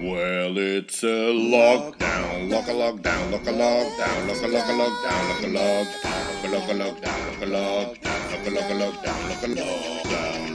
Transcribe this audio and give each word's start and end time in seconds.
Well, 0.00 0.56
it's 0.56 1.02
a 1.02 1.06
lockdown, 1.06 2.48
lock 2.50 2.68
a 2.68 2.72
lockdown, 2.72 3.30
lock 3.30 3.46
a 3.46 3.52
lockdown, 3.52 4.28
lock 4.28 4.42
a 4.42 4.48
lock 4.48 4.64
a 4.64 4.72
lockdown, 4.72 5.28
lock 5.28 5.42
a 5.42 5.46
lockdown, 5.46 6.50
lock 6.50 6.68
a 6.68 6.74
lockdown, 6.74 7.30
lock 7.30 7.42
a 7.42 7.44
lockdown, 7.44 8.32
lock 8.32 8.46
a 8.46 8.50
lock 8.50 8.70
a 8.70 8.74
lockdown, 8.80 9.28
lock 9.28 9.42
a 9.42 9.48
lockdown, 9.48 10.00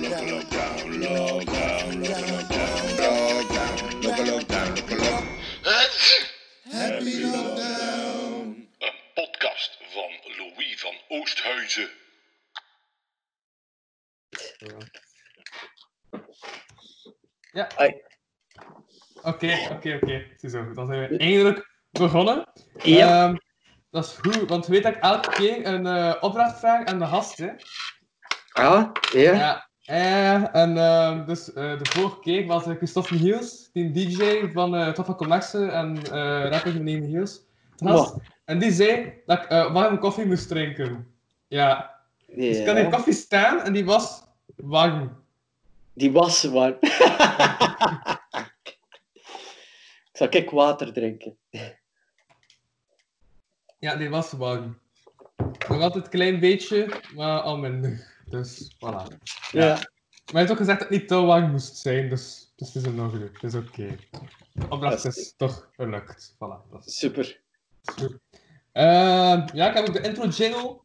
lock 0.02 0.18
a 0.18 0.26
lockdown, 0.26 0.82
lockdown, 1.06 1.86
lock 2.02 2.18
a 2.18 2.26
lockdown, 2.26 2.76
lockdown, 2.98 4.04
lock 4.04 4.18
a 4.18 4.24
lockdown, 4.24 4.70
lock 4.76 4.92
a 4.92 4.96
lock. 4.96 5.24
Happy 6.72 7.16
lockdown. 7.22 8.68
Een 8.80 8.98
podcast 9.14 9.78
van 9.94 10.12
Louis 10.38 10.80
van 10.80 10.96
Oosthuizen. 11.08 11.90
Ja. 17.54 17.68
Oké, 19.26 19.68
oké, 19.72 20.00
oké. 20.02 20.24
Ziezo, 20.38 20.74
dan 20.74 20.88
zijn 20.88 21.10
we 21.10 21.18
eindelijk 21.18 21.70
begonnen. 21.92 22.48
Ja. 22.84 23.24
Ehm, 23.24 23.36
dat 23.92 24.06
is 24.06 24.18
goed, 24.22 24.50
want 24.50 24.66
je 24.66 24.72
weet 24.72 24.84
dat 24.84 24.96
ik 24.96 25.02
elke 25.02 25.30
keer 25.30 25.66
een 25.66 25.88
eh, 25.88 26.14
opdracht 26.20 26.60
vraag 26.60 26.86
aan 26.86 27.00
de 27.00 27.06
gast. 27.06 27.38
Hè? 27.38 27.50
Ah, 28.52 28.90
ja. 29.14 29.34
Ja. 29.34 29.70
Eh, 29.86 30.56
en 30.56 30.78
ehm, 30.78 31.26
dus 31.26 31.54
eh, 31.54 31.78
de 31.78 31.90
vorige 31.90 32.20
keer 32.20 32.46
was 32.46 32.64
Christophe 32.64 33.14
Michiels, 33.14 33.70
die 33.74 33.92
DJ 33.92 34.52
van 34.54 34.76
uh, 34.76 34.90
Toffa 34.90 35.14
Commerce 35.14 35.66
en 35.66 36.08
rapper 36.50 36.82
meneer. 36.82 37.30
Wow. 37.78 38.18
En 38.46 38.60
die 38.60 38.72
zei 38.72 39.14
dat 39.26 39.44
ik 39.44 39.50
warme 39.50 39.98
koffie 39.98 40.26
moest 40.26 40.48
drinken. 40.48 41.08
Ja. 41.48 41.96
Dus 42.28 42.58
ik 42.58 42.66
kan 42.66 42.78
in 42.78 42.92
koffie 42.92 43.14
staan 43.14 43.62
en 43.62 43.74
die 43.74 43.86
was 43.86 44.24
warm. 44.56 45.24
Die 45.94 46.12
was 46.12 46.44
warm. 46.44 46.78
Zal 50.16 50.28
ik 50.30 50.50
water 50.50 50.94
drinken? 50.94 51.38
Ja, 53.80 53.96
die 53.96 54.10
was 54.10 54.32
warm. 54.32 54.80
Nog 55.68 55.82
altijd 55.82 56.04
een 56.04 56.10
klein 56.12 56.40
beetje, 56.40 57.02
maar 57.16 57.40
al 57.42 57.58
minder. 57.58 58.14
Dus, 58.26 58.76
voilà. 58.76 59.18
Ja. 59.52 59.74
Maar 59.74 59.84
je 60.26 60.38
hebt 60.38 60.52
ook 60.52 60.58
gezegd 60.58 60.80
dat 60.80 60.90
het 60.90 61.00
niet 61.00 61.08
te 61.08 61.16
warm 61.16 61.52
moest 61.52 61.78
zijn, 61.78 62.10
dus, 62.10 62.52
dus 62.56 62.74
het 62.74 62.84
is 62.84 62.92
in 62.92 63.00
orde. 63.00 63.30
Het 63.34 63.44
is 63.44 63.56
oké. 63.56 63.96
De 64.54 64.66
opdracht 64.70 65.04
Dat 65.04 65.16
is 65.18 65.34
toch 65.38 65.70
gelukt. 65.76 66.34
Voilà, 66.34 66.70
dat 66.72 66.86
is 66.86 66.98
Super. 66.98 67.42
Ehm, 68.72 69.48
ja, 69.54 69.70
ik 69.70 69.74
heb 69.76 69.88
ook 69.88 69.94
de 69.94 70.02
intro 70.02 70.28
jingle. 70.28 70.80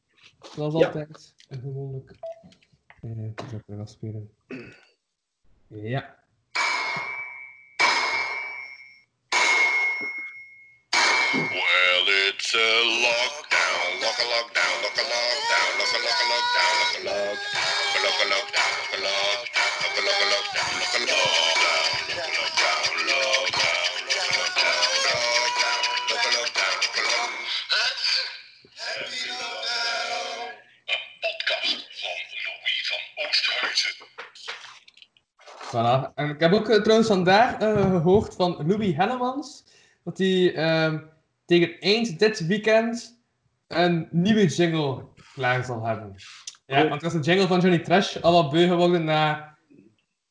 Zoals 0.54 0.74
Ja. 0.78 0.86
altijd. 0.86 1.34
Gewoonlijk. 1.48 2.14
Eh, 3.02 3.24
ik 3.24 3.40
weer 3.66 3.80
afspelen. 3.80 4.30
Ja. 5.66 6.18
Well, 11.32 12.04
it's 12.52 12.58
lockdown, 13.06 14.02
lockdown, 14.02 14.34
lockdown, 14.42 14.74
lockdown, 14.82 15.70
lockdown, 15.78 16.10
lockdown, 16.10 16.66
lockdown, 16.66 16.74
lockdown, 16.90 17.46
lockdown, 18.10 18.74
lockdown, 18.80 19.44
lockdown, 20.40 20.66
lockdown, 20.70 20.90
lockdown. 20.90 21.30
Een 30.86 31.18
podcast 31.20 31.94
van 32.00 32.24
Louis 32.60 33.94
van. 33.98 34.08
Voilà. 35.70 36.12
En 36.14 36.28
ik 36.30 36.40
heb 36.40 36.52
ook 36.52 36.68
eh, 36.68 36.80
trouwens 36.80 37.08
vandaag 37.08 37.58
eh, 37.58 37.90
gehoord 37.90 38.34
van 38.34 38.64
Louis 38.66 38.96
Hellemans 38.96 39.64
dat 40.04 40.18
hij 40.18 40.54
ehm, 40.54 40.98
tegen 41.50 41.78
eind 41.80 42.18
dit 42.18 42.46
weekend 42.46 43.22
een 43.66 44.08
nieuwe 44.10 44.46
jingle 44.46 45.04
klaar 45.34 45.64
zal 45.64 45.84
hebben. 45.86 46.14
Ja, 46.66 46.88
want 46.88 47.00
dat 47.00 47.10
is 47.10 47.16
een 47.16 47.24
jingle 47.24 47.46
van 47.46 47.60
Johnny 47.60 47.78
Trash 47.78 48.16
al 48.16 48.32
wat 48.42 48.50
beu 48.50 48.66
geworden 48.68 49.04
na... 49.04 49.48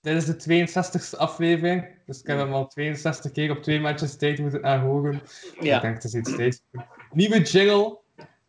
Dit 0.01 0.15
is 0.15 0.25
de 0.25 0.67
62e 0.67 1.17
aflevering, 1.17 1.85
dus 2.05 2.19
ik 2.19 2.27
heb 2.27 2.37
hem 2.37 2.53
al 2.53 2.67
62 2.67 3.31
keer 3.31 3.51
op 3.51 3.63
twee 3.63 3.79
matches 3.79 4.17
tijd 4.17 4.39
moeten 4.39 4.63
aanhoren. 4.63 5.13
Ik 5.13 5.63
Ja. 5.63 5.79
denk, 5.79 5.93
het 5.95 6.03
is 6.03 6.13
iets 6.13 6.35
tijd. 6.35 6.63
Nieuwe 7.11 7.41
jingle, 7.41 7.97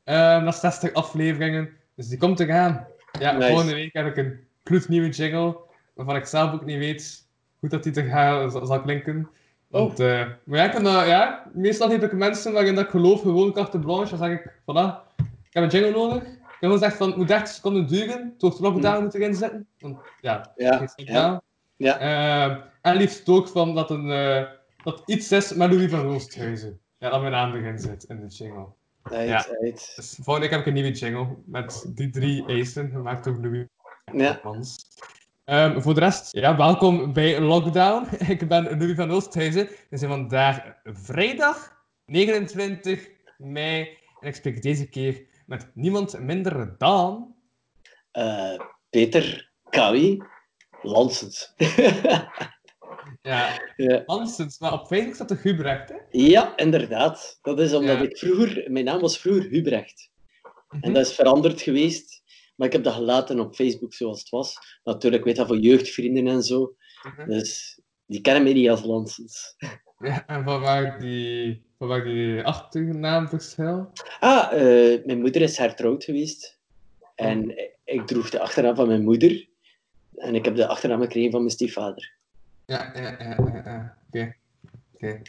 ehm 0.05 0.45
na 0.45 0.51
60 0.53 0.93
afleveringen, 0.93 1.71
dus 1.97 2.09
die 2.09 2.19
komt 2.19 2.41
eraan. 2.41 2.87
Ja, 3.19 3.33
Nice. 3.33 3.49
volgende 3.49 3.75
week 3.75 3.93
heb 3.93 4.07
ik 4.07 4.17
een 4.17 4.41
gloednieuwe 4.65 5.09
jingle, 5.09 5.57
waarvan 5.95 6.17
ik 6.17 6.25
zelf 6.25 6.53
ook 6.53 6.65
niet 6.65 6.79
weet 6.79 7.29
hoe 7.59 7.69
dat 7.69 7.83
die 7.83 7.93
te 7.93 8.05
gaan 8.05 8.51
zal, 8.51 8.67
zal 8.67 8.83
Want, 9.71 10.01
eh, 10.01 10.27
maar 10.45 10.59
ja, 10.59 10.65
ik 10.65 10.71
kan 10.71 10.85
dat, 10.85 11.07
ja, 11.07 11.51
meestal 11.53 11.91
heb 11.91 12.03
ik 12.03 12.13
mensen 12.13 12.53
waarin 12.53 12.75
dat 12.75 12.85
ik 12.85 12.91
geloof, 12.91 13.21
gewoon 13.21 13.53
carte 13.53 13.79
blanche, 13.79 14.17
dan 14.17 14.29
zeg 14.29 14.39
ik, 14.39 14.51
voilà, 14.51 15.15
ik 15.17 15.51
heb 15.51 15.63
een 15.63 15.69
jingle 15.69 15.91
nodig. 15.91 16.23
Ik 16.23 16.29
heb 16.29 16.59
gewoon 16.59 16.79
gezegd 16.79 16.97
van, 16.97 17.09
het 17.09 17.17
moet 17.17 17.29
30 17.29 17.49
seconden 17.49 17.87
duren, 17.87 18.31
het 18.33 18.43
wordt 18.43 18.59
lockdown 18.61 19.03
moet 19.03 19.15
erin 19.15 19.35
zitten. 19.35 19.67
Want, 19.79 19.99
ja, 20.21 20.53
Ja. 20.57 20.89
Ja. 20.97 21.43
Ja. 21.77 21.99
Ehm, 21.99 22.61
en 22.83 22.97
liefst 22.97 23.29
ook 23.29 23.49
van 23.49 23.75
dat, 23.75 23.91
een, 23.91 24.11
eh, 24.11 24.43
dat 24.85 25.03
iets 25.07 25.33
is 25.33 25.55
met 25.55 25.73
Louis 25.73 25.91
van 25.91 26.07
Oosthuizen. 26.07 26.81
Ja, 26.99 27.11
dat 27.11 27.21
mijn 27.21 27.33
naam 27.33 27.55
erin 27.55 27.79
zit 27.79 28.05
in 28.05 28.21
de 28.21 28.27
jingle. 28.27 28.67
Uit, 29.03 29.29
Ja. 29.29 29.47
Dus 29.97 30.19
volgende 30.23 30.41
week 30.41 30.51
heb 30.51 30.61
ik 30.61 30.67
een 30.67 30.73
nieuwe 30.73 30.91
jingle 30.93 31.27
met 31.47 31.91
die 31.95 32.11
drie 32.11 32.47
eisen, 32.47 32.91
gemaakt 32.91 33.25
door 33.25 33.39
Louis 33.41 33.67
Ja. 34.13 34.41
Mans. 34.43 34.89
Ehm, 35.51 35.81
voor 35.81 35.95
de 35.95 36.01
rest, 36.01 36.33
ja, 36.37 36.57
welkom 36.57 37.13
bij 37.13 37.41
Lockdown. 37.41 38.07
Ik 38.35 38.49
ben 38.49 38.79
Louis 38.79 38.95
van 38.97 39.11
Oosthuizen. 39.11 39.69
We 39.91 39.97
zijn 39.97 40.11
vandaag 40.11 40.61
vrijdag 40.85 41.73
29 42.07 43.09
mei 43.39 43.89
en 44.21 44.29
ik 44.29 44.35
spreek 44.35 44.63
deze 44.63 44.89
keer 44.89 45.27
met 45.47 45.71
niemand 45.75 46.19
minder 46.21 46.75
dan... 46.79 47.35
Eh, 48.11 48.59
Peter 48.91 49.51
Kawi 49.71 50.23
Lansens. 50.83 51.53
Ja, 53.23 53.61
ja. 53.77 54.03
Hansens, 54.07 54.59
maar 54.59 54.73
op 54.73 54.87
Facebook 54.87 55.15
staat 55.15 55.29
de 55.29 55.39
Hubrecht, 55.43 55.89
hè? 55.89 55.95
ja, 56.11 56.57
inderdaad. 56.57 57.39
Dat 57.43 57.61
is 57.61 57.73
omdat 57.73 57.97
Ja. 57.99 58.03
ik 58.05 58.19
vroeger... 58.19 58.71
Mijn 58.71 58.85
naam 58.85 59.01
was 59.01 59.19
vroeger 59.19 59.51
Hubrecht. 59.51 60.11
En 60.71 60.79
Mhm. 60.81 60.93
dat 60.93 61.07
is 61.07 61.15
veranderd 61.15 61.61
geweest. 61.61 62.20
Maar 62.61 62.69
ik 62.69 62.75
heb 62.75 62.85
dat 62.85 62.95
gelaten 62.95 63.41
op 63.41 63.55
Facebook 63.55 63.95
zoals 63.95 64.21
het 64.21 64.29
was. 64.29 64.59
Natuurlijk, 64.85 65.23
ik 65.23 65.29
weet 65.29 65.37
dat 65.37 65.47
voor 65.47 65.59
jeugdvrienden 65.59 66.27
en 66.27 66.43
zo. 66.43 66.75
Mhm. 67.03 67.29
Dus 67.29 67.81
die 68.07 68.21
kennen 68.21 68.43
mij 68.43 68.53
niet 68.53 68.69
als 68.69 68.85
Lansens. 68.85 69.57
Ja, 69.99 70.27
en 70.27 70.45
van 70.45 70.61
waar 70.61 70.99
die, 70.99 71.63
van 71.79 71.89
waar 71.89 72.05
die 72.05 72.43
achternaam 72.43 73.29
verschil? 73.29 73.93
Ah, 74.21 74.53
eh, 74.53 75.05
mijn 75.05 75.21
moeder 75.21 75.43
is 75.43 75.59
hertrouwd 75.59 76.05
geweest. 76.05 76.59
En 77.15 77.55
ik 77.85 78.07
droeg 78.07 78.31
de 78.31 78.41
achternaam 78.41 78.75
van 78.75 78.87
mijn 78.87 79.05
moeder. 79.05 79.49
En 80.17 80.35
ik 80.35 80.45
heb 80.45 80.57
de 80.57 80.67
achternaam 80.67 81.01
gekregen 81.01 81.31
van 81.31 81.41
mijn 81.41 81.53
stiefvader. 81.53 82.13
Ja, 82.67 82.91
ja, 82.95 83.17
ja, 83.19 83.37
ja. 83.65 83.97
Oké. 84.07 84.37
Oké. 84.95 85.23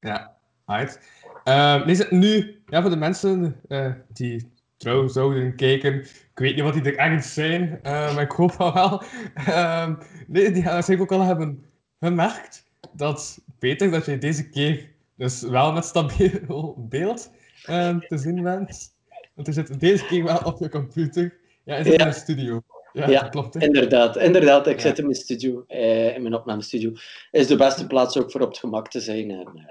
Ja, 0.00 0.36
right. 0.66 1.00
Het 1.44 2.10
nu, 2.10 2.62
ja, 2.66 2.80
voor 2.80 2.90
de 2.90 2.96
mensen 2.96 3.60
eh, 3.68 3.92
die 4.12 4.54
trouw 4.76 5.06
zouden 5.08 5.56
kijken, 5.56 5.94
ik 6.00 6.30
weet 6.34 6.54
niet 6.54 6.64
wat 6.64 6.72
die 6.74 6.82
er 6.82 6.96
echt 6.96 7.26
zijn, 7.26 7.78
eh, 7.82 8.14
maar 8.14 8.22
ik 8.22 8.30
hoop 8.30 8.52
van 8.52 8.72
wel. 8.72 9.02
Ehm, 9.34 9.94
nee, 10.26 10.50
die 10.52 10.62
gaan 10.62 10.72
waarschijnlijk 10.72 11.12
ook 11.12 11.18
al 11.20 11.26
hebben 11.26 11.64
gemerkt 12.00 12.64
dat 12.92 13.38
Peter, 13.58 13.90
dat 13.90 14.04
jij 14.06 14.18
deze 14.18 14.48
keer 14.48 14.90
dus 15.16 15.42
wel 15.42 15.72
met 15.72 15.84
stabiel 15.84 16.74
beeld 16.88 17.30
ehm, 17.64 17.98
te 17.98 18.18
zien 18.18 18.42
bent. 18.42 18.94
Want 19.34 19.46
er 19.48 19.54
zit 19.54 19.80
deze 19.80 20.06
keer 20.06 20.24
wel 20.24 20.38
op 20.38 20.58
je 20.58 20.68
computer. 20.68 21.36
Ja, 21.64 21.76
is 21.76 21.86
Ja. 21.86 21.92
in 21.92 22.04
de 22.06 22.12
studio? 22.12 22.62
Ja, 22.92 23.08
Ja, 23.08 23.28
klopt. 23.28 23.54
Hè? 23.54 23.60
Inderdaad, 23.60 24.16
inderdaad. 24.16 24.66
Ik 24.66 24.74
Ja. 24.76 24.80
zit 24.80 24.98
in 24.98 25.04
mijn 25.04 25.16
studio, 25.16 25.64
eh, 25.66 26.14
in 26.14 26.22
mijn 26.22 26.34
opnamestudio. 26.34 26.92
Is 27.30 27.46
de 27.46 27.56
beste 27.56 27.86
plaats 27.86 28.18
ook 28.18 28.30
voor 28.30 28.40
op 28.40 28.48
het 28.48 28.58
gemak 28.58 28.88
te 28.90 29.00
zijn 29.00 29.30
en 29.30 29.46
eh, 29.54 29.64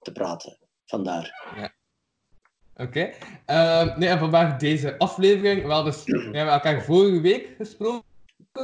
te 0.00 0.12
praten. 0.12 0.58
Vandaar. 0.86 1.42
Oké. 2.80 3.10
Ehm, 3.44 3.98
nee, 3.98 4.08
en 4.08 4.18
vandaag 4.18 4.56
deze 4.56 4.98
aflevering. 4.98 5.66
Wel, 5.66 5.82
dus, 5.82 6.04
we 6.04 6.30
hebben 6.32 6.54
elkaar 6.54 6.82
vorige 6.82 7.20
week 7.20 7.54
gesproken. 7.56 8.08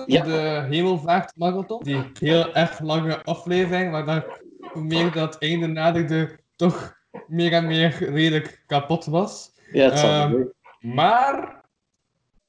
Ja. 0.06 0.24
De 0.24 0.66
Hemelvaartmarathon. 0.68 1.82
Die 1.82 2.10
heel 2.20 2.54
erg 2.54 2.80
lange 2.80 3.24
aflevering, 3.24 3.90
maar 3.90 4.04
dan 4.04 4.24
hoe 4.72 4.82
meer 4.82 5.12
dat 5.12 5.38
einde 5.38 5.66
naderde, 5.66 6.38
toch 6.56 6.96
meer 7.26 7.52
en 7.52 7.66
meer 7.66 8.10
redelijk 8.10 8.62
kapot 8.66 9.04
was. 9.04 9.52
Ja, 9.72 9.84
het 9.84 9.98
zal 9.98 10.10
Ehm. 10.10 10.42
Maar 10.80 11.64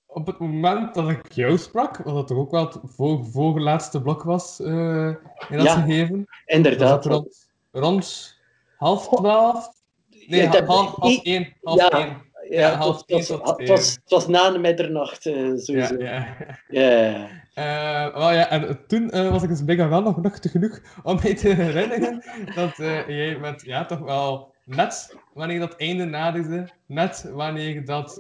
op 0.05 0.27
het 0.27 0.39
moment 0.39 0.93
dat 0.93 1.09
ik 1.09 1.31
jou 1.31 1.57
sprak, 1.57 1.97
wat 1.97 2.13
dat 2.13 2.27
toch 2.27 2.37
ook 2.37 2.51
wel 2.51 2.65
het 2.65 2.79
voor, 2.83 3.25
voorlaatste 3.25 4.01
blok 4.01 4.23
was 4.23 4.59
eh, 4.59 5.07
in 5.49 5.57
dat 5.57 5.65
Ja, 5.65 5.81
gegeven, 5.81 6.17
was 6.25 6.41
Inderdaad. 6.45 7.05
rond, 7.05 7.49
rond 7.71 8.35
half 8.77 9.07
twaalf? 9.07 9.76
Nee, 10.27 10.41
Ja, 10.41 10.65
half, 10.65 11.23
één. 11.23 11.53
Half 11.63 11.79
ja, 11.79 11.89
één. 11.89 12.21
ja, 12.49 12.75
half 12.75 12.97
het, 12.97 13.11
was, 13.11 13.27
tot 13.27 13.47
het, 13.47 13.59
één. 13.59 13.69
was, 13.69 13.91
het 13.91 14.09
was 14.09 14.27
na 14.27 14.51
de 14.51 14.59
middernacht, 14.59 15.23
Ja, 15.23 15.57
sowieso. 15.57 15.95
ja. 15.97 16.35
Ja, 16.69 16.89
ja. 16.91 17.27
Eh, 17.57 17.63
ja, 18.13 18.49
en 18.49 18.79
toen 18.87 19.09
eh, 19.09 19.29
was 19.29 19.43
ik 19.43 19.49
dus 19.49 19.65
bijna 19.65 19.89
wel 19.89 20.01
nog 20.01 20.21
nuchter 20.21 20.49
genoeg 20.49 20.79
om 21.03 21.19
mij 21.23 21.35
te 21.35 21.49
herinneren 21.49 22.23
dat 22.55 22.75
jij 23.07 23.37
met, 23.39 23.61
ja, 23.65 23.85
toch 23.85 23.99
wel 23.99 24.53
net 24.65 25.15
wanneer 25.33 25.59
dat 25.59 25.75
einde 25.75 26.05
naderde, 26.05 26.69
net 26.85 27.29
wanneer 27.33 27.85
dat 27.85 28.19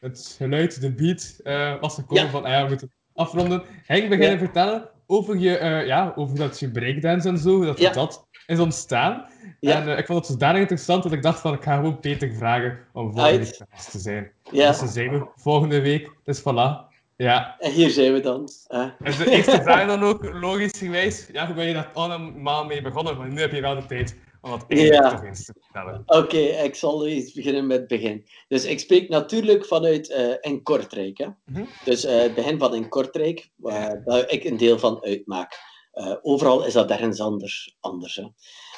het 0.00 0.34
geluid, 0.38 0.80
de 0.80 0.92
beat, 0.92 1.40
was 1.80 1.94
gekomen 1.94 2.30
van, 2.30 2.44
ah 2.44 2.50
ja, 2.50 2.62
we 2.62 2.68
moeten 2.68 2.92
afronden, 3.14 3.62
ging 3.86 4.08
beginnen 4.08 4.38
vertellen 4.38 4.88
over 5.06 5.36
je, 5.36 5.82
ja, 5.86 6.12
over 6.16 6.36
dat 6.36 6.60
je 6.60 6.70
breakdance 6.70 7.28
en 7.28 7.38
zo, 7.38 7.64
dat 7.64 7.78
dat 7.94 8.27
is 8.48 8.58
ontstaan. 8.58 9.26
Ja. 9.60 9.80
En 9.80 9.88
eh, 9.92 9.98
ik 9.98 10.06
vond 10.06 10.18
het 10.18 10.26
zodanig 10.26 10.60
interessant 10.60 11.02
dat 11.02 11.12
ik 11.12 11.22
dacht 11.22 11.40
van, 11.40 11.54
ik 11.54 11.62
ga 11.62 11.76
gewoon 11.76 12.00
Peter 12.00 12.34
vragen 12.34 12.78
om 12.92 13.12
volgende 13.12 13.38
week 13.38 13.56
te 13.90 13.98
zijn. 13.98 14.30
ja. 14.50 14.68
Dus 14.68 14.78
dan 14.78 14.88
zijn 14.88 15.10
we 15.10 15.26
volgende 15.36 15.80
week, 15.80 16.10
dus 16.24 16.40
voilà. 16.40 16.86
Ja, 17.16 17.56
En 17.58 17.70
hier 17.72 17.90
zijn 17.90 18.12
we 18.12 18.20
dan. 18.20 18.48
hè. 18.66 18.80
en 18.82 19.16
de 19.18 19.30
eerste 19.30 19.62
vraag 19.66 19.86
dan 19.86 20.02
ook, 20.02 20.24
logisch 20.32 20.78
geweest, 20.78 21.28
ja, 21.32 21.46
hoe 21.46 21.54
ben 21.54 21.66
je 21.66 21.72
daar 21.74 21.90
allemaal 21.94 22.64
mee 22.64 22.82
begonnen? 22.82 23.16
Maar 23.16 23.28
nu 23.28 23.40
heb 23.40 23.52
je 23.52 23.60
wel 23.60 23.74
de 23.74 23.86
tijd 23.86 24.16
om 24.40 24.50
dat 24.50 24.64
eigenlijk 24.68 25.02
Ja. 25.02 25.10
toch 25.10 25.24
eens 25.24 25.44
te 25.44 25.54
vertellen. 25.60 26.02
Oké, 26.06 26.36
ik 26.38 26.74
zal 26.74 27.06
eens 27.06 27.32
beginnen 27.32 27.66
met 27.66 27.78
het 27.78 27.88
begin. 27.88 28.26
Dus 28.48 28.64
ik 28.64 28.80
spreek 28.80 29.08
natuurlijk 29.08 29.66
vanuit 29.66 30.10
eh 30.12 30.34
in 30.40 30.62
Kortrijk. 30.62 31.18
Hè? 31.18 31.26
Mhm. 31.44 31.64
Dus 31.84 32.04
eh, 32.04 32.20
het 32.20 32.34
begin 32.34 32.58
van 32.58 32.74
in 32.74 32.88
Kortrijk, 32.88 33.48
waar 33.56 34.24
ik 34.26 34.44
een 34.44 34.56
deel 34.56 34.78
van 34.78 35.04
uitmaak. 35.04 35.58
Eh, 35.98 36.16
overal 36.22 36.64
is 36.64 36.72
dat 36.72 36.90
ergens 36.90 37.20
anders. 37.20 37.76
anders 37.80 38.16
hè? 38.16 38.26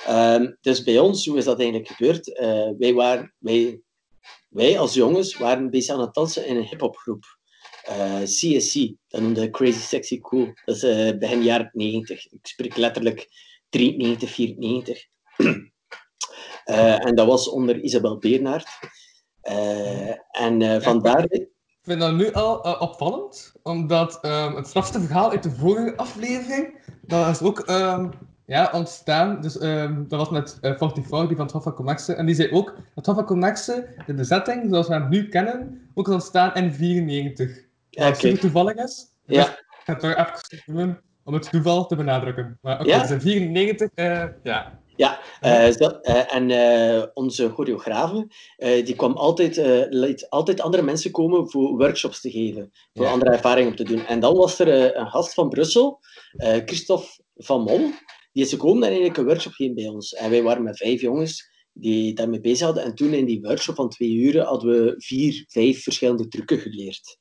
Ehm, 0.07 0.53
dus 0.61 0.83
bij 0.83 0.99
ons, 0.99 1.27
hoe 1.27 1.39
is 1.39 1.45
dat 1.45 1.61
eigenlijk 1.61 1.91
gebeurd? 1.91 2.35
Eh, 2.37 2.69
wij, 2.79 2.95
waren, 2.95 3.35
wij, 3.39 3.81
wij 4.49 4.79
als 4.79 4.95
jongens 4.95 5.37
waren 5.37 5.71
bezig 5.71 5.95
aan 5.95 6.01
het 6.01 6.15
dansen 6.15 6.47
in 6.47 6.57
een 6.57 6.67
hip-hopgroep. 6.67 7.39
Eh, 7.85 8.23
CSC, 8.23 8.93
dat 9.09 9.21
noemde 9.21 9.51
Crazy 9.51 9.79
Sexy 9.79 10.19
Cool. 10.21 10.53
Dat 10.65 10.77
is 10.77 10.83
eh, 10.83 11.19
begin 11.19 11.43
jaren 11.43 11.71
90. 11.73 12.27
Ik 12.27 12.47
spreek 12.47 12.77
letterlijk 12.77 13.29
93, 13.69 14.31
94. 14.31 15.07
Eh, 16.65 17.07
en 17.07 17.15
dat 17.15 17.27
was 17.27 17.49
onder 17.49 17.81
Isabel 17.81 18.19
Beernaert. 18.19 18.69
Eh, 19.41 20.11
en 20.31 20.63
eh, 20.63 20.81
vandaar... 20.81 21.27
Ik 21.81 21.87
vind 21.87 22.01
dat 22.01 22.15
nu 22.15 22.33
al 22.33 22.65
eh, 22.65 22.81
opvallend, 22.81 23.53
omdat 23.63 24.19
ehm, 24.21 24.55
het 24.57 24.67
strafste 24.67 25.01
verhaal 25.01 25.31
uit 25.31 25.43
de 25.43 25.51
vorige 25.51 25.97
aflevering, 25.97 26.75
dat 27.03 27.29
is 27.29 27.43
ook 27.43 27.59
ehm, 27.61 28.09
ja, 28.47 28.71
ontstaan. 28.73 29.41
Dus 29.41 29.59
ehm, 29.59 30.03
dat 30.09 30.19
was 30.19 30.31
met 30.31 30.59
uh, 30.63 30.79
44, 30.79 31.27
die 31.27 31.37
van 31.37 31.45
het 31.45 31.55
Hof 31.55 31.63
van 31.63 31.75
Comexe. 31.75 32.15
En 32.15 32.27
die 32.27 32.35
zei 32.35 32.51
ook 32.51 32.67
dat 32.67 32.77
het 32.95 33.07
Hof 33.07 33.15
van 33.15 33.25
Comexe, 33.25 33.89
de 34.07 34.15
bezetting 34.15 34.67
zoals 34.71 34.89
we 34.89 34.93
hem 34.95 35.09
nu 35.09 35.29
kennen, 35.29 35.89
ook 35.95 36.09
is 36.09 36.15
ontstaan 36.15 36.55
in 36.55 36.73
94. 36.73 37.65
Wat 37.91 38.07
Oké. 38.09 38.15
super 38.19 38.39
toevallig 38.41 38.75
is. 38.75 39.07
Dus 39.27 39.37
Ja. 39.37 39.47
ik 39.47 39.65
ga 39.85 39.93
het 39.93 40.01
toch 40.01 40.51
even 40.51 40.75
doen 40.75 40.99
om 41.25 41.35
het 41.35 41.51
toeval 41.51 41.87
te 41.87 41.97
benadrukken. 41.97 42.59
Maar 42.63 42.81
oké, 42.81 42.89
Ja. 42.89 43.01
dus 43.01 43.11
in 43.11 43.21
94, 43.21 43.91
eh, 43.95 44.25
ja. 44.43 44.80
Eh, 45.41 45.71
zo- 45.71 45.99
eh, 46.03 46.35
en 46.35 46.51
eh, 46.51 47.03
onze 47.15 47.49
choreografe, 47.51 48.27
eh, 48.57 48.85
die 48.85 48.97
kwam 48.97 49.13
altijd, 49.13 49.57
eh, 49.59 49.83
liet 49.89 50.27
altijd 50.29 50.61
andere 50.61 50.83
mensen 50.83 51.11
komen 51.11 51.51
voor 51.51 51.77
workshops 51.77 52.21
te 52.21 52.31
geven, 52.31 52.71
voor 52.93 53.05
Ja. 53.05 53.11
andere 53.13 53.31
ervaringen 53.31 53.71
op 53.71 53.77
te 53.77 53.85
doen. 53.85 54.07
En 54.07 54.21
dan 54.21 54.35
was 54.37 54.59
er 54.59 54.69
eh, 54.69 55.01
een 55.01 55.11
gast 55.11 55.35
van 55.35 55.49
Brussel, 55.49 55.99
eh, 56.37 56.57
Christophe 56.65 57.09
van 57.37 57.63
Mol, 57.63 57.91
die 58.33 58.45
is 58.45 58.51
gekomen 58.51 58.77
en 58.83 58.89
eigenlijk 58.89 59.17
een 59.17 59.25
workshop 59.25 59.53
gegeven 59.53 59.75
bij 59.83 59.89
ons. 59.89 60.13
En 60.15 60.31
wij 60.31 60.43
waren 60.43 60.63
met 60.63 60.77
vijf 60.77 61.01
jongens 61.01 61.49
die 61.73 62.15
daarmee 62.15 62.41
bezig 62.41 62.67
hadden. 62.67 62.85
En 62.85 62.95
toen 62.95 63.13
in 63.13 63.25
die 63.25 63.41
workshop 63.41 63.75
van 63.75 63.89
twee 63.89 64.11
uren 64.13 64.45
hadden 64.45 64.71
we 64.85 64.95
vier, 64.99 65.45
vijf 65.49 65.83
verschillende 65.83 66.29
trucken 66.29 66.59
geleerd. 66.59 67.19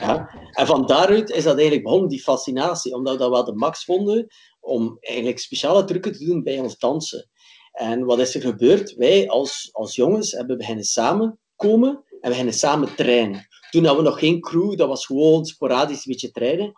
Ja? 0.00 0.28
En 0.50 0.66
van 0.66 0.86
daaruit 0.86 1.30
is 1.30 1.44
dat 1.44 1.52
eigenlijk 1.54 1.82
begonnen, 1.82 2.08
die 2.08 2.22
fascinatie, 2.22 2.94
omdat 2.94 3.12
we 3.12 3.18
dat 3.18 3.30
wel 3.30 3.44
de 3.44 3.54
max 3.54 3.84
vonden 3.84 4.26
om 4.64 4.96
eigenlijk 5.00 5.38
speciale 5.38 5.84
trucken 5.84 6.12
te 6.12 6.24
doen 6.24 6.42
bij 6.42 6.58
ons 6.58 6.78
dansen. 6.78 7.28
En 7.72 8.04
wat 8.04 8.18
is 8.18 8.34
er 8.34 8.40
gebeurd? 8.40 8.94
Wij 8.94 9.28
als, 9.28 9.68
als 9.72 9.94
jongens 9.94 10.32
hebben 10.32 10.58
beginnen 10.58 10.84
samenkomen 10.84 12.04
en 12.20 12.30
beginnen 12.30 12.54
samen 12.54 12.94
trainen. 12.96 13.46
Toen 13.70 13.84
hadden 13.84 14.04
we 14.04 14.10
nog 14.10 14.18
geen 14.18 14.40
crew, 14.40 14.76
dat 14.76 14.88
was 14.88 15.06
gewoon 15.06 15.44
sporadisch 15.44 16.06
een 16.06 16.12
beetje 16.12 16.30
trainen. 16.30 16.72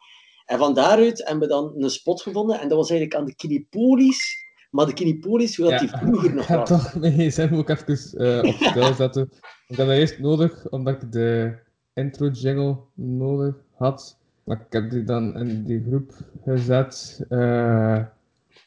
En 0.46 0.58
van 0.58 0.74
daaruit 0.74 1.18
hebben 1.18 1.48
we 1.48 1.54
dan 1.54 1.72
een 1.76 1.90
spot 1.90 2.22
gevonden 2.22 2.60
en 2.60 2.68
dat 2.68 2.78
was 2.78 2.90
eigenlijk 2.90 3.20
aan 3.20 3.26
de 3.26 3.34
Kinipolis. 3.34 4.44
Maar 4.70 4.86
de 4.86 4.92
Kinipolis, 4.92 5.56
hoe 5.56 5.70
dat 5.70 5.80
die 5.80 5.88
vroeger 5.88 6.34
nog 6.34 6.40
Ik 6.44 6.46
ga 6.50 6.56
was. 6.56 6.68
toch 6.68 6.94
mijn 6.94 7.12
gsm 7.12 7.48
ook 7.54 7.68
even 7.68 8.18
eh, 8.18 8.48
op 8.48 8.54
stil 8.54 8.94
zetten. 9.04 9.30
Ik 9.68 9.76
had 9.76 9.86
dat 9.86 9.96
eerst 9.96 10.18
nodig, 10.18 10.68
omdat 10.70 11.02
ik 11.02 11.12
de 11.12 11.54
intro 11.94 12.28
jingle 12.28 12.78
nodig 12.94 13.54
had. 13.74 14.18
Maar 14.46 14.56
ik 14.66 14.72
heb 14.72 14.90
die 14.90 15.04
dan 15.04 15.36
in 15.38 15.64
die 15.64 15.84
groep 15.88 16.12
gezet 16.44 17.24
eh, 17.28 17.98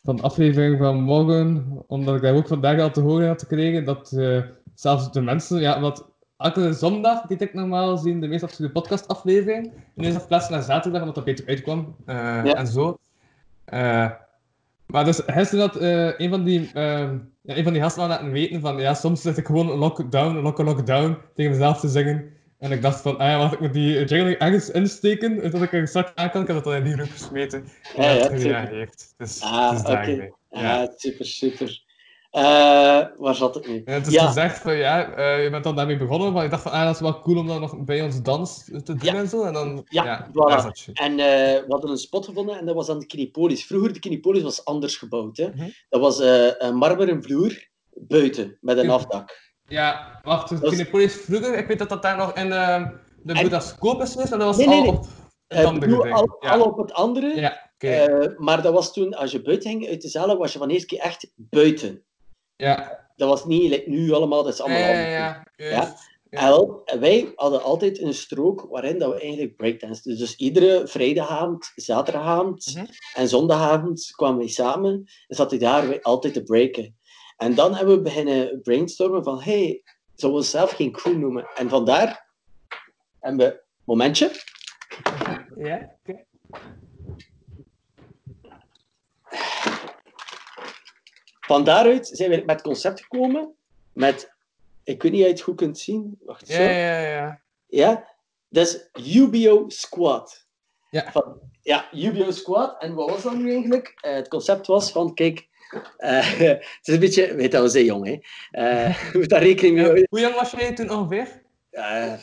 van 0.04 0.16
de 0.16 0.22
aflevering 0.22 0.78
van 0.78 1.02
morgen. 1.02 1.66
Omdat 1.88 2.16
ik 2.16 2.22
daar 2.22 2.34
ook 2.36 2.48
vandaag 2.48 2.80
al 2.80 2.92
te 2.92 3.02
horen 3.02 3.28
had 3.28 3.42
gekregen 3.42 3.86
dat 3.86 4.12
eh, 4.12 4.42
zelfs 4.76 5.12
de 5.12 5.22
mensen, 5.22 5.60
ja, 5.60 5.80
want 5.82 6.04
elke 6.38 6.74
zondag 6.74 7.22
die 7.28 7.38
ik 7.38 7.54
normaal 7.54 7.98
zien 7.98 8.22
de 8.22 8.28
meest 8.28 8.44
afspeelde 8.44 8.74
podcastaflevering. 8.74 9.66
En 9.96 10.04
is 10.04 10.12
dat 10.12 10.20
verplaatst 10.20 10.50
naar 10.50 10.62
zaterdag, 10.64 11.00
omdat 11.00 11.16
dat 11.16 11.26
beter 11.26 11.48
uitkwam. 11.48 11.96
eh, 12.06 12.16
Ja. 12.44 12.54
En 12.54 12.68
zo. 12.68 12.98
Maar 14.86 15.06
dus 15.06 15.22
gisteren 15.26 15.66
had 15.66 15.76
een 16.20 16.30
van 16.30 16.44
die, 16.44 16.70
ehm 16.74 17.18
ja, 17.42 17.58
een 17.58 17.64
van 17.64 17.74
die 17.74 17.82
gasten 17.82 18.08
laten 18.08 18.32
weten 18.32 18.62
van 18.62 18.78
ja, 18.80 18.94
soms 18.94 19.22
zit 19.22 19.38
ik 19.38 19.46
gewoon 19.46 19.66
lockdown, 19.78 20.36
lock 20.38 20.58
lockdown 20.58 21.18
tegen 21.36 21.52
mezelf 21.52 21.80
te 21.80 21.88
zingen. 21.88 22.34
En 22.60 22.72
ik 22.72 22.82
dacht 22.82 23.02
van, 23.02 23.18
ah 23.18 23.28
ja, 23.28 23.38
wacht, 23.38 23.54
ik 23.54 23.60
moet 23.60 23.74
die 23.74 24.06
jingle 24.06 24.38
ergens 24.38 24.72
insteken, 24.72 25.52
dat 25.52 25.62
ik 25.62 25.74
er 25.74 25.88
straks 25.88 26.12
aan 26.16 26.30
kan, 26.32 26.42
ik 26.42 26.48
heb 26.48 26.56
dat 26.56 26.66
dan 26.66 26.74
in 26.76 26.84
die 26.84 26.94
groep 26.94 27.10
gesmeten. 27.12 27.66
En 27.96 28.04
Ja, 28.04 28.12
ja, 28.12 28.20
dat 28.28 28.30
tuurlijk. 28.40 28.70
heeft. 28.70 29.14
Dus, 29.18 29.42
Ah, 29.42 29.70
dus 29.72 29.80
oké. 29.80 29.90
daarbij. 29.92 30.34
Ja. 30.52 30.94
Super, 30.96 31.26
super. 31.26 31.84
Eh, 32.32 32.42
waar 33.18 33.36
zat 33.36 33.56
ik 33.56 33.68
nu? 33.68 33.82
Het 33.86 34.08
is 34.08 34.14
Ja. 34.14 34.26
gezegd 34.26 34.60
van 34.62 34.76
ja, 34.76 35.12
eh, 35.12 35.44
je 35.44 35.50
bent 35.50 35.64
dan 35.64 35.76
daarmee 35.76 35.98
begonnen, 35.98 36.34
maar 36.34 36.44
ik 36.44 36.50
dacht 36.52 36.64
van 36.64 36.72
ah, 36.72 36.84
dat 36.86 36.94
is 36.96 37.02
wel 37.02 37.20
cool 37.22 37.38
om 37.38 37.48
dat 37.48 37.60
nog 37.60 37.84
bij 37.84 38.02
ons 38.02 38.22
dans 38.22 38.64
te 38.64 38.82
doen 38.84 39.00
Ja. 39.02 39.14
en 39.16 39.28
zo. 39.28 39.44
En 39.44 39.54
dan, 39.54 39.86
Ja, 39.90 40.28
voilà. 40.30 40.32
daar. 40.34 40.86
En 40.94 41.12
eh, 41.12 41.18
we 41.18 41.66
hadden 41.68 41.90
een 41.90 41.98
spot 41.98 42.26
gevonden 42.26 42.60
en 42.60 42.66
dat 42.66 42.76
was 42.76 42.90
aan 42.90 43.00
de 43.00 43.06
Kinipolis. 43.06 43.66
Vroeger, 43.66 43.94
de 43.94 44.00
Kinipolis 44.00 44.42
was 44.44 44.66
anders 44.66 44.96
gebouwd. 44.98 45.38
Hè? 45.38 45.48
Mhm. 45.50 45.70
Dat 45.90 46.02
was 46.02 46.20
een 46.58 46.76
marmeren 46.76 47.24
vloer 47.24 47.68
buiten, 47.94 48.58
met 48.62 48.78
een 48.78 48.90
afdak. 48.90 49.49
Ja, 49.70 50.20
wacht, 50.24 50.50
dus 50.50 50.60
Dat 50.60 50.72
is- 50.72 50.78
Kinepolis 50.78 51.14
vroeger, 51.14 51.58
ik 51.58 51.68
weet 51.68 51.80
dat 51.80 51.90
dat 51.90 52.02
daar 52.02 52.18
nog 52.18 52.34
in 52.34 52.52
eh, 52.52 52.88
de 53.24 53.34
En- 53.34 53.44
Budascoop 53.44 54.02
is 54.02 54.12
geweest, 54.12 54.30
maar 54.30 54.40
dat 54.40 54.48
was 54.48 54.58
Nee, 54.58 54.68
nee, 54.68 54.82
al 54.82 54.88
op 54.96 55.02
het 55.02 55.60
Eh, 55.60 55.66
andere 55.66 56.14
al, 56.14 56.38
ja. 56.40 56.50
al 56.50 56.62
op 56.62 56.78
het 56.78 56.94
andere. 56.94 57.36
ja, 57.36 57.70
eh, 57.78 58.38
maar 58.38 58.62
dat 58.62 58.74
was 58.74 58.94
toen, 58.94 59.14
als 59.14 59.32
je 59.32 59.42
buiten 59.42 59.70
ging 59.70 59.88
uit 59.88 60.02
de 60.02 60.08
zalen, 60.08 60.38
was 60.38 60.54
je 60.54 60.60
van 60.60 60.70
eerste 60.70 60.88
keer 60.88 61.00
echt 61.00 61.32
buiten. 61.36 62.04
ja. 62.56 63.08
Dat 63.16 63.30
was 63.30 63.46
niet 63.46 63.70
like 63.70 63.90
nu 63.90 64.12
allemaal, 64.12 64.44
dat 64.44 64.54
is 64.54 64.60
allemaal 64.62 64.80
Ja, 64.80 65.44
ja. 65.56 65.96
En 66.30 66.82
en 66.86 67.00
wij 67.00 67.32
hadden 67.36 67.64
altijd 67.64 68.02
een 68.02 68.14
strook 68.14 68.68
waarin 68.70 69.00
dat 69.00 69.14
we 69.14 69.20
eigenlijk 69.20 69.56
breakdance. 69.56 70.02
Dus, 70.10 70.18
dus 70.18 70.36
iedere 70.36 70.88
vrijdagavond, 70.88 71.72
zaterdagavond 71.76 72.72
Mhm. 72.76 72.86
en 73.16 73.28
zondagavond 73.28 74.12
kwamen 74.16 74.38
wij 74.38 74.48
samen 74.48 74.92
en 75.28 75.36
zaten 75.36 75.60
daar 75.60 76.02
altijd 76.02 76.34
te 76.34 76.44
breaken. 76.44 76.98
En 77.40 77.56
dan 77.56 77.76
hebben 77.76 77.96
we 77.96 78.02
beginnen 78.02 78.62
brainstormen 78.62 79.24
van, 79.24 79.42
hey, 79.42 79.84
zullen 80.16 80.36
we 80.36 80.42
onszelf 80.42 80.72
geen 80.72 80.92
crew 80.92 81.18
noemen? 81.18 81.48
En 81.56 81.70
vandaar 81.70 82.28
hebben 83.20 83.48
we, 83.48 83.62
momentje, 83.84 84.32
Ja, 85.56 85.96
oké. 86.00 86.24
van 91.40 91.64
daaruit 91.64 92.08
zijn 92.08 92.30
we 92.30 92.36
met 92.36 92.50
het 92.50 92.62
concept 92.62 93.02
gekomen 93.02 93.56
met, 93.94 94.34
ik 94.84 95.04
weet 95.04 95.12
niet 95.12 95.22
of 95.22 95.28
je 95.28 95.34
het 95.34 95.42
goed 95.42 95.56
kunt 95.56 95.78
zien, 95.78 96.18
wacht 96.22 96.48
zo. 96.48 96.62
Ja, 96.62 96.70
ja, 96.70 97.00
ja. 97.00 97.42
Ja, 97.68 98.08
dat 98.50 98.68
is 98.68 98.90
UBO 99.16 99.66
Squad. 99.68 100.48
Ja. 100.90 101.12
Van, 101.12 101.40
ja, 101.62 101.94
UBO 101.94 102.32
Squad. 102.32 102.82
En 102.82 102.94
wat 102.94 103.10
was 103.10 103.24
dat 103.24 103.36
nu 103.36 103.52
eigenlijk? 103.52 103.94
Eh, 104.02 104.14
het 104.14 104.28
concept 104.28 104.68
was 104.68 104.92
van, 104.92 105.14
kijk, 105.14 105.48
eh, 105.98 106.40
het 106.40 106.80
is 106.82 106.94
een 106.94 107.00
beetje, 107.00 107.36
weet 107.36 107.52
dat, 107.52 107.62
we 107.62 107.70
zijn 107.70 107.86
jong, 107.86 108.06
hè. 108.06 108.18
Eh, 108.52 109.04
moet 109.14 109.30
daar 109.30 109.44
rekening 109.44 109.76
mee 109.76 109.84
Ja, 109.84 109.90
houden. 109.90 110.08
Hoe 110.10 110.20
jong 110.20 110.36
was 110.36 110.52
jij 110.52 110.74
toen 110.74 110.90
ongeveer? 110.90 111.42
Eh, 111.70 112.14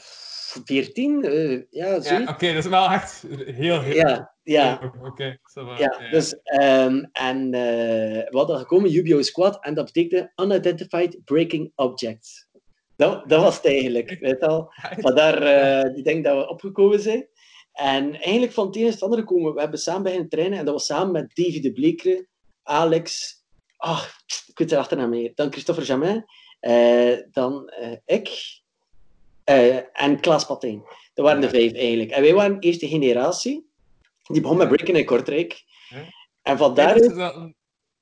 14, 0.65 1.25
eh, 1.25 1.51
ja, 1.53 1.65
Ja, 1.71 2.01
zoiets. 2.01 2.31
oké, 2.31 2.47
dat 2.47 2.65
is 2.65 2.71
wel 2.71 2.91
echt 2.91 3.25
heel, 3.47 3.81
heel... 3.81 3.95
Ja, 3.95 4.35
ja. 4.43 4.93
Oké, 5.03 5.39
ça 5.41 5.65
va, 5.65 5.79
Ja, 5.79 6.11
dus, 6.11 6.41
ehm, 6.43 7.05
en 7.13 7.51
we 7.51 8.29
hadden 8.31 8.59
gekomen, 8.59 8.95
UBO 8.95 9.23
Squad, 9.23 9.65
en 9.65 9.75
dat 9.75 9.85
betekende 9.85 10.33
Unidentified 10.43 11.21
Breaking 11.25 11.73
Objects. 11.75 12.49
Dat, 12.97 13.29
dat 13.29 13.43
was 13.43 13.57
het 13.57 13.67
eigenlijk, 13.67 14.17
weet 14.21 14.43
al. 14.43 14.73
Vandaar 14.99 15.93
die 15.95 16.03
denk 16.03 16.25
dat 16.25 16.37
we 16.37 16.49
opgekomen 16.49 17.01
zijn. 17.01 17.29
En 17.77 18.15
eigenlijk 18.21 18.53
van 18.53 18.67
het 18.67 18.77
een 18.77 18.87
is 18.87 18.93
het 18.95 19.03
andere 19.03 19.25
komen. 19.25 19.55
We 19.55 19.61
hebben 19.61 19.79
samen 19.79 20.03
beginnen 20.03 20.29
trainen 20.29 20.59
en 20.59 20.65
dat 20.65 20.75
was 20.75 20.87
samen 20.87 21.13
met 21.13 21.31
Davy 21.35 21.61
de 21.61 21.73
Blekere, 21.73 22.27
Alex, 22.67 23.35
ach, 23.77 24.19
ik 24.47 24.59
weet 24.59 24.69
de 24.69 24.79
achternaam 24.79 25.09
meer, 25.09 25.33
dan 25.35 25.53
Christopher 25.53 25.85
Jamin, 25.85 26.25
eh, 26.61 27.19
dan 27.31 27.69
eh, 27.69 27.97
ik 28.05 28.61
eh, 29.45 29.77
en 29.93 30.21
Klaas 30.21 30.47
Patijn. 30.47 30.83
Dat 31.15 31.25
waren 31.25 31.41
de 31.41 31.49
vijf 31.49 31.73
eigenlijk. 31.73 32.11
En 32.11 32.23
wij 32.23 32.35
waren 32.35 32.61
de 32.61 32.67
eerste 32.67 32.89
generatie. 32.89 33.71
Die 34.23 34.41
begon 34.41 34.57
met 34.57 34.69
breaken 34.69 34.95
in 34.95 35.05
Kortrijk. 35.05 35.65
En 36.43 36.59
van 36.59 36.75
Bij 36.75 36.85
daaruit... 36.85 37.15
de, 37.15 37.55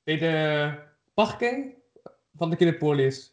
bij 0.05 0.19
de 0.19 0.75
parking 1.15 1.75
van 2.37 2.51
de 2.51 2.57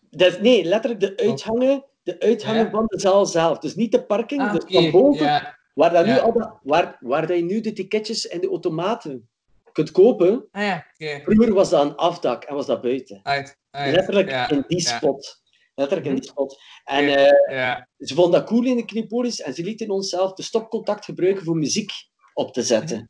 is, 0.10 0.40
nee, 0.40 0.64
letterlijk 0.64 1.02
de 1.02 1.18
uithangen, 1.18 1.86
de 2.04 2.20
uithangen 2.20 2.72
van 2.72 2.86
de 2.86 3.00
zaal 3.00 3.26
zelf. 3.26 3.58
Dus 3.58 3.76
niet 3.76 3.92
de 3.92 4.04
parking, 4.04 4.42
Ah, 4.42 4.54
dus 4.54 4.64
van 4.68 4.92
boven. 4.92 5.58
Waar, 5.74 5.92
dat 5.92 6.06
nu 6.06 6.20
al 6.20 6.34
dat, 6.34 6.60
waar, 6.64 6.98
waar 7.00 7.28
dat 7.28 7.38
je 7.38 7.44
nu 7.44 7.62
de 7.62 7.74
ticketjes 7.74 8.28
en 8.28 8.42
de 8.42 8.48
automaten 8.48 9.30
kunt 9.72 9.92
kopen. 9.92 10.48
Ah 10.51 10.63
ja. 10.98 11.20
Vroeger 11.24 11.54
was 11.54 11.70
dat 11.70 11.86
een 11.86 11.96
afdak 11.96 12.44
en 12.44 12.56
was 12.56 12.66
dat 12.66 12.82
buiten. 12.82 13.20
Uit, 13.24 13.58
uit. 13.72 13.96
Letterlijk 13.96 14.30
ja, 14.30 14.50
in 14.50 14.63
die 14.68 14.80
spot. 14.82 15.42
Letterlijk 15.75 16.10
in 16.10 16.16
die 16.16 16.24
spot. 16.30 16.62
En 16.84 17.08
eh, 17.16 17.56
Ja. 17.58 17.88
ze 17.98 18.13
vonden 18.13 18.40
dat 18.40 18.50
cool 18.50 18.66
in 18.66 18.75
de 18.75 18.86
Knipolis 18.86 19.42
en 19.42 19.54
ze 19.54 19.63
lieten 19.63 19.90
ons 19.90 20.10
zelf 20.10 20.34
de 20.34 20.44
stopcontact 20.44 21.06
gebruiken 21.06 21.44
voor 21.44 21.56
muziek 21.58 21.92
op 22.34 22.54
te 22.54 22.62
zetten. 22.63 23.10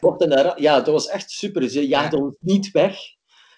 Mochten 0.00 0.30
daar, 0.30 0.60
ja, 0.60 0.76
dat 0.76 0.86
was 0.94 1.08
echt 1.08 1.30
super. 1.30 1.68
Ze 1.70 1.86
jaagden 1.88 2.20
ons 2.22 2.34
niet 2.40 2.70
weg. 2.70 2.96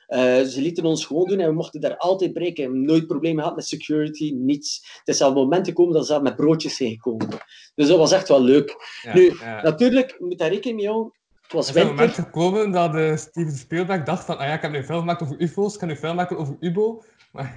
Eh, 0.07 0.43
ze 0.43 0.61
lieten 0.61 0.85
ons 0.85 1.07
gewoon 1.07 1.29
doen 1.29 1.41
en 1.41 1.49
we 1.49 1.55
mochten 1.55 1.81
daar 1.81 1.97
altijd 1.97 2.33
breken. 2.33 2.85
Nooit 2.85 3.07
problemen 3.07 3.43
gehad 3.43 3.57
met 3.57 3.67
security, 3.67 4.31
niets. 4.31 5.01
Het 5.05 5.15
is 5.15 5.23
al 5.23 5.33
momenten 5.33 5.73
gekomen 5.73 5.95
dat 5.95 6.07
ze 6.07 6.21
met 6.21 6.37
broodjes 6.37 6.77
zijn 6.77 6.91
gekomen. 6.91 7.29
Dus 7.75 7.89
dat 7.89 7.99
was 7.99 8.13
echt 8.13 8.29
wel 8.29 8.43
leuk. 8.43 8.75
Ja, 9.03 9.15
Nu, 9.15 9.35
ja. 9.41 9.63
Natuurlijk, 9.63 10.11
je 10.11 10.25
moet 10.25 10.39
daar 10.39 10.49
rekening 10.53 10.77
mee 10.77 10.89
houden. 10.89 11.13
Het 11.57 11.67
was 11.67 11.75
Er 11.75 11.83
is 11.83 11.83
een 11.83 11.95
moment 11.97 12.15
gekomen 12.15 12.71
dat 12.71 12.95
eh, 12.95 13.17
Steven 13.17 13.53
Spielberg 13.53 14.03
dacht 14.03 14.25
van, 14.25 14.39
ah 14.39 14.47
ja, 14.47 14.53
ik 14.55 14.63
heb 14.63 14.71
nu 14.71 14.77
een 14.79 14.85
film 14.85 14.99
gemaakt 14.99 15.23
over 15.23 15.41
UFO's, 15.41 15.73
ik 15.73 15.79
kan 15.79 15.89
nu 15.89 15.95
een 15.95 16.01
film 16.01 16.17
maken 16.17 16.39
over 16.39 16.57
UBO. 16.61 17.03
Maar, 17.33 17.55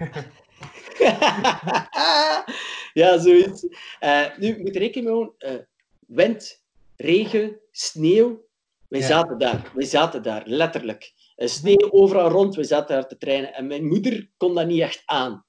ja, 2.93 3.17
zoiets. 3.19 3.67
Eh, 3.99 4.25
nu, 4.37 4.47
je 4.47 4.61
moet 4.63 4.75
rekening 4.75 5.05
mee 5.07 5.15
houden. 5.15 5.33
eh, 5.37 5.65
wind, 6.07 6.63
regen, 6.95 7.59
sneeuw. 7.71 8.45
Wij 8.87 8.99
Ja. 8.99 9.05
zaten 9.07 9.37
daar. 9.37 9.71
Wij 9.73 9.85
zaten 9.85 10.23
daar, 10.23 10.43
letterlijk. 10.45 11.13
Sneeuw 11.35 11.91
overal 11.91 12.29
rond. 12.29 12.55
Wij 12.55 12.63
zaten 12.63 12.95
daar 12.95 13.07
te 13.07 13.17
trainen. 13.17 13.53
En 13.53 13.67
mijn 13.67 13.87
moeder 13.87 14.29
kon 14.37 14.55
dat 14.55 14.67
niet 14.67 14.81
echt 14.81 15.01
aan. 15.05 15.45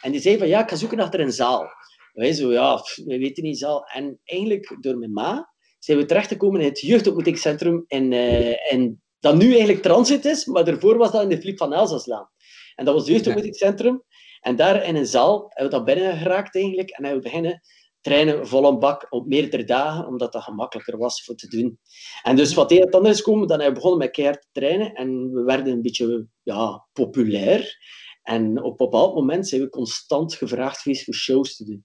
En 0.00 0.12
die 0.12 0.20
zei 0.20 0.38
van, 0.38 0.48
ja, 0.48 0.62
ik 0.62 0.68
ga 0.70 0.76
zoeken 0.76 1.00
achter 1.00 1.20
een 1.20 1.32
zaal. 1.32 1.68
Wij 2.12 2.32
zo, 2.32 2.52
ja, 2.52 2.76
pff, 2.76 2.96
we 2.96 3.18
weten 3.18 3.42
niet 3.42 3.58
zaal. 3.58 3.84
En 3.86 4.20
eigenlijk, 4.24 4.76
door 4.80 4.96
mijn 4.98 5.12
ma, 5.12 5.52
zijn 5.86 5.98
we 5.98 6.04
terechtgekomen 6.04 6.60
in 6.60 6.66
het 6.66 6.80
jeugdontmoetingscentrum 6.80 7.84
in, 7.86 8.12
eh, 8.12 8.72
in, 8.72 9.02
dat 9.20 9.36
nu 9.36 9.48
eigenlijk 9.50 9.82
Transit 9.82 10.24
is, 10.24 10.44
maar 10.46 10.64
daarvoor 10.64 10.96
was 10.96 11.12
dat 11.12 11.22
in 11.22 11.28
de 11.28 11.40
Flip 11.40 11.58
van 11.58 11.72
Elzaslaan. 11.72 12.30
En 12.74 12.84
dat 12.84 12.94
was 12.94 13.02
het 13.02 13.12
jeugdontmoetingscentrum. 13.12 14.02
En 14.40 14.56
daar 14.56 14.84
in 14.84 14.96
een 14.96 15.06
zaal 15.06 15.46
hebben 15.48 15.70
we 15.70 15.84
dat 15.84 15.94
binnen 15.94 16.16
geraakt 16.16 16.54
eigenlijk. 16.54 16.90
En 16.90 17.04
hebben 17.04 17.22
we 17.22 17.28
beginnen 17.28 17.60
trainen 18.00 18.46
vol 18.46 18.66
een 18.66 18.78
bak 18.78 19.06
op 19.08 19.26
meerdere 19.26 19.64
dagen, 19.64 20.06
omdat 20.06 20.32
dat 20.32 20.42
gemakkelijker 20.42 20.98
was 20.98 21.24
voor 21.24 21.34
te 21.34 21.48
doen. 21.48 21.78
En 22.22 22.36
dus 22.36 22.54
wat 22.54 22.70
het 22.70 22.92
dan 22.92 23.06
is 23.06 23.16
gekomen, 23.16 23.48
dan 23.48 23.60
hebben 23.60 23.74
we 23.74 23.80
begonnen 23.80 24.06
met 24.06 24.10
keihard 24.10 24.42
te 24.42 24.48
trainen 24.52 24.92
en 24.94 25.30
we 25.32 25.42
werden 25.42 25.72
een 25.72 25.82
beetje 25.82 26.26
ja, 26.42 26.86
populair. 26.92 27.76
En 28.22 28.62
op 28.62 28.80
een 28.80 28.90
bepaald 28.90 29.14
moment 29.14 29.48
zijn 29.48 29.60
we 29.60 29.68
constant 29.68 30.34
gevraagd 30.34 30.80
geweest 30.80 31.04
voor 31.04 31.14
shows 31.14 31.56
te 31.56 31.64
doen. 31.64 31.84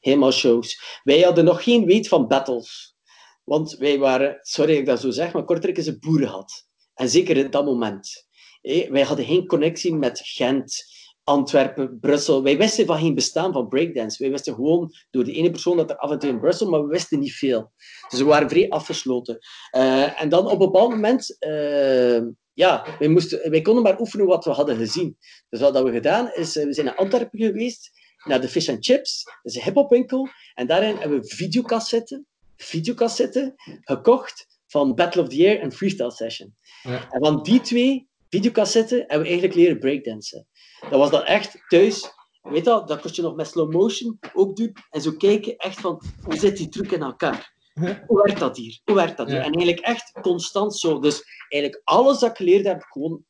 Helemaal 0.00 0.32
shows. 0.32 1.00
Wij 1.02 1.20
hadden 1.20 1.44
nog 1.44 1.62
geen 1.62 1.84
weet 1.84 2.08
van 2.08 2.28
battles. 2.28 2.98
Want 3.44 3.76
wij 3.76 3.98
waren, 3.98 4.38
sorry 4.40 4.70
dat 4.70 4.80
ik 4.80 4.86
dat 4.86 5.00
zo 5.00 5.10
zeg, 5.10 5.32
maar 5.32 5.44
Kortrijk 5.44 5.76
is 5.76 5.86
een 5.86 5.98
boerenhad. 6.00 6.66
En 6.94 7.08
zeker 7.08 7.36
in 7.36 7.50
dat 7.50 7.64
moment. 7.64 8.28
Wij 8.62 9.02
hadden 9.02 9.24
geen 9.24 9.46
connectie 9.46 9.94
met 9.94 10.20
Gent, 10.24 10.84
Antwerpen, 11.24 11.98
Brussel. 12.00 12.42
Wij 12.42 12.56
wisten 12.56 12.86
van 12.86 12.98
geen 12.98 13.14
bestaan 13.14 13.52
van 13.52 13.68
breakdance. 13.68 14.22
Wij 14.22 14.32
wisten 14.32 14.54
gewoon 14.54 14.92
door 15.10 15.24
die 15.24 15.34
ene 15.34 15.50
persoon 15.50 15.76
dat 15.76 15.90
er 15.90 15.96
af 15.96 16.10
en 16.10 16.18
toe 16.18 16.28
in 16.28 16.40
Brussel, 16.40 16.70
maar 16.70 16.82
we 16.82 16.88
wisten 16.88 17.18
niet 17.18 17.32
veel. 17.32 17.72
Dus 18.08 18.18
we 18.18 18.24
waren 18.24 18.48
vrij 18.48 18.68
afgesloten. 18.68 19.38
Eh, 19.70 20.22
en 20.22 20.28
dan 20.28 20.44
op 20.46 20.52
een 20.52 20.58
bepaald 20.58 20.90
moment, 20.90 21.36
eh, 21.38 22.20
ja, 22.52 22.96
wij, 22.98 23.08
moesten, 23.08 23.50
wij 23.50 23.62
konden 23.62 23.82
maar 23.82 24.00
oefenen 24.00 24.26
wat 24.26 24.44
we 24.44 24.50
hadden 24.50 24.76
gezien. 24.76 25.16
Dus 25.48 25.60
wat 25.60 25.82
we 25.82 25.92
gedaan 25.92 26.32
is, 26.32 26.56
eh, 26.56 26.64
we 26.64 26.72
zijn 26.72 26.86
naar 26.86 26.96
Antwerpen 26.96 27.38
geweest, 27.38 27.90
naar 28.24 28.40
de 28.40 28.48
Fish 28.48 28.68
and 28.68 28.84
Chips, 28.84 29.24
dat 29.24 29.52
is 29.52 29.54
een 29.54 29.62
hiphopwinkel. 29.62 30.28
En 30.54 30.66
daarin 30.66 30.96
hebben 30.96 31.20
we 31.20 31.26
videocassetten, 31.26 32.26
videocassetten 32.62 33.54
gekocht 33.80 34.46
van 34.66 34.94
Battle 34.94 35.22
of 35.22 35.28
the 35.28 35.36
Year 35.36 35.60
en 35.60 35.72
Freestyle 35.72 36.10
Session. 36.10 36.56
Ja. 36.82 37.08
En 37.10 37.24
van 37.24 37.42
die 37.42 37.60
twee 37.60 38.08
videocassetten 38.28 38.98
hebben 38.98 39.20
we 39.20 39.26
eigenlijk 39.26 39.54
leren 39.54 39.78
breakdansen. 39.78 40.46
Dat 40.80 40.98
was 40.98 41.10
dan 41.10 41.24
echt 41.24 41.64
thuis. 41.68 42.12
Weet 42.42 42.64
je, 42.64 42.82
dat 42.86 43.00
kon 43.00 43.10
je 43.14 43.22
nog 43.22 43.34
met 43.34 43.46
slow 43.46 43.72
motion 43.72 44.18
ook 44.34 44.56
doen. 44.56 44.76
En 44.90 45.00
zo 45.00 45.12
kijken, 45.12 45.56
echt 45.56 45.80
van, 45.80 46.02
hoe 46.22 46.36
zit 46.36 46.56
die 46.56 46.68
truc 46.68 46.90
in 46.92 47.02
elkaar? 47.02 47.58
Hoe 48.06 48.22
werkt 48.22 48.40
dat 48.40 48.56
hier? 48.56 48.80
Hoe 48.84 48.94
werkt 48.94 49.16
dat 49.16 49.26
hier? 49.26 49.36
Ja. 49.36 49.44
En 49.44 49.52
eigenlijk 49.52 49.86
echt 49.86 50.12
constant 50.20 50.76
zo. 50.76 50.98
Dus 50.98 51.22
eigenlijk 51.48 51.82
alles 51.84 52.18
dat 52.18 52.30
ik 52.30 52.36
geleerd 52.36 52.66
heb, 52.66 52.82
gewoon 52.82 53.24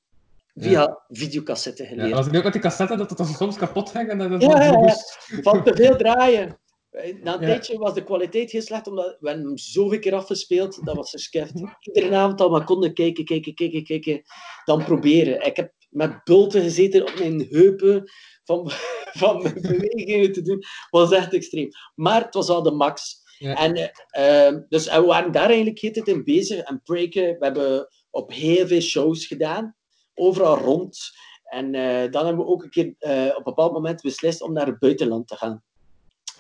via 0.55 1.03
videocassetten 1.09 1.85
ja, 1.85 1.91
geleerd. 1.91 2.15
was 2.15 2.27
het 2.27 2.37
ook 2.37 2.43
met 2.43 2.53
die 2.53 2.63
cassette 2.63 2.97
dat 2.97 3.09
het 3.09 3.19
dan 3.19 3.27
soms 3.27 3.57
kapot 3.57 3.91
ging 3.91 4.09
en 4.09 4.19
dat 4.19 4.31
het 4.31 4.43
Ja, 4.43 4.63
ja, 4.63 4.81
ja. 4.81 4.97
Van 5.43 5.65
te 5.65 5.75
veel 5.75 5.97
draaien. 5.97 6.59
Na 6.91 7.01
een 7.03 7.21
Ja. 7.23 7.39
tijdje 7.39 7.79
was 7.79 7.95
de 7.95 8.05
kwaliteit 8.05 8.51
heel 8.51 8.63
slecht, 8.63 8.87
omdat 8.87 9.17
we 9.21 9.29
hem 9.29 9.59
zoveel 9.59 9.99
keer 9.99 10.15
afgespeeld, 10.15 10.85
dat 10.85 10.97
was 10.97 11.11
verskift. 11.11 11.53
Iedere 11.81 12.17
avond 12.17 12.41
al 12.41 12.51
maar 12.51 12.65
konden 12.65 12.95
kijken, 12.95 13.25
kijken, 13.25 13.55
kijken, 13.55 13.85
kijken, 13.85 14.23
dan 14.65 14.85
proberen. 14.85 15.47
Ik 15.47 15.57
heb 15.57 15.73
met 15.89 16.25
bulten 16.25 16.63
gezeten 16.63 17.03
op 17.03 17.19
mijn 17.19 17.47
heupen, 17.51 18.11
van, 18.45 18.71
van 19.21 19.43
mijn 19.43 19.61
bewegingen 19.61 20.33
te 20.33 20.43
doen, 20.43 20.63
was 20.91 21.13
echt 21.13 21.33
extreem. 21.35 21.69
Maar 21.95 22.25
het 22.25 22.35
was 22.35 22.49
al 22.49 22.63
de 22.63 22.71
max. 22.71 23.19
Ja. 23.39 23.57
En, 23.57 23.75
eh, 23.75 24.47
eh, 24.49 24.57
dus, 24.69 24.87
en 24.87 25.01
we 25.01 25.07
waren 25.07 25.33
daar 25.33 25.47
eigenlijk 25.49 25.79
heel 25.79 25.93
tijd 25.93 26.09
in 26.09 26.25
bezig 26.25 26.61
en 26.61 26.83
breken. 26.85 27.39
We 27.39 27.45
hebben 27.45 27.89
op 28.11 28.33
heel 28.33 28.67
veel 28.67 28.81
shows 28.81 29.27
gedaan, 29.27 29.77
overal 30.15 30.59
rond. 30.59 30.99
En 31.43 31.75
eh, 31.75 32.11
dan 32.11 32.27
hebben 32.27 32.45
we 32.45 32.51
ook 32.51 32.63
een 32.63 32.71
keer 32.71 32.95
eh, 32.99 33.27
op 33.27 33.37
een 33.37 33.43
bepaald 33.43 33.73
moment 33.73 34.03
beslist 34.03 34.43
om 34.43 34.53
naar 34.53 34.67
het 34.67 34.79
buitenland 34.79 35.29
te 35.29 35.37
gaan. 35.37 35.63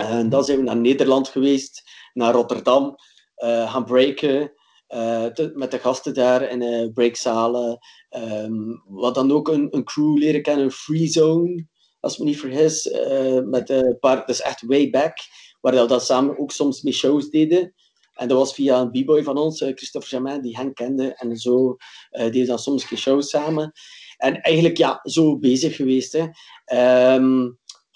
En 0.00 0.28
dan 0.28 0.44
zijn 0.44 0.58
we 0.58 0.64
naar 0.64 0.76
Nederland 0.76 1.28
geweest, 1.28 1.82
naar 2.12 2.32
Rotterdam, 2.32 2.94
eh, 3.34 3.72
gaan 3.72 3.84
breken. 3.84 4.52
eh, 4.86 5.26
met 5.54 5.70
de 5.70 5.78
gasten 5.78 6.14
daar 6.14 6.42
in 6.50 6.62
eh 6.62 6.88
breakzalen. 6.92 7.78
Ehm 8.08 8.52
wat 8.84 9.14
dan 9.14 9.32
ook 9.32 9.48
een, 9.48 9.66
een 9.70 9.84
crew 9.84 10.16
leren 10.18 10.42
kennen, 10.42 10.64
een 10.64 10.70
free 10.70 11.06
zone, 11.06 11.66
als 12.00 12.12
ik 12.12 12.18
me 12.18 12.24
niet 12.24 12.40
vergis. 12.40 12.90
eh, 12.90 13.40
met 13.44 13.70
een 13.70 13.96
paar, 14.00 14.28
is 14.28 14.40
echt 14.40 14.62
way 14.66 14.90
back, 14.90 15.16
waar 15.60 15.72
we 15.74 15.86
dat 15.86 16.04
samen 16.04 16.38
ook 16.38 16.50
soms 16.52 16.82
mee 16.82 16.92
shows 16.92 17.30
deden. 17.30 17.74
En 18.14 18.28
dat 18.28 18.38
was 18.38 18.54
via 18.54 18.80
een 18.80 18.90
b-boy 18.90 19.22
van 19.22 19.36
ons, 19.36 19.60
eh, 19.60 19.72
Christophe 19.74 20.08
Jamin, 20.08 20.40
die 20.40 20.56
hen 20.56 20.72
kende. 20.74 21.14
En 21.14 21.36
zo 21.36 21.76
eh 22.10 22.22
deden 22.24 22.40
we 22.40 22.46
dan 22.46 22.58
soms 22.58 22.90
een 22.90 22.96
shows 22.96 23.28
samen. 23.30 23.72
En 24.16 24.40
eigenlijk, 24.40 24.76
ja, 24.76 25.00
zo 25.02 25.38
bezig 25.38 25.76
geweest. 25.76 26.12
Hè. 26.12 26.26
Ehm, 26.64 27.48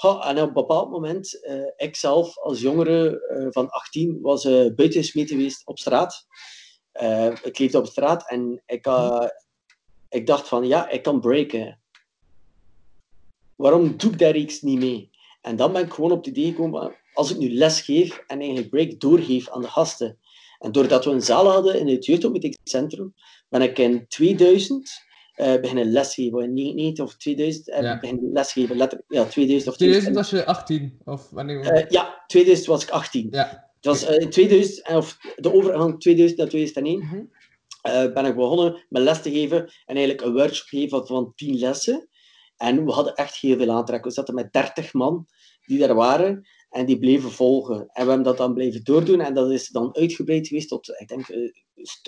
en 0.04 0.40
op 0.40 0.46
een 0.46 0.52
bepaald 0.52 0.90
moment, 0.90 1.44
eh 1.44 1.62
ik 1.76 1.96
zelf 1.96 2.38
als 2.38 2.60
jongere 2.60 3.26
eh, 3.26 3.46
van 3.50 3.70
18 3.70 4.18
was 4.20 4.44
eh 4.44 4.52
buiten 4.52 5.02
gesmeten 5.02 5.36
geweest 5.36 5.66
op 5.66 5.78
straat. 5.78 6.26
Eh, 6.92 7.30
ik 7.42 7.58
leefde 7.58 7.78
op 7.78 7.86
straat 7.86 8.30
en 8.30 8.62
ik, 8.66 8.86
eh, 8.86 9.26
ik 10.08 10.26
dacht 10.26 10.48
van, 10.48 10.66
ja, 10.66 10.88
ik 10.88 11.02
kan 11.02 11.20
breken. 11.20 11.80
Waarom 13.56 13.96
doe 13.96 14.10
ik 14.10 14.18
daar 14.18 14.36
iets 14.36 14.62
niet 14.62 14.78
mee? 14.78 15.10
En 15.40 15.56
dan 15.56 15.72
ben 15.72 15.84
ik 15.84 15.92
gewoon 15.92 16.12
op 16.12 16.24
het 16.24 16.36
idee 16.36 16.50
gekomen, 16.50 16.96
als 17.12 17.30
ik 17.30 17.38
nu 17.38 17.54
les 17.54 17.80
geef 17.80 18.18
en 18.26 18.38
eigenlijk 18.38 18.70
break 18.70 19.00
doorgeef 19.00 19.48
aan 19.48 19.60
de 19.60 19.68
gasten. 19.68 20.18
En 20.58 20.72
doordat 20.72 21.04
we 21.04 21.10
een 21.10 21.22
zaal 21.22 21.50
hadden 21.50 21.78
in 21.78 21.88
het 21.88 22.04
jeugdontmoetingscentrum, 22.04 23.14
ben 23.48 23.62
ik 23.62 23.78
in 23.78 24.08
2000 24.08 24.90
eh 25.34 25.60
beginnen 25.60 25.86
lesgeven. 25.92 26.42
In 26.42 26.54
1990 26.54 27.04
of 27.04 27.14
2000 27.16 27.66
heb 27.66 27.76
ik 27.76 27.82
Ja. 27.82 27.98
beginnen 27.98 28.32
lesgeven. 28.32 28.76
Letterlijk, 28.76 29.12
ja, 29.12 29.24
2000 29.24 29.70
of 29.70 29.76
2000 29.76 30.14
2000. 30.14 30.14
was 30.14 30.30
je 30.30 30.44
18, 30.46 30.98
of 31.04 31.30
wanneer? 31.30 31.60
Eh, 31.60 31.88
ja, 31.88 32.24
2000 32.26 32.66
was 32.66 32.82
ik 32.82 32.90
18. 32.90 33.28
ja. 33.30 33.72
Het 33.76 33.84
was 33.92 34.04
eh, 34.06 34.20
in 34.20 34.30
2000, 34.30 34.86
en 34.86 34.96
of 34.96 35.18
de 35.36 35.52
overgang 35.52 36.00
2000 36.00 36.38
naar 36.38 36.48
2001 36.48 36.98
Mhm. 36.98 37.22
eh, 37.82 38.12
ben 38.12 38.24
ik 38.24 38.34
begonnen 38.34 38.84
met 38.88 39.02
les 39.02 39.22
te 39.22 39.30
geven 39.30 39.58
en 39.86 39.96
eigenlijk 39.96 40.20
een 40.20 40.32
workshop 40.32 40.66
geven 40.68 40.88
van, 40.88 41.06
van 41.06 41.32
10 41.34 41.58
lessen. 41.58 42.08
En 42.56 42.84
we 42.84 42.92
hadden 42.92 43.14
echt 43.14 43.36
heel 43.36 43.56
veel 43.56 43.70
aantrek. 43.70 44.04
We 44.04 44.10
zaten 44.10 44.34
met 44.34 44.52
30 44.52 44.92
man 44.92 45.26
die 45.66 45.78
daar 45.78 45.94
waren 45.94 46.48
en 46.74 46.86
die 46.86 46.98
bleven 46.98 47.32
volgen. 47.32 47.76
En 47.76 48.04
we 48.04 48.08
hebben 48.08 48.22
dat 48.22 48.36
dan 48.36 48.54
blijven 48.54 48.84
doordoen 48.84 49.20
en 49.20 49.34
dat 49.34 49.50
is 49.50 49.68
dan 49.68 49.96
uitgebreid 49.96 50.46
geweest 50.46 50.68
tot, 50.68 50.88
ik 50.88 51.08
denk, 51.08 51.28
eh, 51.28 51.50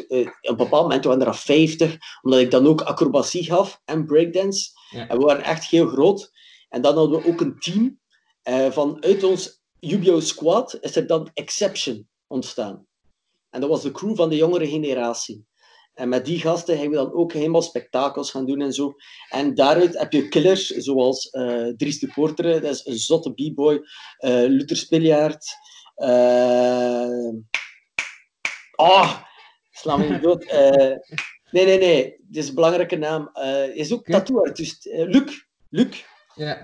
eh, 0.08 0.26
op 0.26 0.34
een 0.40 0.56
bepaald 0.56 0.82
moment 0.82 1.04
waren 1.04 1.20
er 1.20 1.26
al 1.26 1.34
50, 1.34 1.96
omdat 2.22 2.40
ik 2.40 2.50
dan 2.50 2.66
ook 2.66 2.80
acrobatie 2.80 3.44
gaf 3.44 3.80
en 3.84 4.06
breakdance. 4.06 4.70
Ja. 4.90 5.08
En 5.08 5.18
we 5.18 5.24
waren 5.24 5.44
echt 5.44 5.64
heel 5.64 5.86
groot. 5.86 6.30
En 6.68 6.82
dan 6.82 6.96
hadden 6.96 7.20
we 7.20 7.28
ook 7.28 7.40
een 7.40 7.58
team 7.58 8.00
eh 8.42 8.70
vanuit 8.70 9.24
ons 9.24 9.62
Ubio 9.80 10.20
Squad 10.20 10.78
is 10.80 10.96
er 10.96 11.06
dan 11.06 11.30
Exception 11.34 12.08
ontstaan. 12.26 12.86
En 13.50 13.60
dat 13.60 13.70
was 13.70 13.82
de 13.82 13.92
crew 13.92 14.16
van 14.16 14.28
de 14.28 14.36
jongere 14.36 14.68
generatie. 14.68 15.46
En 15.96 16.08
met 16.08 16.24
die 16.24 16.40
gasten 16.40 16.76
gaan 16.78 16.88
we 16.88 16.94
dan 16.96 17.12
ook 17.12 17.32
helemaal 17.32 17.62
spektakels 17.62 18.30
gaan 18.30 18.46
doen 18.46 18.60
en 18.60 18.72
zo. 18.72 18.94
En 19.28 19.54
daaruit 19.54 19.98
heb 19.98 20.12
je 20.12 20.28
killers 20.28 20.66
zoals 20.66 21.30
eh 21.30 21.66
Dries 21.76 21.98
de 21.98 22.10
Portere, 22.14 22.60
dat 22.60 22.74
is 22.74 22.86
een 22.86 22.98
zotte 22.98 23.32
b-boy, 23.32 23.80
eh 24.18 24.30
Luther 24.30 24.76
Spiljaard. 24.76 25.46
Ah, 28.76 29.16
sla 29.70 29.96
me 29.96 30.08
niet 30.08 30.22
dood. 30.22 30.44
Nee, 31.50 31.64
nee, 31.64 31.78
nee, 31.78 32.16
dit 32.28 32.42
is 32.42 32.48
een 32.48 32.54
belangrijke 32.54 32.96
naam. 32.96 33.30
Is 33.74 33.92
ook 33.92 34.04
tattooartiest. 34.06 34.84
Luc, 34.92 35.44
Luc, 35.68 36.04
Ja, 36.34 36.54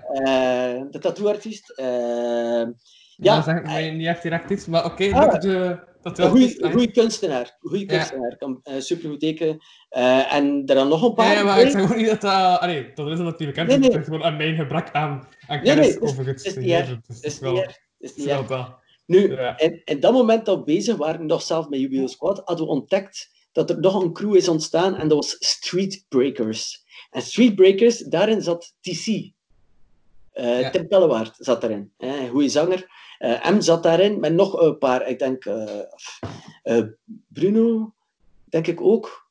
de 0.90 0.98
tattooartiest. 1.00 1.72
Ja, 1.76 3.34
dat 3.34 3.44
zegt 3.44 3.62
mij 3.62 3.90
niet 3.90 4.06
echt 4.06 4.22
direct 4.22 4.50
iets, 4.50 4.66
maar 4.66 4.84
oké, 4.84 5.10
Ah. 5.12 5.32
Luc 5.32 5.40
de... 5.40 5.90
Dat 6.02 6.18
een 6.18 6.30
goede, 6.30 6.90
kunstenaar. 6.90 7.56
Goede 7.60 7.84
kunstenaar. 7.84 8.36
Kan 8.36 8.60
eh, 8.62 8.74
supergoed 8.80 9.20
tekenen. 9.20 9.58
Eh, 9.88 10.34
en 10.34 10.62
er 10.66 10.74
dan 10.74 10.88
nog 10.88 11.02
een 11.02 11.14
paar. 11.14 11.34
Ja, 11.34 11.42
maar 11.42 11.60
ik 11.60 11.70
zeg 11.70 11.82
ook 11.82 11.96
niet 11.96 12.06
dat 12.06 12.20
dat... 12.20 12.60
Allee, 12.60 12.92
dat 12.94 13.08
is 13.10 13.18
natuurlijk 13.18 13.58
Nee, 13.58 13.66
nee, 13.66 13.78
nee. 13.78 13.90
Het 13.90 13.98
is 14.00 14.04
gewoon 14.04 14.22
aan 14.24 14.36
mijn 14.36 14.54
gebrek 14.56 14.90
aan, 14.92 15.10
aan 15.10 15.56
Nee, 15.56 15.60
kennis 15.62 15.86
nee, 15.86 16.00
over 16.00 16.26
het 16.26 16.44
het 16.44 16.56
is 16.56 17.20
is 17.20 17.38
wel- 17.38 17.66
is 17.98 18.24
wel 18.24 18.46
dat. 18.46 18.80
Nu, 19.06 19.30
Ja. 19.34 19.56
en 19.84 20.00
dat 20.00 20.12
moment 20.12 20.44
dat 20.46 20.58
we 20.58 20.64
bezig 20.64 20.96
waren, 20.96 21.26
nog 21.26 21.42
zelf 21.42 21.68
met 21.68 21.80
Jubilee 21.80 22.08
Squad, 22.08 22.42
hadden 22.44 22.66
we 22.66 22.72
ontdekt 22.72 23.30
dat 23.52 23.70
er 23.70 23.80
nog 23.80 24.02
een 24.02 24.12
crew 24.12 24.34
is 24.36 24.48
ontstaan 24.48 24.96
en 24.96 25.08
dat 25.08 25.16
was 25.18 25.36
Street 25.38 26.04
Breakers. 26.08 26.84
En 27.10 27.22
Street 27.22 27.54
Breakers, 27.54 27.98
daarin 27.98 28.42
zat 28.42 28.74
TC. 28.80 29.06
Eh, 30.32 30.60
Ja. 30.60 30.70
Tim 30.70 30.88
Pellewaard 30.88 31.34
zat 31.38 31.60
daarin. 31.60 31.92
hè, 31.98 32.16
Een 32.18 32.28
goede 32.28 32.48
zanger. 32.48 32.86
Eh, 33.22 33.50
M 33.50 33.60
zat 33.60 33.82
daarin 33.82 34.20
met 34.20 34.32
nog 34.32 34.60
een 34.60 34.78
paar, 34.78 35.08
ik 35.08 35.18
denk 35.18 35.44
eh, 35.44 35.80
eh, 36.62 36.84
Bruno, 37.28 37.94
denk 38.44 38.66
ik 38.66 38.80
ook, 38.80 39.30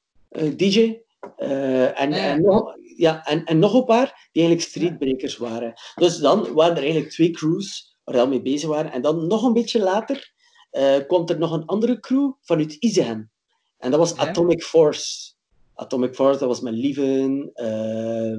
DJ. 0.55 0.99
En, 1.37 2.13
en, 2.13 2.41
nog, 2.41 2.75
ja, 2.95 3.25
en, 3.25 3.45
en 3.45 3.59
nog 3.59 3.73
een 3.73 3.85
paar 3.85 4.29
die 4.31 4.43
eigenlijk 4.43 4.61
streetbreakers 4.61 5.37
waren. 5.37 5.73
Dus 5.95 6.17
dan 6.17 6.53
waren 6.53 6.75
er 6.75 6.81
eigenlijk 6.81 7.11
twee 7.11 7.31
crews 7.31 7.97
waar 8.03 8.15
we 8.15 8.21
al 8.21 8.27
mee 8.27 8.41
bezig 8.41 8.69
waren. 8.69 8.91
En 8.91 9.01
dan 9.01 9.27
nog 9.27 9.43
een 9.43 9.53
beetje 9.53 9.79
later 9.79 10.33
eh, 10.69 10.97
komt 11.07 11.29
er 11.29 11.37
nog 11.37 11.51
een 11.51 11.65
andere 11.65 11.99
crew 11.99 12.31
vanuit 12.41 12.73
Izehem. 12.73 13.31
En 13.77 13.91
dat 13.91 13.99
was 13.99 14.15
Ja. 14.15 14.27
Atomic 14.27 14.63
Force. 14.63 15.33
Atomic 15.75 16.15
Force, 16.15 16.39
dat 16.39 16.47
was 16.47 16.61
met 16.61 16.73
Lieven, 16.73 17.49
eh 17.53 18.37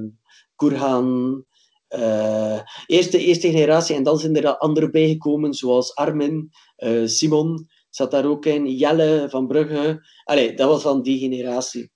Kurhan, 0.55 1.45
eh, 1.93 2.59
eerst 2.85 3.11
de 3.11 3.19
eerste 3.19 3.51
generatie 3.51 3.95
en 3.95 4.03
dan 4.03 4.19
zijn 4.19 4.35
er 4.35 4.57
anderen 4.57 4.91
bijgekomen, 4.91 5.53
zoals 5.53 5.95
Armin, 5.95 6.51
eh, 6.75 7.01
Simon 7.05 7.69
zat 7.89 8.11
daar 8.11 8.25
ook 8.25 8.45
in, 8.45 8.75
Jelle 8.75 9.27
van 9.29 9.47
Brugge. 9.47 10.07
Allee, 10.23 10.53
dat 10.53 10.67
was 10.67 10.83
dan 10.83 11.01
die 11.01 11.19
generatie. 11.19 11.91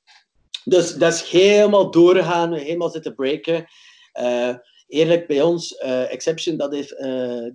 Dus 0.64 0.94
dat 0.94 1.14
is 1.14 1.22
helemaal 1.22 1.92
doorgegaan, 1.92 2.54
helemaal 2.54 2.90
zitten 2.90 3.16
breken. 3.16 3.66
Eh, 4.12 4.56
eerlijk, 4.88 5.28
bij 5.28 5.42
ons, 5.42 5.76
Exception, 6.10 6.58
dat 6.58 6.74
heeft 6.74 6.98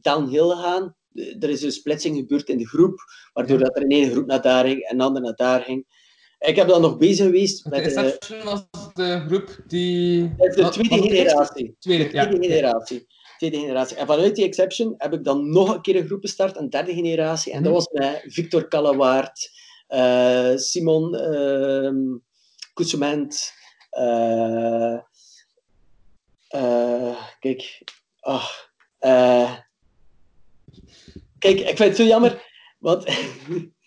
downhill 0.01 0.49
gegaan. 0.49 0.97
Er 1.15 1.49
is 1.49 1.63
een 1.63 1.73
splitsing 1.73 2.17
gebeurd 2.17 2.49
in 2.49 2.59
de 2.59 2.69
groep, 2.69 3.01
waardoor 3.33 3.59
dat 3.59 3.77
er 3.77 3.83
in 3.83 3.91
één 3.91 4.11
groep 4.11 4.27
naar 4.27 4.43
daar 4.43 4.65
ging 4.65 4.83
en 4.83 4.99
de 4.99 5.05
ander 5.05 5.23
naar 5.23 5.37
daar 5.37 5.61
ging. 5.61 5.87
Ik 6.43 6.57
heb 6.57 6.69
dan 6.69 6.81
nog 6.81 6.97
bezig 6.99 7.25
geweest 7.27 7.65
De 7.65 7.71
met... 7.71 7.81
eh, 7.81 8.05
Exception 8.05 8.45
was 8.45 8.65
de 8.95 9.25
groep 9.27 9.57
die... 9.67 10.35
de 10.37 10.69
tweede 10.71 11.09
generatie. 11.09 11.77
Tweede, 11.79 12.09
ja. 12.13 12.27
Tweede 12.27 12.47
generatie. 12.49 13.07
Tweede 13.39 13.59
generatie. 13.59 13.97
En 13.97 14.07
vanuit 14.07 14.37
die 14.37 14.45
Exception 14.45 14.95
heb 14.99 15.13
ik 15.13 15.25
dan 15.25 15.53
nog 15.53 15.75
een 15.75 15.81
keer 15.81 15.97
een 15.97 16.07
groep 16.07 16.21
gestart, 16.21 16.57
een 16.57 16.71
derde 16.71 16.95
generatie. 16.95 17.53
En 17.53 17.63
dat 17.63 17.73
Mhm. 17.73 17.81
was 17.83 17.89
met 17.93 18.23
Victor 18.27 18.69
Kalawaard, 18.69 19.51
eh, 19.87 20.57
Simon 20.57 21.11
Coussement, 22.75 23.53
eh, 23.91 24.95
eh, 26.49 27.17
kijk, 27.41 27.83
ah, 28.21 28.49
eh, 28.99 29.53
kijk, 31.39 31.59
ik 31.61 31.77
vind 31.77 31.79
het 31.79 31.97
zo 31.97 32.05
jammer, 32.05 32.43
want 32.79 33.05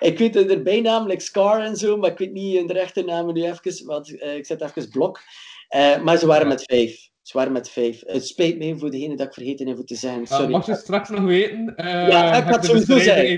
ik 0.00 0.18
weet 0.18 0.36
er 0.36 0.62
bijnaam, 0.62 1.06
Scar 1.20 1.60
en 1.60 1.76
zo, 1.76 1.96
maar 1.96 2.10
ik 2.10 2.18
weet 2.18 2.32
niet 2.32 2.56
de 2.66 2.72
rechte 2.72 3.02
namen 3.02 3.34
nu 3.34 3.42
even, 3.44 3.86
want 3.86 4.18
eh, 4.18 4.36
ik 4.36 4.46
zet 4.46 4.60
even 4.62 4.88
blok. 4.90 5.20
Eh, 5.68 6.02
maar 6.02 6.18
ze 6.18 6.26
waren 6.26 6.48
met 6.48 6.62
vijf. 6.62 7.06
Ze 7.22 7.36
waren 7.36 7.52
met 7.52 7.70
vijf. 7.70 8.02
Het 8.06 8.26
spijt 8.26 8.58
me 8.58 8.78
voor 8.78 8.90
degene 8.90 9.16
dat 9.16 9.26
ik 9.26 9.32
vergeten 9.32 9.66
heb 9.66 9.78
te 9.86 9.94
zeggen. 9.94 10.20
Uh, 10.20 10.26
Sorry. 10.26 10.50
mag 10.50 10.66
je 10.66 10.74
straks 10.74 11.08
nog 11.08 11.24
weten? 11.24 11.74
Uh, 11.76 11.84
Ja, 11.86 12.34
ik 12.36 12.44
de 12.60 12.64
sowieso 12.64 12.98
zeggen. 12.98 13.28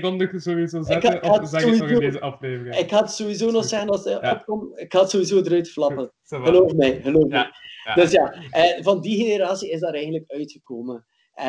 sowieso 0.41 0.77
Ik 0.77 0.85
zetten, 0.85 1.13
ik 1.13 1.21
het 1.41 1.49
zeg 1.49 1.61
je 1.63 1.69
het 1.69 1.79
nog 1.79 1.89
in 1.89 1.95
sowieso- 1.95 2.11
deze 2.11 2.19
aflevering? 2.19 2.75
Ik 2.75 2.89
het 2.99 3.11
sowieso 3.11 3.51
nog 3.51 3.65
zeggen 3.65 3.89
als 3.89 4.03
hij 4.03 4.17
Ja. 4.21 4.31
opkomt. 4.31 4.79
Ik 4.79 4.91
het 5.01 5.09
sowieso 5.09 5.37
eruit 5.41 5.69
flappen. 5.71 6.11
Geloof 6.23 6.73
mij, 6.73 6.99
geloof 7.03 7.25
mij. 7.27 7.49
Ja. 7.85 7.93
Dus 7.93 8.11
ja, 8.11 8.33
eh, 8.51 8.83
van 8.83 9.01
die 9.01 9.23
generatie 9.25 9.69
is 9.71 9.79
daar 9.79 9.93
eigenlijk 9.93 10.23
uitgekomen. 10.31 11.05
Eh, 11.33 11.45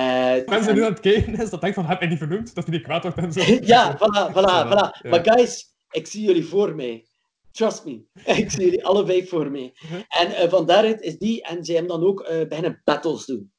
Mensen 0.47 0.69
en- 0.69 0.75
nu 0.75 0.85
aan 0.85 0.93
het 0.93 1.01
kijken 1.01 1.41
is, 1.41 1.51
dat 1.51 1.61
denkt 1.61 1.77
van, 1.77 1.87
heb 1.87 2.01
je 2.01 2.07
niet 2.07 2.19
vernoemd? 2.19 2.55
Dat 2.55 2.65
je 2.67 2.71
niet 2.73 2.83
kwaad 2.83 3.03
wordt 3.03 3.19
en 3.19 3.33
zo. 3.33 3.41
ja, 3.63 3.97
voilà, 3.97 4.31
voilà, 4.37 4.67
voilà. 4.69 5.01
ja. 5.03 5.09
Maar 5.11 5.21
guys, 5.25 5.75
ik 5.91 6.07
zie 6.07 6.25
jullie 6.25 6.45
voor 6.45 6.75
mij. 6.75 7.07
Trust 7.53 7.85
me. 7.85 8.03
Ik 8.43 8.51
zie 8.51 8.65
jullie 8.65 8.85
alle 8.87 9.07
vijf 9.07 9.29
voor 9.29 9.51
mij. 9.51 9.75
En 10.09 10.35
eh, 10.35 10.49
van 10.51 10.67
daaruit 10.67 11.01
is 11.01 11.19
die, 11.19 11.43
en 11.43 11.65
zij 11.65 11.75
hebben 11.75 12.01
dan 12.01 12.09
ook 12.09 12.21
eh 12.21 12.49
beginnen 12.49 12.81
battles 12.85 13.25
doen. 13.25 13.53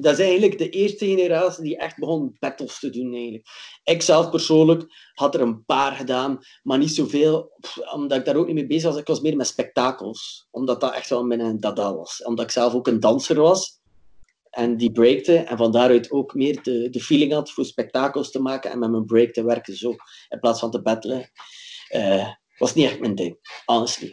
Dat 0.00 0.18
is 0.18 0.24
eigenlijk 0.24 0.58
de 0.58 0.70
eerste 0.70 1.06
generatie 1.06 1.62
die 1.62 1.76
echt 1.76 1.98
begon 1.98 2.36
battles 2.38 2.78
te 2.78 2.90
doen. 2.90 3.12
Eigenlijk. 3.14 3.46
Ik 3.84 4.02
zelf 4.02 4.30
persoonlijk 4.30 4.84
had 5.14 5.34
er 5.34 5.40
een 5.40 5.64
paar 5.64 5.92
gedaan, 5.92 6.38
maar 6.62 6.78
niet 6.78 6.94
zoveel, 6.94 7.52
omdat 7.94 8.18
ik 8.18 8.24
daar 8.24 8.36
ook 8.36 8.46
niet 8.46 8.54
mee 8.54 8.66
bezig 8.66 8.90
was. 8.90 9.00
Ik 9.00 9.06
was 9.06 9.20
meer 9.20 9.36
met 9.36 9.46
spektakels, 9.46 10.46
omdat 10.50 10.80
dat 10.80 10.94
echt 10.94 11.08
wel 11.10 11.24
mijn 11.24 11.60
dada 11.60 11.94
was. 11.94 12.22
Omdat 12.22 12.44
ik 12.44 12.50
zelf 12.50 12.74
ook 12.74 12.86
een 12.86 13.00
danser 13.00 13.40
was 13.40 13.77
en 14.50 14.76
die 14.76 14.92
breakte, 14.92 15.36
en 15.36 15.56
van 15.56 15.72
daaruit 15.72 16.10
ook 16.10 16.34
meer 16.34 16.62
de, 16.62 16.90
de 16.90 17.00
feeling 17.00 17.32
had 17.32 17.50
voor 17.50 17.64
spektakels 17.64 18.30
te 18.30 18.40
maken 18.40 18.70
en 18.70 18.78
met 18.78 18.90
mijn 18.90 19.04
break 19.04 19.32
te 19.32 19.44
werken 19.44 19.76
zo, 19.76 19.94
in 20.28 20.40
plaats 20.40 20.60
van 20.60 20.70
te 20.70 20.82
battelen. 20.82 21.30
Eh, 21.88 22.28
was 22.58 22.74
niet 22.74 22.86
echt 22.86 23.00
mijn 23.00 23.14
ding, 23.14 23.62
honestly. 23.64 24.12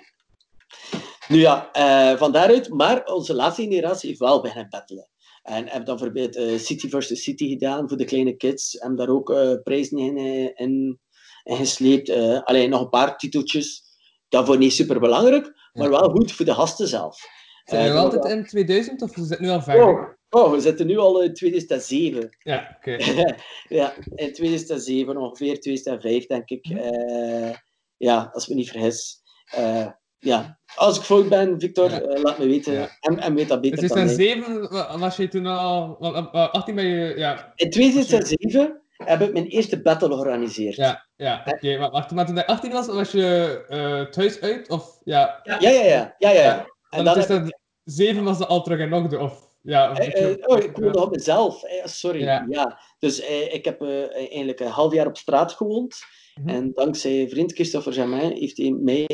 Nu 1.27 1.39
ja, 1.39 1.71
eh, 1.71 2.17
van 2.17 2.31
daaruit, 2.31 2.69
maar 2.69 3.05
onze 3.05 3.33
laatste 3.33 3.61
generatie 3.61 4.07
heeft 4.09 4.19
wel 4.19 4.41
beginnen 4.41 4.69
battelen. 4.69 5.09
En 5.43 5.67
heb 5.67 5.85
dan 5.85 5.95
bijvoorbeeld 5.95 6.35
eh, 6.35 6.57
City 6.57 6.89
versus 6.89 7.23
City 7.23 7.47
gedaan 7.47 7.87
voor 7.87 7.97
de 7.97 8.05
kleine 8.05 8.35
kids. 8.35 8.77
En 8.77 8.95
daar 8.95 9.09
ook 9.09 9.29
eh, 9.29 9.53
prijzen 9.63 9.97
in, 9.97 10.17
in, 10.55 10.99
in 11.43 11.55
gesleept. 11.55 12.09
Eh, 12.09 12.41
alleen 12.43 12.69
nog 12.69 12.81
een 12.81 12.89
paar 12.89 13.17
titeltjes. 13.17 13.83
Daarvoor 14.29 14.57
niet 14.57 14.73
super 14.73 14.99
belangrijk, 14.99 15.53
maar 15.73 15.89
wel 15.89 16.09
goed 16.09 16.31
voor 16.31 16.45
de 16.45 16.53
gasten 16.53 16.87
zelf. 16.87 17.19
Zijn 17.63 17.83
we 17.83 17.89
Eh, 17.89 17.95
nog 17.95 18.03
altijd 18.03 18.37
in 18.37 18.45
2000 18.45 19.01
of 19.01 19.17
is 19.17 19.29
het 19.29 19.39
nu 19.39 19.49
al 19.49 19.61
verder? 19.61 19.87
Oh, 19.87 20.09
oh, 20.29 20.51
we 20.51 20.59
zitten 20.59 20.87
nu 20.87 20.97
al 20.97 21.21
in 21.21 21.33
2007. 21.33 22.29
Ja, 22.39 22.75
oké. 22.77 22.97
ja, 23.79 23.93
in 24.15 24.33
2007, 24.33 25.17
ongeveer 25.17 25.59
2005, 25.59 26.25
denk 26.25 26.49
ik. 26.49 26.69
Mhm. 26.69 26.77
Eh, 26.77 27.55
ja, 27.97 28.29
als 28.33 28.43
ik 28.43 28.49
me 28.49 28.55
niet 28.55 28.69
vergis. 28.71 29.21
Eh, 29.51 29.87
ja. 30.19 30.59
Als 30.75 30.97
ik 30.97 31.03
fout 31.03 31.29
ben, 31.29 31.59
Victor, 31.59 31.89
Ja. 31.91 32.01
eh, 32.01 32.21
laat 32.23 32.37
me 32.37 32.45
weten. 32.45 32.73
Ja. 32.73 32.89
En, 32.99 33.19
en 33.19 33.35
weet 33.35 33.47
dat 33.47 33.61
beter 33.61 33.77
mij. 33.79 33.87
2007 33.87 34.69
wa- 34.69 34.97
was 34.97 35.15
je 35.17 35.27
toen 35.27 35.45
al... 35.45 35.95
wa- 35.99 36.29
wa- 36.31 36.45
18 36.45 36.75
ben 36.75 36.85
je... 36.85 37.13
Ja, 37.17 37.51
In 37.55 37.69
2007 37.69 38.81
heb 38.97 39.21
ik 39.21 39.33
mijn 39.33 39.45
eerste 39.45 39.81
battle 39.81 40.07
georganiseerd. 40.07 40.75
ja, 40.75 41.07
ja 41.15 41.43
oké. 41.47 41.77
Maar 41.77 41.91
wacht, 41.91 42.11
maar 42.11 42.25
toen 42.25 42.35
je 42.35 42.47
18 42.47 42.71
was, 42.71 42.87
was 42.87 43.11
je 43.11 43.65
eh, 43.69 44.01
thuis 44.05 44.41
uit? 44.41 44.69
Of 44.69 44.99
ja... 45.03 45.39
Ja, 45.43 45.57
ja, 45.59 45.69
ja. 45.69 46.15
ja, 46.17 46.29
ja. 46.29 46.41
Ja. 46.41 46.57
En 46.89 47.03
dan 47.03 47.13
dan 47.13 47.17
is 47.17 47.27
heb 47.27 47.43
dat 47.43 47.59
7 47.83 48.23
was 48.23 48.37
de 48.37 48.45
al 48.45 48.63
terug 48.63 48.79
in 48.79 48.93
orde, 48.93 49.19
of... 49.19 49.43
Ja, 49.65 49.95
eh, 49.97 50.33
oh, 50.45 50.57
ik 50.57 50.77
woonde 50.77 51.01
op 51.01 51.11
mezelf. 51.11 51.61
sorry. 51.83 52.21
Ja. 52.21 52.45
Ja. 52.49 52.79
Dus 52.99 53.19
eh, 53.21 53.53
ik 53.53 53.65
heb 53.65 53.81
eigenlijk 54.13 54.59
een 54.59 54.67
half 54.67 54.93
jaar 54.93 55.07
op 55.07 55.17
straat 55.17 55.51
gewoond. 55.51 55.97
Mhm. 56.41 56.49
En 56.49 56.71
dankzij 56.73 57.27
vriend 57.29 57.53
Christopher 57.53 57.93
Jamin 57.93 58.31
heeft 58.31 58.57
hij 58.57 58.71
mij 58.71 59.05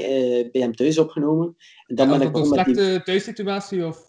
bij 0.52 0.62
hem 0.62 0.76
thuis 0.76 0.98
opgenomen. 0.98 1.56
En 1.86 1.96
dan 1.96 2.08
ben 2.10 2.22
ik 2.22 2.36
een 2.36 2.50
met 2.50 2.66
die... 2.66 2.76
slechte 2.76 3.02
thuissituatie, 3.04 3.86
of... 3.86 4.00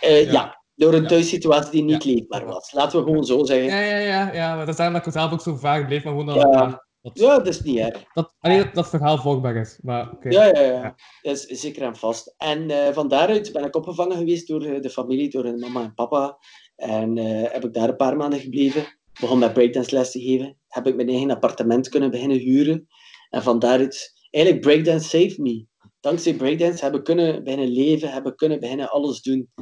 Ja. 0.00 0.08
ja. 0.08 0.62
door 0.74 0.94
een 0.94 1.02
Ja. 1.02 1.08
thuissituatie 1.08 1.70
die 1.70 1.82
niet 1.82 2.04
Ja. 2.04 2.10
leefbaar 2.12 2.46
was. 2.46 2.72
Laten 2.72 2.98
we 2.98 3.04
gewoon 3.04 3.24
zo 3.24 3.44
zeggen. 3.44 3.66
Ja, 3.66 3.80
ja, 3.80 3.96
ja, 3.98 4.32
ja, 4.32 4.48
maar 4.48 4.58
dat 4.58 4.68
is 4.68 4.76
daarom 4.76 4.94
dat 4.94 5.06
ik 5.06 5.12
het 5.12 5.22
zelf 5.22 5.32
ook 5.32 5.40
zo 5.40 5.54
vaak 5.56 5.86
bleef, 5.86 6.04
maar 6.04 6.12
gewoon 6.12 6.34
dat... 6.34 6.52
Ja. 6.52 6.83
Dat, 7.04 7.18
Ja, 7.18 7.36
dat 7.36 7.46
is 7.46 7.62
niet 7.62 7.78
erg. 7.78 8.04
dat, 8.12 8.34
allee, 8.40 8.62
dat, 8.62 8.74
dat 8.74 8.88
verhaal 8.88 9.18
volgbaar 9.18 9.56
is, 9.56 9.78
maar. 9.82 10.16
Ja, 10.20 10.44
ja, 10.44 10.60
ja. 10.60 10.72
Ja. 10.72 10.94
Dat 11.22 11.46
is 11.48 11.60
zeker 11.60 11.82
en 11.82 11.96
vast. 11.96 12.34
En 12.36 12.70
eh, 12.70 12.92
van 12.92 13.08
daaruit 13.08 13.52
ben 13.52 13.64
ik 13.64 13.76
opgevangen 13.76 14.16
geweest 14.16 14.48
door 14.48 14.62
eh, 14.62 14.80
de 14.80 14.90
familie, 14.90 15.30
door 15.30 15.44
hun 15.44 15.58
mama 15.58 15.82
en 15.82 15.94
papa. 15.94 16.38
En 16.76 17.18
eh, 17.18 17.52
heb 17.52 17.64
ik 17.64 17.72
daar 17.72 17.88
een 17.88 17.96
paar 17.96 18.16
maanden 18.16 18.40
gebleven. 18.40 18.84
Begon 19.20 19.38
met 19.38 19.52
breakdance 19.52 19.94
les 19.94 20.10
te 20.10 20.20
geven. 20.20 20.58
Heb 20.68 20.86
ik 20.86 20.96
mijn 20.96 21.08
eigen 21.08 21.30
appartement 21.30 21.88
kunnen 21.88 22.10
beginnen 22.10 22.38
huren. 22.38 22.86
En 23.30 23.42
van 23.42 23.58
daaruit, 23.58 24.12
eigenlijk 24.30 24.64
breakdance 24.64 25.08
saved 25.08 25.38
me. 25.38 25.66
Dankzij 26.00 26.34
breakdance 26.34 26.84
heb 26.84 26.94
ik 26.94 27.04
kunnen 27.04 27.44
beginnen 27.44 27.68
leven, 27.68 28.12
heb 28.12 28.26
ik 28.26 28.36
kunnen 28.36 28.60
beginnen 28.60 28.90
alles 28.90 29.22
doen. 29.22 29.52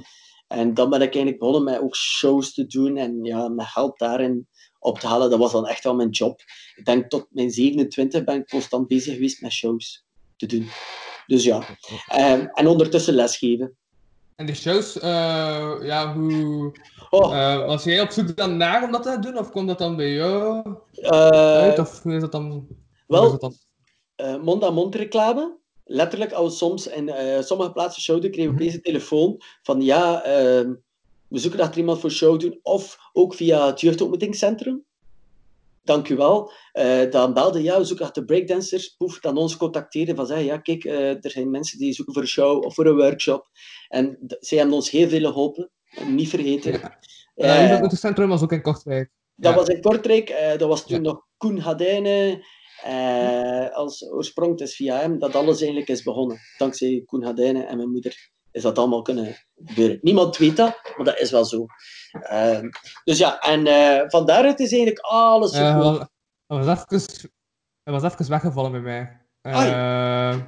En 0.47 0.75
dan 0.75 0.91
ben 0.91 1.01
ik 1.01 1.15
eigenlijk 1.15 1.39
begonnen 1.39 1.65
met 1.65 1.81
ook 1.81 1.97
shows 1.97 2.55
te 2.55 2.67
doen 2.67 2.97
en 2.97 3.25
ja, 3.25 3.49
mijn 3.49 3.69
geld 3.69 3.99
daarin 3.99 4.49
op 4.83 4.99
te 4.99 5.07
halen. 5.07 5.31
Dat 5.31 5.39
was 5.39 5.53
dan 5.53 5.67
echt 5.67 5.85
wel 5.85 5.95
mijn 5.95 6.11
job. 6.11 6.41
Ik 6.77 6.85
denk 6.85 7.11
tot 7.11 7.27
mijn 7.31 7.51
27 7.51 8.25
ben 8.25 8.37
ik 8.41 8.49
constant 8.49 8.89
bezig 8.89 9.15
geweest 9.15 9.41
met 9.41 9.53
shows. 9.53 10.05
te 10.37 10.47
doen. 10.49 10.69
Dus 11.27 11.45
ja. 11.45 11.63
Ehm, 12.09 12.47
en 12.53 12.67
ondertussen 12.67 13.15
lesgeven. 13.15 13.77
En 14.37 14.47
die 14.47 14.55
shows, 14.55 14.99
eh, 14.99 15.75
ja, 15.83 16.15
hoe... 16.15 16.73
Oh, 17.11 17.37
eh, 17.37 17.67
was 17.67 17.85
jij 17.85 18.01
op 18.01 18.11
zoek 18.11 18.37
dan 18.37 18.57
naar 18.57 18.85
om 18.85 18.93
dat 18.93 19.03
te 19.03 19.19
doen? 19.21 19.39
Of 19.39 19.51
komt 19.51 19.69
dat 19.69 19.79
dan 19.79 19.97
bij 19.97 20.13
jou 20.13 20.63
eh, 20.95 21.19
uit? 21.39 21.79
Of 21.79 22.03
hoe 22.03 22.15
is 22.15 22.21
dat 22.21 22.33
dan? 22.33 22.67
wel, 23.07 23.53
mond-aan-mond 24.43 24.95
reclame. 24.95 25.59
Letterlijk, 25.85 26.33
als 26.33 26.51
we 26.51 26.57
soms 26.57 26.87
in 26.87 27.13
sommige 27.45 27.73
plaatsen 27.73 28.03
showden, 28.03 28.31
kregen 28.31 28.51
we 28.51 28.55
Mhm. 28.57 28.63
opeens 28.63 28.75
een 28.77 28.83
telefoon 28.93 29.41
van 29.63 29.83
ja, 29.83 30.23
ehm, 30.23 30.75
we 31.33 31.39
zoeken 31.39 31.61
achter 31.61 31.79
iemand 31.79 32.01
voor 32.01 32.11
show 32.11 32.41
doen. 32.41 32.59
Of 32.63 32.99
ook 33.13 33.35
via 33.35 33.67
het 33.67 33.81
jeugdontmoetingscentrum. 33.81 34.85
Dank 35.85 36.09
u 36.09 36.17
wel. 36.17 36.53
Eh, 36.73 37.11
dan 37.11 37.35
belde 37.35 37.63
ja, 37.63 37.79
we 37.79 37.85
zoeken 37.85 38.05
achter 38.05 38.25
breakdancers. 38.25 38.89
Poef, 38.89 39.21
dan 39.21 39.37
ons 39.37 39.57
contacteren 39.57 40.17
van 40.17 40.27
zeggen 40.27 40.45
ja, 40.47 40.59
kijk, 40.59 40.85
eh, 40.85 41.25
er 41.25 41.31
zijn 41.31 41.51
mensen 41.51 41.79
die 41.79 41.93
zoeken 41.93 42.15
voor 42.15 42.23
een 42.23 42.29
show 42.29 42.65
of 42.65 42.75
voor 42.75 42.87
een 42.87 42.97
workshop. 42.97 43.49
En 43.89 44.19
zij 44.41 44.59
hebben 44.59 44.77
ons 44.77 44.91
heel 44.91 45.09
veel 45.09 45.27
geholpen. 45.27 45.71
Niet 46.07 46.29
vergeten. 46.29 46.73
Ja. 47.35 47.71
Uh, 47.75 47.81
het 47.81 47.99
centrum 47.99 48.29
was 48.29 48.43
ook 48.43 48.53
in 48.53 48.63
Kortrijk. 48.63 49.11
dat 49.35 49.51
Ja. 49.53 49.59
was 49.59 49.69
in 49.69 49.81
Kortrijk. 49.81 50.29
eh, 50.29 50.59
dat 50.59 50.69
was 50.69 50.87
toen 50.87 50.97
Ja. 50.97 51.03
nog 51.11 51.27
Koen 51.37 51.59
Hadijnen. 51.59 52.43
eh, 52.83 53.71
als 53.71 54.11
oorsprong, 54.11 54.51
het 54.51 54.61
is 54.69 54.77
via 54.77 54.99
hem 54.99 55.19
dat 55.19 55.35
alles 55.35 55.57
eigenlijk 55.59 55.89
is 55.89 56.03
begonnen. 56.03 56.39
Dankzij 56.59 57.03
Koen 57.07 57.23
Hadijnen 57.23 57.67
en 57.69 57.77
mijn 57.77 57.91
moeder 57.91 58.31
is 58.53 58.63
dat 58.63 58.79
allemaal 58.79 59.03
kunnen 59.03 59.37
gebeuren. 59.65 59.99
Niemand 60.03 60.37
weet 60.37 60.57
dat, 60.57 60.81
maar 60.97 61.07
dat 61.07 61.19
is 61.21 61.31
wel 61.31 61.45
zo. 61.45 61.67
Ehm, 62.23 62.69
dus 63.05 63.19
ja, 63.19 63.39
en 63.41 63.67
eh 63.67 64.01
van 64.09 64.27
daaruit 64.27 64.61
is 64.61 64.73
eigenlijk 64.73 65.01
alles 65.05 65.53
Eh, 65.53 65.59
hij 65.59 65.73
gekomen. 65.73 66.09
was, 66.47 66.67
was 66.67 66.93
even, 66.93 67.31
was 67.85 68.03
even 68.03 68.29
weggevallen 68.29 68.71
bij 68.73 68.81
mij. 68.81 69.21
Eh, 69.43 70.39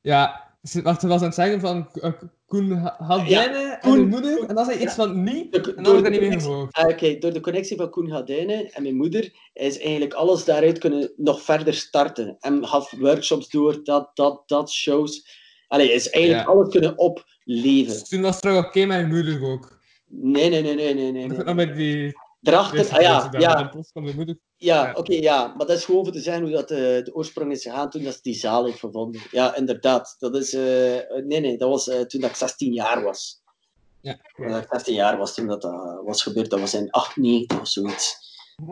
ja, 0.00 0.44
ze- 0.62 0.82
wacht, 0.82 1.00
ze 1.00 1.06
was 1.06 1.18
aan 1.20 1.26
het 1.26 1.34
zeggen 1.34 1.60
van 1.60 1.88
eh, 1.92 2.12
Koen 2.46 2.72
ha- 2.72 2.96
had 2.98 3.28
Ja, 3.28 3.44
bijna 3.44 3.80
en 3.80 3.90
mijn 3.90 4.08
moeder, 4.08 4.44
en 4.48 4.54
dan 4.54 4.64
zei 4.64 4.78
iets 4.78 4.94
van 4.94 5.22
niet, 5.22 5.54
en 5.56 5.62
dan 5.62 5.84
door 5.84 5.94
heb 5.94 6.04
ik 6.04 6.04
dat 6.04 6.12
de 6.12 6.20
niet 6.20 6.28
meer 6.28 6.40
gehoord. 6.40 6.72
Ah, 6.74 7.20
door 7.20 7.32
de 7.32 7.40
connectie 7.40 7.76
van 7.76 7.90
Koen 7.90 8.10
Hadijnen 8.10 8.72
en 8.72 8.82
mijn 8.82 8.96
moeder 8.96 9.32
is 9.52 9.78
eigenlijk 9.80 10.14
alles 10.14 10.44
daaruit 10.44 10.78
kunnen 10.78 11.12
nog 11.16 11.42
verder 11.42 11.74
starten. 11.74 12.36
En 12.40 12.66
gaf 12.66 12.90
workshops 12.90 13.48
door, 13.48 13.84
dat, 13.84 14.10
dat, 14.14 14.42
dat, 14.46 14.70
shows. 14.70 15.44
Allee, 15.68 15.92
is 15.92 16.10
eigenlijk 16.10 16.46
Ja. 16.46 16.52
alles 16.52 16.68
kunnen 16.68 16.98
opleven. 16.98 17.92
Dus 17.92 18.08
toen 18.08 18.20
was 18.20 18.30
het 18.32 18.40
trouwens 18.42 18.68
oké 18.68 18.78
met 18.78 18.88
mijn 18.88 19.08
moeder 19.08 19.42
ook. 19.44 19.78
Nee, 20.08 20.50
nee, 20.50 20.62
nee, 20.62 20.74
nee, 20.74 20.94
nee. 20.94 21.26
nee, 21.26 21.54
met 21.54 21.76
die 21.76 22.12
Daarachter, 22.40 22.78
eerste 22.78 22.94
ah, 22.94 23.00
ja, 23.02 23.30
ja, 23.38 23.62
met 23.62 23.72
de 23.72 23.76
post 23.78 23.92
van 23.92 24.02
mijn 24.02 24.16
moeder. 24.16 24.38
ja, 24.56 24.84
Ja. 24.86 24.92
oké, 24.92 25.14
ja. 25.14 25.46
Maar 25.56 25.66
dat 25.66 25.76
is 25.76 25.84
gewoon 25.84 26.04
voor 26.04 26.12
te 26.12 26.20
zeggen 26.20 26.42
hoe 26.42 26.52
dat 26.52 26.70
eh, 26.70 26.78
de 26.78 27.10
oorsprong 27.14 27.52
is 27.52 27.62
gegaan 27.62 27.90
toen 27.90 28.02
dat 28.02 28.14
ze 28.14 28.18
die 28.22 28.34
zaal 28.34 28.64
heeft 28.64 28.78
gevonden. 28.78 29.20
Ja, 29.30 29.56
inderdaad. 29.56 30.16
Dat 30.18 30.36
is, 30.36 30.54
eh, 30.54 30.62
nee, 31.24 31.40
nee, 31.40 31.56
dat 31.56 31.68
was 31.68 31.88
eh, 31.88 32.00
toen 32.00 32.20
dat 32.20 32.30
ik 32.30 32.36
16 32.36 32.72
jaar 32.72 33.02
was. 33.02 33.40
Ja. 34.00 34.18
Toen 34.36 34.48
dat 34.48 34.62
ik 34.62 34.68
16 34.70 34.94
jaar 34.94 35.16
was 35.18 35.34
toen 35.34 35.46
dat, 35.46 35.62
dat 35.62 36.00
was 36.04 36.22
gebeurd. 36.22 36.50
Dat 36.50 36.60
was 36.60 36.74
in 36.74 36.90
8, 36.90 37.16
9 37.16 37.60
of 37.60 37.68
zoiets. 37.68 38.16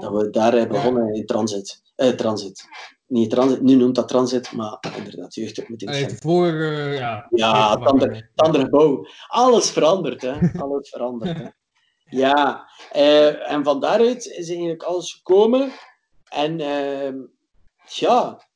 Dat 0.00 0.12
we 0.12 0.30
daar 0.30 0.68
begonnen 0.68 1.14
in 1.14 1.26
transit. 1.26 1.82
Eh, 1.96 2.08
transit. 2.08 2.64
Niet 3.06 3.30
transit, 3.30 3.62
nu 3.62 3.74
noemt 3.74 3.94
dat 3.94 4.08
transit, 4.08 4.52
maar 4.52 4.78
inderdaad, 4.96 5.34
jeugdopvoeding. 5.34 5.90
Allee, 5.90 6.08
voor, 6.08 6.46
eh, 6.46 6.98
ja. 6.98 7.26
Ja, 7.30 7.78
Het 7.80 8.30
andere 8.34 8.64
gebouw. 8.64 9.06
Alles 9.26 9.70
verandert, 9.70 10.22
hè. 10.22 10.32
Alles 10.62 10.88
verandert, 10.88 11.38
hè. 11.38 11.48
Ja, 12.04 12.68
eh, 12.92 13.50
en 13.50 13.64
van 13.64 13.80
daaruit 13.80 14.26
is 14.26 14.48
eigenlijk 14.48 14.82
alles 14.82 15.12
gekomen. 15.12 15.72
En 16.24 16.60
ehm, 16.60 17.16
ja, 17.84 18.46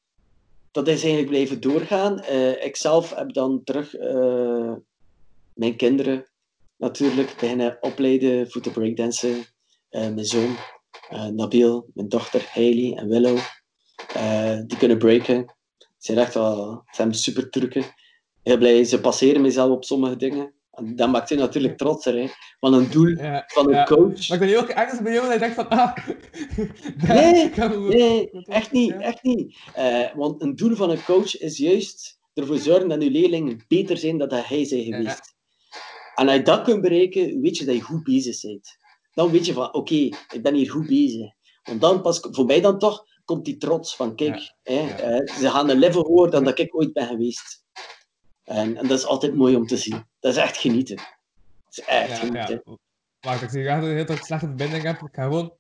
dat 0.71 0.89
is 0.89 1.03
eigenlijk 1.03 1.29
blijven 1.29 1.61
doorgaan. 1.61 2.21
Eh, 2.21 2.65
ik 2.65 2.77
zelf 2.77 3.15
heb 3.15 3.33
dan 3.33 3.65
terug 3.65 3.97
mijn 5.55 5.77
kinderen 5.77 6.27
natuurlijk 6.77 7.35
beginnen 7.41 7.77
opleiden 7.81 8.51
voor 8.51 8.63
de 8.63 8.71
breakdansen. 8.71 9.45
Mijn 9.91 10.25
zoon, 10.25 10.57
Nabil, 11.35 11.91
mijn 11.95 12.09
dochter 12.09 12.49
Hailey 12.53 12.97
en 12.97 13.09
Willow. 13.09 13.39
Eh, 14.15 14.59
die 14.67 14.79
kunnen 14.79 14.99
breken. 14.99 15.55
Ze 15.79 15.87
zijn 15.97 16.19
echt 16.19 16.35
wel, 16.35 16.83
zijn 16.91 17.15
super 17.15 17.51
trucken 17.51 17.85
heel 18.43 18.59
blij. 18.59 18.85
Ze 18.85 19.01
passeren 19.01 19.41
mezelf 19.43 19.71
op 19.71 19.85
sommige 19.85 20.17
dingen. 20.17 20.53
En 20.71 20.97
dat 20.97 21.11
maakt 21.11 21.29
je 21.29 21.35
natuurlijk 21.35 21.77
trotser. 21.79 22.15
Hè? 22.19 22.27
Van 22.61 22.75
een 22.75 22.91
doel 22.91 23.07
Ja. 23.09 23.45
van 23.47 23.69
een 23.69 23.75
Ja. 23.75 23.85
coach. 23.85 24.29
Maar 24.29 24.43
ik 24.43 24.51
ben 24.51 24.59
ook 24.59 24.69
ergens 24.69 25.03
bij 25.03 25.13
jou 25.13 25.27
en 25.27 25.33
ik 25.33 25.39
denk 25.39 25.55
van, 25.55 25.69
ah... 25.69 25.97
Nee, 27.09 27.51
Nee, 27.79 28.31
echt 28.45 28.73
niet. 28.73 28.93
Echt 28.93 29.23
niet. 29.23 29.57
Eh, 29.75 30.15
want 30.15 30.43
een 30.43 30.57
doel 30.57 30.75
van 30.77 30.91
een 30.91 31.05
coach 31.05 31.39
is 31.39 31.57
juist 31.59 32.19
ervoor 32.35 32.59
zorgen 32.59 32.89
dat 32.89 33.03
je 33.03 33.11
leerlingen 33.11 33.65
beter 33.69 33.97
zijn 33.97 34.19
dan 34.19 34.29
dat 34.29 34.47
hij 34.47 34.65
zijn 34.65 34.83
geweest. 34.85 35.35
En 36.15 36.27
als 36.29 36.37
je 36.37 36.43
dat 36.43 36.63
kunt 36.63 36.81
bereiken, 36.81 37.41
weet 37.41 37.57
je 37.57 37.65
dat 37.65 37.75
je 37.75 37.81
goed 37.81 38.03
bezig 38.05 38.41
bent. 38.41 38.77
Dan 39.15 39.31
weet 39.31 39.47
je 39.47 39.53
van, 39.53 39.75
oké, 39.75 39.95
ik 39.95 40.39
ben 40.43 40.55
hier 40.55 40.71
goed 40.71 40.87
bezig. 40.87 41.31
Want 41.63 41.81
dan 41.81 42.03
pas, 42.03 42.19
voor 42.31 42.45
mij 42.45 42.61
dan 42.61 42.79
toch, 42.79 43.05
komt 43.29 43.45
die 43.45 43.57
trots 43.57 43.97
van, 43.97 44.15
kijk, 44.15 44.55
hè, 44.63 44.89
eh, 44.89 45.35
ze 45.35 45.51
gaan 45.51 45.71
een 45.71 45.79
level 45.79 46.05
hoger 46.07 46.31
dan 46.31 46.45
dat 46.45 46.59
ik 46.59 46.77
ooit 46.77 46.93
ben 46.93 47.07
geweest. 47.07 47.65
En, 48.45 48.77
en 48.77 48.87
dat 48.89 48.99
is 48.99 49.07
altijd 49.07 49.35
mooi 49.35 49.57
om 49.57 49.67
te 49.67 49.77
zien. 49.77 50.05
Dat 50.21 50.33
is 50.33 50.39
echt 50.39 50.57
genieten. 50.57 50.97
Dat 50.97 51.79
is 51.79 51.81
echt 51.85 52.19
genieten. 52.19 52.63
Wacht, 53.21 53.43
ik 53.43 53.51
zie 53.51 53.63
graag 53.63 53.81
dat 53.81 53.89
ik 53.89 53.95
hele 53.95 54.05
tijd 54.05 54.25
slechte 54.25 54.47
verbinding 54.47 54.83
heb. 54.83 55.01
Ik 55.01 55.09
ga 55.13 55.23
gewoon 55.23 55.53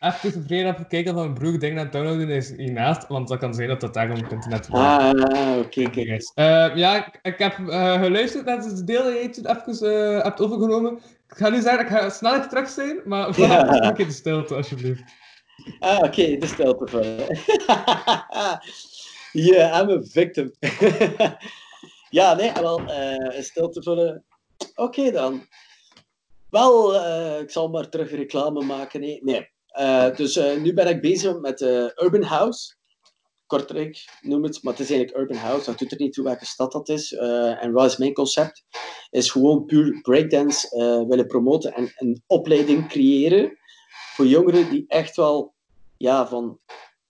even 0.00 0.32
tevreden 0.32 0.72
even 0.74 0.88
kijken 0.88 1.16
of 1.16 1.24
een 1.24 1.34
broer 1.34 1.58
dingen 1.58 1.78
aan 1.78 1.84
het 1.84 1.92
downloaden 1.92 2.28
is 2.28 2.50
hiernaast, 2.56 3.06
want 3.06 3.28
dat 3.28 3.38
kan 3.38 3.54
zijn 3.54 3.68
dat 3.68 3.80
dat 3.80 3.94
daarom 3.94 4.24
op 4.24 4.32
internet 4.32 4.68
Ah, 4.70 5.58
oké, 5.58 5.80
is. 6.00 6.32
Eh, 6.34 6.76
ja, 6.76 7.06
ik, 7.06 7.18
ik 7.22 7.38
heb 7.38 7.68
eh, 7.68 8.00
geluisterd 8.02 8.44
naar 8.44 8.58
het 8.58 8.86
deel 8.86 9.02
dat 9.04 9.12
je 9.12 9.48
even 9.48 10.22
hebt 10.22 10.40
overgenomen. 10.40 10.94
Ik 11.28 11.36
ga 11.36 11.48
nu 11.48 11.60
zeggen, 11.60 11.80
ik 11.80 11.88
ga 11.88 12.10
snel 12.10 12.48
terug 12.48 12.68
zijn, 12.68 13.00
maar 13.04 13.34
vanaf 13.34 13.48
Ja. 13.62 13.68
een 13.68 13.84
stukje 13.84 14.06
de 14.06 14.12
stilte, 14.12 14.54
alsjeblieft. 14.54 15.02
Ah, 15.78 15.98
oké, 16.02 16.36
de 16.36 16.46
stilte 16.46 16.86
vullen. 16.86 17.26
yeah, 19.32 19.80
I'm 19.82 19.90
a 19.90 20.02
victim. 20.02 20.52
ja, 22.10 22.34
nee, 22.34 22.52
wel, 22.52 22.80
eh, 22.86 23.36
een 23.36 23.44
stilte 23.44 23.82
vullen. 23.82 24.24
Oké 24.74 25.10
dan. 25.10 25.46
Wel, 26.50 26.94
eh, 26.94 27.40
ik 27.40 27.50
zal 27.50 27.68
maar 27.68 27.88
terug 27.88 28.10
reclame 28.10 28.64
maken. 28.64 29.00
Nee, 29.00 29.20
nee. 29.24 29.48
Eh, 29.66 30.16
dus 30.16 30.36
eh, 30.36 30.56
nu 30.60 30.74
ben 30.74 30.88
ik 30.88 31.00
bezig 31.00 31.40
met 31.40 31.60
eh, 31.60 31.84
Urban 31.96 32.22
House. 32.22 32.74
Kortrijk, 33.46 34.04
noem 34.20 34.42
het, 34.42 34.62
maar 34.62 34.72
het 34.72 34.82
is 34.82 34.90
eigenlijk 34.90 35.18
Urban 35.18 35.36
House. 35.44 35.64
Dat 35.64 35.78
doet 35.78 35.92
er 35.92 35.98
niet 36.00 36.12
toe 36.12 36.24
welke 36.24 36.46
stad 36.46 36.72
dat 36.72 36.88
is. 36.88 37.12
Eh, 37.12 37.62
en 37.64 37.72
wat 37.72 37.90
is 37.90 37.96
mijn 37.96 38.12
concept? 38.12 38.64
Is 39.10 39.30
gewoon 39.30 39.64
puur 39.64 40.00
breakdance 40.00 40.68
eh, 40.76 41.08
willen 41.08 41.26
promoten 41.26 41.72
en 41.74 41.92
een 41.96 42.22
opleiding 42.26 42.88
creëren 42.88 43.58
voor 44.16 44.26
jongeren 44.26 44.70
die 44.70 44.84
echt 44.88 45.16
wel 45.16 45.54
ja, 45.96 46.26
van 46.28 46.58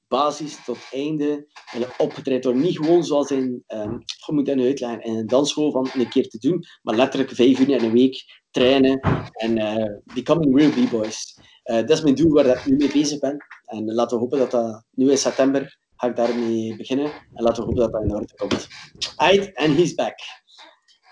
basis 0.09 0.65
tot 0.65 0.79
einde 0.93 1.47
willen 1.73 1.89
opgetraind 1.99 2.45
worden. 2.45 2.63
Niet 2.63 2.77
gewoon 2.77 3.05
zoals 3.05 3.31
in, 3.31 3.65
um, 3.69 4.03
je 4.27 4.33
moet 4.33 4.55
nu 4.55 4.67
uitleggen, 4.67 5.01
in 5.01 5.17
een 5.17 5.27
dansschool 5.27 5.71
van 5.71 5.89
een 5.95 6.09
keer 6.09 6.29
te 6.29 6.39
doen, 6.39 6.65
maar 6.83 6.95
letterlijk 6.95 7.35
vijf 7.35 7.59
uur 7.59 7.69
in 7.69 7.85
een 7.85 7.93
week 7.93 8.43
trainen 8.51 9.01
en 9.33 9.59
eh, 9.59 9.93
becoming 10.15 10.59
real 10.59 10.71
b-boys. 10.71 11.39
Eh, 11.63 11.77
dat 11.77 11.91
is 11.91 12.03
mijn 12.03 12.15
doel 12.15 12.33
waar 12.33 12.47
ik 12.47 12.67
nu 12.67 12.77
mee 12.77 12.93
bezig 12.93 13.19
ben. 13.19 13.37
En 13.65 13.95
laten 13.95 14.17
we 14.17 14.23
hopen 14.23 14.39
dat 14.39 14.51
dat 14.51 14.85
nu 14.91 15.11
in 15.11 15.19
september 15.19 15.79
ga 15.97 16.07
ik 16.07 16.17
daarmee 16.17 16.77
beginnen. 16.77 17.13
En 17.35 17.43
laten 17.43 17.63
we 17.63 17.69
hopen 17.69 17.83
dat 17.83 17.93
dat 17.93 18.03
in 18.03 18.15
orde 18.15 18.35
komt. 18.37 18.69
Aight, 19.17 19.57
and 19.57 19.77
he's 19.77 19.95
back. 19.95 20.15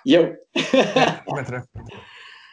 Yo. 0.02 0.36
Ja, 0.50 1.22
ik 1.26 1.34
ben 1.34 1.44
terug. 1.44 1.64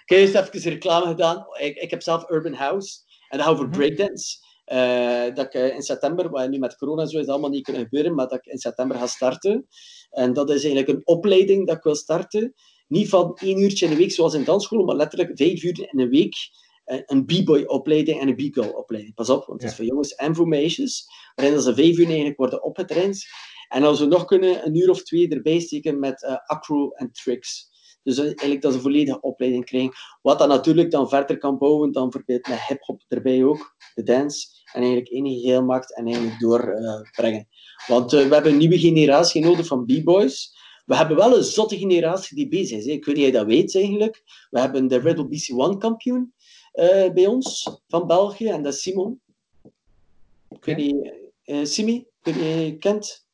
Ik 0.06 0.18
heb 0.18 0.20
eerst 0.20 0.36
even 0.36 0.72
reclame 0.72 1.06
gedaan. 1.06 1.46
Ik, 1.60 1.78
ik 1.78 1.90
heb 1.90 2.02
zelf 2.02 2.30
Urban 2.30 2.54
House. 2.54 3.00
En 3.32 3.38
dat 3.38 3.48
gaat 3.48 3.56
over 3.56 3.70
breakdance. 3.70 4.38
Eh, 4.66 5.36
dat 5.36 5.46
ik 5.46 5.54
eh, 5.54 5.76
in 5.76 5.82
september, 5.82 6.30
wat 6.30 6.50
nu 6.50 6.60
met 6.60 6.76
corona 6.78 7.06
zo 7.06 7.20
is 7.20 7.28
allemaal 7.28 7.50
niet 7.50 7.64
kunnen 7.64 7.82
gebeuren, 7.82 8.16
maar 8.16 8.28
dat 8.28 8.38
ik 8.38 8.46
in 8.46 8.58
september 8.58 8.98
ga 8.98 9.08
starten. 9.08 9.68
En 10.10 10.34
dat 10.34 10.50
is 10.50 10.64
eigenlijk 10.64 10.88
een 10.88 11.08
opleiding 11.16 11.68
dat 11.68 11.78
ik 11.78 11.84
wil 11.84 11.96
starten. 11.96 12.54
Niet 12.88 13.10
van 13.10 13.38
één 13.42 13.62
uurtje 13.62 13.86
in 13.86 13.92
de 13.92 13.98
week 13.98 14.12
zoals 14.12 14.34
in 14.34 14.44
dansschool, 14.44 14.84
maar 14.86 14.96
letterlijk 14.96 15.32
vijf 15.34 15.64
uur 15.64 15.88
in 15.92 15.98
de 15.98 16.08
week. 16.10 16.36
eh, 16.84 17.00
Een 17.06 17.26
b-boy 17.26 17.64
opleiding 17.64 18.20
en 18.20 18.28
een 18.28 18.36
b-girl 18.36 18.70
opleiding. 18.72 19.16
Pas 19.16 19.30
op, 19.30 19.46
want 19.46 19.62
het 19.62 19.70
is 19.72 19.78
voor 19.78 19.86
jongens 19.86 20.16
en 20.16 20.36
voor 20.36 20.48
meisjes. 20.48 21.06
Waarin 21.36 21.62
ze 21.62 21.74
vijf 21.76 21.98
uur 21.98 22.06
eigenlijk 22.06 22.38
worden 22.38 22.64
opgetraind. 22.64 23.24
En 23.70 23.84
als 23.84 24.00
we 24.00 24.06
nog 24.06 24.26
kunnen, 24.26 24.66
een 24.66 24.76
uur 24.76 24.90
of 24.90 25.04
twee 25.04 25.28
erbij 25.30 25.60
steken 25.60 26.00
met 26.00 26.24
acro 26.46 26.90
en 26.90 27.12
tricks. 27.12 27.70
Dus 28.04 28.18
eh, 28.18 28.26
eigenlijk 28.26 28.62
dat 28.62 28.72
ze 28.72 28.78
een 28.78 28.84
volledige 28.84 29.22
opleiding 29.22 29.66
krijgen. 29.66 29.92
Wat 30.22 30.40
dat 30.40 30.48
natuurlijk 30.48 30.92
dan 30.92 31.10
verder 31.10 31.38
kan 31.38 31.58
bouwen, 31.58 31.92
dan 31.92 32.10
bijvoorbeeld 32.10 32.48
met 32.48 32.68
hip-hop 32.68 33.02
erbij 33.08 33.44
ook, 33.44 33.76
de 33.96 34.04
dance. 34.04 34.48
En 34.74 34.82
eigenlijk 34.82 35.12
één 35.12 35.28
geheel 35.28 35.64
maakt 35.64 35.96
en 35.96 36.06
eigenlijk 36.06 36.40
doorbrengen. 36.40 37.48
Want 37.88 38.14
eh, 38.14 38.28
we 38.28 38.34
hebben 38.34 38.52
een 38.52 38.58
nieuwe 38.58 38.80
generatie 38.80 39.42
nodig 39.42 39.68
van 39.68 39.86
b-boys. 39.86 40.60
We 40.86 40.96
hebben 40.96 41.18
wel 41.18 41.38
een 41.38 41.44
zotte 41.44 41.78
generatie 41.78 42.36
die 42.36 42.48
bezig 42.48 42.78
is. 42.78 42.86
hè. 42.86 42.92
Ik 42.92 43.06
weet 43.06 43.16
niet 43.16 43.26
of 43.26 43.32
je 43.32 43.38
dat 43.38 43.48
weet 43.48 43.76
eigenlijk. 43.76 44.24
We 44.50 44.60
hebben 44.60 44.88
de 44.88 45.02
Bull 45.02 45.26
BC1 45.26 45.78
kampioen 45.78 46.34
eh, 46.72 47.12
bij 47.14 47.28
ons 47.28 47.78
van 47.88 48.08
België 48.08 48.48
en 48.48 48.64
dat 48.64 48.74
is 48.74 48.82
Simon. 48.82 49.22
Ik 50.50 50.66
weet 50.66 50.78
niet, 50.78 51.14
eh, 51.44 51.64
Simi, 51.64 51.96
ik 51.96 52.34
weet 52.34 52.36
niet 52.36 52.44
je 52.44 52.78
kent. 52.78 53.26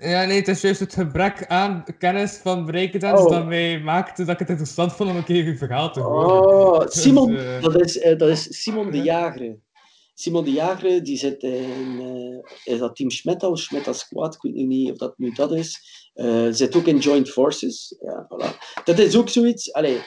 Ja, 0.00 0.24
nee, 0.24 0.36
het 0.38 0.48
is 0.48 0.60
juist 0.60 0.80
het 0.80 0.94
gebrek 0.94 1.46
aan 1.46 1.84
kennis 1.98 2.36
van 2.42 2.64
breakdance 2.66 3.24
Oh. 3.24 3.30
dat 3.30 3.46
mij 3.46 3.80
maakte 3.80 4.24
dat 4.24 4.32
ik 4.34 4.38
het 4.38 4.48
interessant 4.48 4.92
vond 4.92 5.10
om 5.10 5.16
een 5.16 5.24
keer 5.24 5.44
uw 5.44 5.56
verhaal 5.56 5.92
te 5.92 6.00
horen. 6.00 6.46
Oh, 6.48 6.86
Simon, 6.88 7.30
Dus, 7.32 7.42
eh, 7.44 7.62
dat, 7.62 7.80
is, 7.84 7.98
eh, 7.98 8.18
dat 8.18 8.28
is 8.28 8.62
Simon 8.62 8.90
de 8.90 9.02
Jager. 9.02 9.56
Simon 10.14 10.44
de 10.44 10.52
Jager, 10.52 11.02
die 11.04 11.16
zit 11.16 11.42
in 11.42 11.98
eh, 12.64 12.72
is 12.74 12.78
dat 12.78 12.96
Team 12.96 13.10
Schmetta 13.10 13.48
of 13.48 13.58
Schmetta 13.58 13.92
Squad, 13.92 14.34
ik 14.34 14.42
weet 14.42 14.54
nu 14.54 14.62
niet 14.64 14.90
of 14.90 14.96
dat 14.98 15.14
nu 15.18 15.30
dat 15.32 15.52
is. 15.52 15.80
Zit 16.50 16.76
ook 16.76 16.86
in 16.86 16.98
Joint 16.98 17.30
Forces. 17.30 17.96
Ja, 18.00 18.26
voilà. 18.28 18.82
Dat 18.84 18.98
is 18.98 19.16
ook 19.16 19.28
zoiets. 19.28 19.72
Allee, 19.72 19.96
o- 19.96 20.00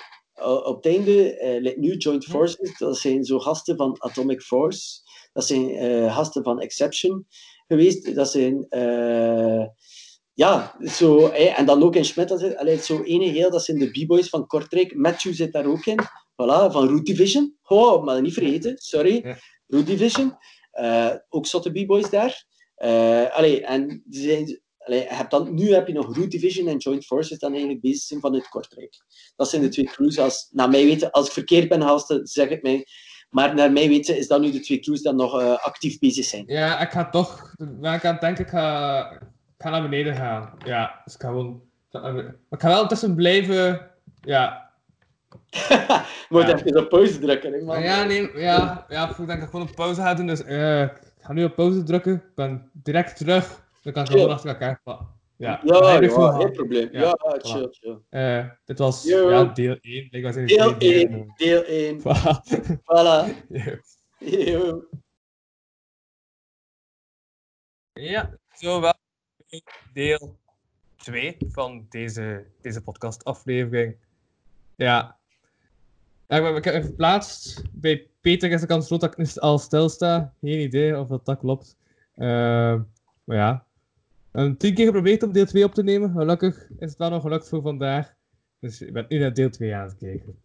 op 0.43 0.75
het 0.84 0.86
einde, 0.86 1.38
eh, 1.38 1.62
like 1.62 1.80
nu 1.80 1.95
Joint 1.97 2.25
Forces, 2.25 2.77
dat 2.77 2.97
zijn 2.97 3.23
zo 3.25 3.39
gasten 3.39 3.75
van 3.77 3.95
Atomic 3.99 4.41
Force. 4.41 4.99
Dat 5.34 5.45
zijn 5.45 5.69
eh, 5.69 6.15
gasten 6.15 6.43
van 6.43 6.60
Exception 6.60 7.25
geweest. 7.67 8.15
Dat 8.15 8.32
zijn... 8.32 8.65
eh, 8.69 9.65
ja, 10.34 10.75
zo, 10.86 11.27
eh, 11.27 11.60
en 11.60 11.65
dan 11.65 11.84
ook 11.84 11.95
in 11.95 12.06
zit, 12.06 12.56
allee, 12.56 12.77
zo 12.77 13.04
ene 13.04 13.25
heel, 13.25 13.51
dat 13.51 13.63
zijn 13.63 13.80
de 13.80 13.89
B-boys 13.89 14.30
van 14.30 14.47
Kortrijk. 14.47 14.95
Matthew 14.95 15.34
zit 15.34 15.54
daar 15.54 15.65
ook 15.65 15.86
in. 15.86 15.99
Voilà, 16.01 16.71
van 16.71 16.88
Root 16.88 17.06
Division. 17.06 17.58
Oh, 17.63 18.04
maar 18.04 18.21
niet 18.21 18.34
vergeten, 18.34 18.77
sorry. 18.77 19.19
Ja. 19.23 19.38
Root 19.67 19.86
Division. 19.86 20.38
Eh, 20.71 21.15
ook 21.30 21.45
zotte 21.45 21.71
B-boys 21.71 22.10
daar. 22.10 22.45
Eh 22.75 23.36
allee, 23.36 23.65
en 23.65 24.04
die 24.06 24.21
zijn, 24.30 24.62
allee, 24.86 25.06
hebt 25.08 25.32
dan, 25.32 25.54
nu 25.54 25.74
heb 25.74 25.88
je 25.88 25.94
nog 25.94 26.15
Root 26.15 26.32
Division 26.32 26.67
en 26.67 26.78
Joint 26.78 27.06
Forces 27.06 27.39
dan 27.39 27.52
eigenlijk 27.52 27.82
bezig 27.82 28.02
zijn 28.04 28.20
vanuit 28.20 28.50
Kortrijk. 28.50 28.96
Dat 29.36 29.50
zijn 29.50 29.62
de 29.62 29.70
twee 29.70 29.86
crews. 29.86 30.20
Als, 30.20 30.48
naar 30.52 30.70
mij 30.70 30.86
weten, 30.86 31.12
als 31.12 31.26
ik 31.28 31.32
verkeerd 31.34 31.70
ben, 31.70 31.82
gasten, 31.82 32.28
zeg 32.28 32.50
het 32.50 32.63
mij. 32.63 32.86
Maar 33.30 33.56
naar 33.56 33.72
mij 33.72 33.88
weten 33.88 34.17
is 34.17 34.28
dat 34.28 34.41
nu 34.41 34.52
de 34.52 34.60
twee 34.60 34.80
crews 34.80 35.02
die 35.02 35.13
nog 35.13 35.39
eh, 35.41 35.58
actief 35.58 36.00
bezig 36.00 36.26
zijn. 36.26 36.44
Ja, 36.48 36.80
ik 36.80 36.89
ga 36.91 37.10
toch, 37.10 37.54
ben 37.58 37.94
ik 37.94 38.02
het 38.02 38.22
denken, 38.22 38.44
ik 38.44 38.50
ga, 38.50 39.12
ik 39.12 39.20
ga 39.58 39.70
naar 39.70 39.82
beneden 39.82 40.15
gaan. 40.15 40.54
Ja, 40.65 41.02
dus 41.06 41.13
ik 41.13 41.22
ga 41.22 41.28
gewoon, 41.28 41.62
maar 41.91 42.15
ik 42.50 42.62
ga 42.62 42.67
wel 42.67 42.82
intussen 42.82 43.15
blijven, 43.15 43.89
ja. 44.22 44.70
Moet 46.30 46.41
Ja. 46.48 46.54
even 46.58 46.78
op 46.78 46.89
pauze 46.89 47.20
drukken, 47.20 47.52
hè, 47.52 47.58
man. 47.58 47.65
Maar 47.65 47.84
ja, 47.84 48.04
nee, 48.04 48.38
ja, 48.39 48.86
ja, 48.89 49.10
ik 49.10 49.15
denk 49.17 49.28
dat 49.28 49.38
ik 49.38 49.44
gewoon 49.50 49.67
een 49.67 49.74
pauze 49.74 50.02
ga 50.02 50.13
doen, 50.13 50.28
dus 50.28 50.44
eh, 50.44 50.82
ik 50.82 51.02
ga 51.22 51.34
nu 51.34 51.44
op 51.44 51.56
pauze 51.56 51.84
drukken, 51.84 52.13
ik 52.13 52.36
ben 52.36 52.70
direct 52.74 53.17
terug, 53.17 53.63
dan 53.82 53.94
kan 53.94 54.04
ik 54.04 54.10
gewoon 54.10 54.30
achter 54.30 54.50
elkaar 54.50 54.82
pakken. 54.84 55.20
Ja, 55.36 55.62
Ja, 55.63 55.80
blijf 55.80 56.15
ja, 56.15 56.32
geen 56.32 56.52
probleem. 56.52 56.89
Ja, 56.91 57.00
Ja, 57.00 57.17
voilà. 57.17 57.41
chill, 57.41 57.67
chill. 57.72 57.98
Eh, 58.10 58.50
dit 58.65 58.80
was 58.80 59.04
Yo. 59.04 59.30
ja, 59.30 59.44
deel 59.44 59.78
1. 59.82 60.08
Ik 60.12 60.24
was 60.24 60.36
in 60.36 60.46
Deel 60.46 60.78
twee 60.78 61.08
1, 61.08 61.34
deel 61.36 61.63
1. 61.65 62.00
Voilà. 62.80 63.48
Yo. 64.17 64.84
Ja, 67.94 68.38
zo 68.56 68.82
wel. 68.82 68.94
Deel 69.94 70.38
2 70.96 71.38
van 71.52 71.86
deze, 71.89 72.46
deze 72.62 72.82
podcastaflevering. 72.82 73.96
Ja. 74.76 75.17
ja 76.28 76.56
ik, 76.56 76.63
heb- 76.63 76.84
verplaatst. 76.84 77.62
Bij 77.72 78.10
Peter 78.22 78.52
is 78.52 78.62
de 78.62 78.67
kans 78.67 78.86
groot 78.86 79.02
dat 79.02 79.12
ik 79.12 79.17
nu 79.17 79.26
al 79.36 79.58
stilsta. 79.60 80.34
Geen 80.41 80.60
idee 80.60 81.00
of 81.00 81.08
dat, 81.08 81.26
dat 81.26 81.39
klopt. 81.39 81.78
Eh, 82.15 82.80
maar 83.24 83.38
ja. 83.38 83.65
Een 84.32 84.58
tien 84.58 84.74
keer 84.74 84.86
geprobeerd 84.86 85.24
om 85.24 85.32
deel 85.32 85.46
2 85.46 85.63
op 85.63 85.74
te 85.74 85.84
nemen. 85.84 86.12
Gelukkig 86.12 86.70
is 86.80 86.89
het 86.89 86.98
wel 86.98 87.10
nog 87.10 87.22
gelukt 87.22 87.50
voor 87.50 87.62
vandaag. 87.62 88.13
Dus 88.60 88.82
ik 88.82 88.94
ben 88.94 89.06
nu 89.10 89.20
naar 89.20 89.34
deel 89.34 89.50
2 89.50 89.76
aan 89.76 89.88
het 89.88 89.98
kijken. 89.98 90.39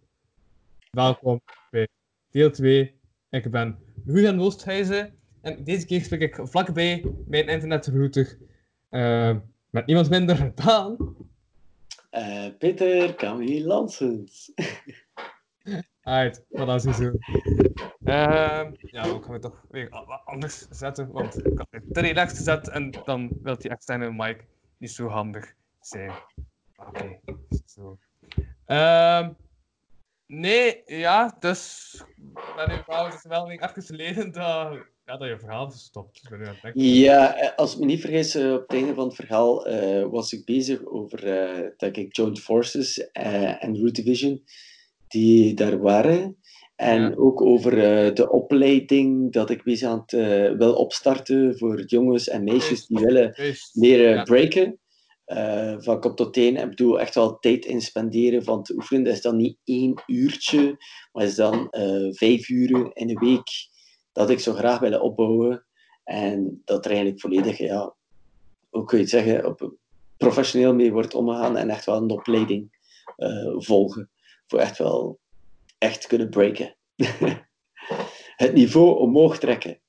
Welkom 0.90 1.40
bij 1.70 1.88
deel 2.30 2.50
2. 2.50 3.00
Ik 3.30 3.50
ben 3.50 3.78
Julian 4.04 4.38
Woosthuizen. 4.38 5.14
En 5.40 5.64
deze 5.64 5.86
keer 5.86 6.00
spreek 6.00 6.20
ik 6.20 6.48
vlakbij 6.48 7.04
mijn 7.26 7.48
internetrouter. 7.48 8.38
eh 8.88 9.36
met 9.70 9.86
niemand 9.86 10.10
minder 10.10 10.52
dan. 10.54 11.16
Eh, 12.10 12.46
Peter 12.58 13.14
Camille 13.14 13.66
Lansens. 13.66 14.52
Uit, 16.00 16.44
je 16.48 16.92
zo. 16.92 17.12
Ehm 18.06 18.70
ja, 18.80 19.04
ik 19.04 19.22
ga 19.22 19.32
het 19.32 19.42
toch 19.42 19.64
weer 19.70 19.90
anders 20.24 20.66
zetten, 20.70 21.12
want 21.12 21.46
ik 21.46 21.58
had 21.58 21.66
het 21.70 21.94
te 21.94 22.00
relaxed 22.00 22.36
gezet 22.36 22.68
en 22.68 22.90
dan 23.04 23.30
wil 23.42 23.58
die 23.58 23.70
externe 23.70 24.12
mic 24.12 24.44
niet 24.76 24.90
zo 24.90 25.08
handig 25.08 25.54
zijn. 25.80 26.12
Oké, 26.76 27.20
zo. 27.66 27.98
Ehm 28.66 29.30
nee, 30.26 30.82
ja, 30.86 31.36
dus 31.38 31.94
ik 32.66 32.82
wel, 32.86 33.04
het 33.04 33.14
is 33.14 33.24
wel 33.24 33.46
weer 33.46 33.62
even 33.62 33.82
geleden 33.82 34.32
dat, 34.32 34.78
ja, 35.04 35.16
dat 35.16 35.28
je 35.28 35.38
verhaal 35.38 35.70
stopt. 35.70 36.28
Dus. 36.28 36.70
Ja, 36.74 37.36
eh, 37.36 37.56
als 37.56 37.74
ik 37.74 37.80
me 37.80 37.86
niet 37.86 38.00
vergis, 38.00 38.34
eh, 38.34 38.52
op 38.52 38.60
het 38.60 38.72
einde 38.72 38.94
van 38.94 39.06
het 39.06 39.14
verhaal 39.14 39.66
eh, 39.66 40.06
was 40.10 40.32
ik 40.32 40.44
bezig 40.44 40.84
over 40.84 41.26
eh, 41.26 41.70
dat 41.76 41.96
ik 41.96 42.16
Joint 42.16 42.40
Forces 42.40 43.10
en 43.10 43.78
Root 43.78 43.94
Division, 43.94 44.44
die 45.08 45.54
daar 45.54 45.78
waren. 45.78 46.36
En 46.76 47.00
Ja. 47.02 47.14
ook 47.16 47.40
over 47.40 47.72
eh, 48.06 48.14
de 48.14 48.30
opleiding 48.30 49.32
dat 49.32 49.50
ik 49.50 49.62
bezig 49.62 49.88
aan 49.88 49.98
het 50.00 50.12
eh, 50.12 50.52
wil 50.56 50.74
opstarten 50.74 51.58
voor 51.58 51.80
jongens 51.84 52.28
en 52.28 52.44
meisjes 52.44 52.86
die 52.86 52.98
willen 52.98 53.34
leren 53.72 54.14
Ja. 54.14 54.22
breken. 54.22 54.78
eh, 55.24 55.74
van 55.78 56.00
kop 56.00 56.16
tot 56.16 56.32
teen. 56.34 56.56
Ik 56.56 56.68
bedoel, 56.68 57.00
echt 57.00 57.14
wel 57.14 57.38
tijd 57.38 57.64
in 57.64 57.80
spenderen 57.80 58.44
van 58.44 58.62
te 58.62 58.74
oefenen. 58.74 59.04
Dat 59.04 59.12
is 59.12 59.22
dan 59.22 59.36
niet 59.36 59.58
één 59.64 60.02
uurtje, 60.06 60.76
maar 61.12 61.24
is 61.24 61.34
dan 61.34 61.68
vijf 62.10 62.48
uren 62.48 62.92
in 62.92 63.06
de 63.06 63.18
week 63.18 63.48
dat 64.12 64.30
ik 64.30 64.40
zo 64.40 64.52
graag 64.52 64.78
willen 64.78 65.00
opbouwen. 65.02 65.66
En 66.04 66.62
dat 66.64 66.84
er 66.84 66.90
eigenlijk 66.90 67.20
volledig, 67.20 67.58
ja, 67.58 67.94
hoe 68.70 68.84
kun 68.84 68.96
je 68.98 69.02
het 69.02 69.12
zeggen, 69.12 69.46
op, 69.46 69.74
professioneel 70.16 70.74
mee 70.74 70.92
wordt 70.92 71.14
omgegaan 71.14 71.56
en 71.56 71.70
echt 71.70 71.84
wel 71.86 71.96
een 71.96 72.10
opleiding 72.10 72.68
volgen. 73.56 74.10
Voor 74.46 74.58
echt 74.58 74.78
wel 74.78 75.18
echt 75.78 76.06
kunnen 76.06 76.30
breken. 76.30 76.74
het 78.36 78.52
niveau 78.54 78.98
omhoog 78.98 79.38
trekken. 79.38 79.80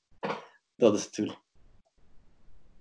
Dat 0.76 0.94
is 0.96 1.04
het 1.04 1.14
doel. 1.14 1.32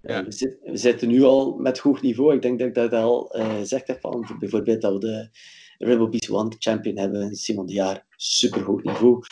Ja. 0.01 0.19
Eh, 0.19 0.25
we, 0.25 0.31
zit- 0.31 0.57
we 0.63 0.77
zitten 0.77 1.07
nu 1.07 1.23
al 1.23 1.57
met 1.57 1.79
hoog 1.79 2.01
niveau. 2.01 2.35
Ik 2.35 2.41
denk 2.41 2.59
dat 2.59 2.67
ik 2.67 2.73
dat 2.73 2.91
al 2.93 3.31
eh 3.31 3.55
gezegd 3.55 3.87
heb. 3.87 3.99
Van, 3.99 4.35
bijvoorbeeld 4.39 4.81
dat 4.81 4.93
we 4.93 4.99
de 4.99 5.29
Rebel 5.77 6.09
Beast 6.09 6.29
One 6.29 6.51
champion 6.59 6.97
hebben. 6.97 7.35
Simon 7.35 7.65
de 7.65 7.73
Jaar, 7.73 8.05
super 8.15 8.61
hoog 8.61 8.83
niveau. 8.83 9.23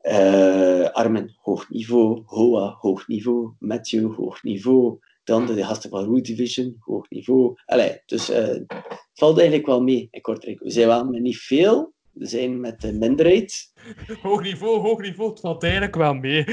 Eh, 0.00 0.84
Armin, 0.90 1.34
hoog 1.42 1.70
niveau. 1.70 2.22
Hoa, 2.26 2.76
hoog 2.80 3.08
niveau. 3.08 3.52
Matthew, 3.58 4.14
hoog 4.14 4.42
niveau. 4.42 4.98
Dan 5.24 5.46
de 5.46 5.64
gasten 5.64 5.90
van 5.90 6.04
Root 6.04 6.24
Division, 6.24 6.76
hoog 6.78 7.10
niveau. 7.10 7.54
Allee, 7.64 8.02
dus 8.06 8.26
het 8.26 8.64
valt 9.14 9.36
eigenlijk 9.36 9.66
wel 9.66 9.82
mee 9.82 10.08
in 10.10 10.20
Kortrijk. 10.20 10.60
We 10.60 10.70
zijn 10.70 10.86
wel 10.86 11.04
met 11.04 11.20
niet 11.20 11.38
veel. 11.38 11.94
We 12.18 12.26
zijn 12.26 12.60
met 12.60 12.80
de 12.80 12.92
minderheid. 12.92 13.72
Hoog 14.22 14.42
niveau, 14.42 14.80
hoog 14.80 15.00
niveau, 15.00 15.30
het 15.30 15.40
valt 15.40 15.62
eigenlijk 15.62 15.94
wel 15.94 16.14
mee. 16.14 16.44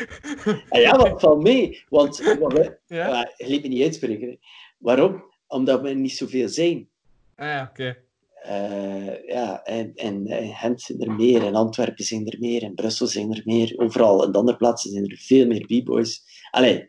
Ah 0.69 0.81
ja, 0.81 1.09
het 1.09 1.19
valt 1.19 1.43
mee. 1.43 1.83
Want 1.89 2.23
wat 2.39 2.53
we, 2.53 2.79
ja? 2.87 3.33
je 3.37 3.47
liet 3.47 3.61
me 3.61 3.67
niet 3.67 3.83
uitspreken. 3.83 4.39
Waarom? 4.77 5.23
Omdat 5.47 5.81
we 5.81 5.89
niet 5.89 6.11
zoveel 6.11 6.49
zijn. 6.49 6.89
Ah 7.35 7.47
ja, 7.47 7.67
oké. 7.69 7.97
Eh, 8.33 9.27
ja, 9.27 9.63
en, 9.63 9.91
en 9.95 10.27
eh, 10.27 10.59
Gent 10.59 10.81
zijn 10.81 11.01
er 11.01 11.11
meer, 11.11 11.45
en 11.45 11.55
Antwerpen 11.55 12.05
zijn 12.05 12.27
er 12.27 12.39
meer, 12.39 12.63
en 12.63 12.73
Brussel 12.73 13.07
zijn 13.07 13.33
er 13.33 13.41
meer. 13.45 13.73
Overal, 13.77 14.23
en 14.23 14.31
de 14.31 14.37
andere 14.37 14.57
plaatsen 14.57 14.91
zijn 14.91 15.09
er 15.09 15.17
veel 15.17 15.47
meer 15.47 15.65
b-boys. 15.65 16.23
Allee, 16.51 16.79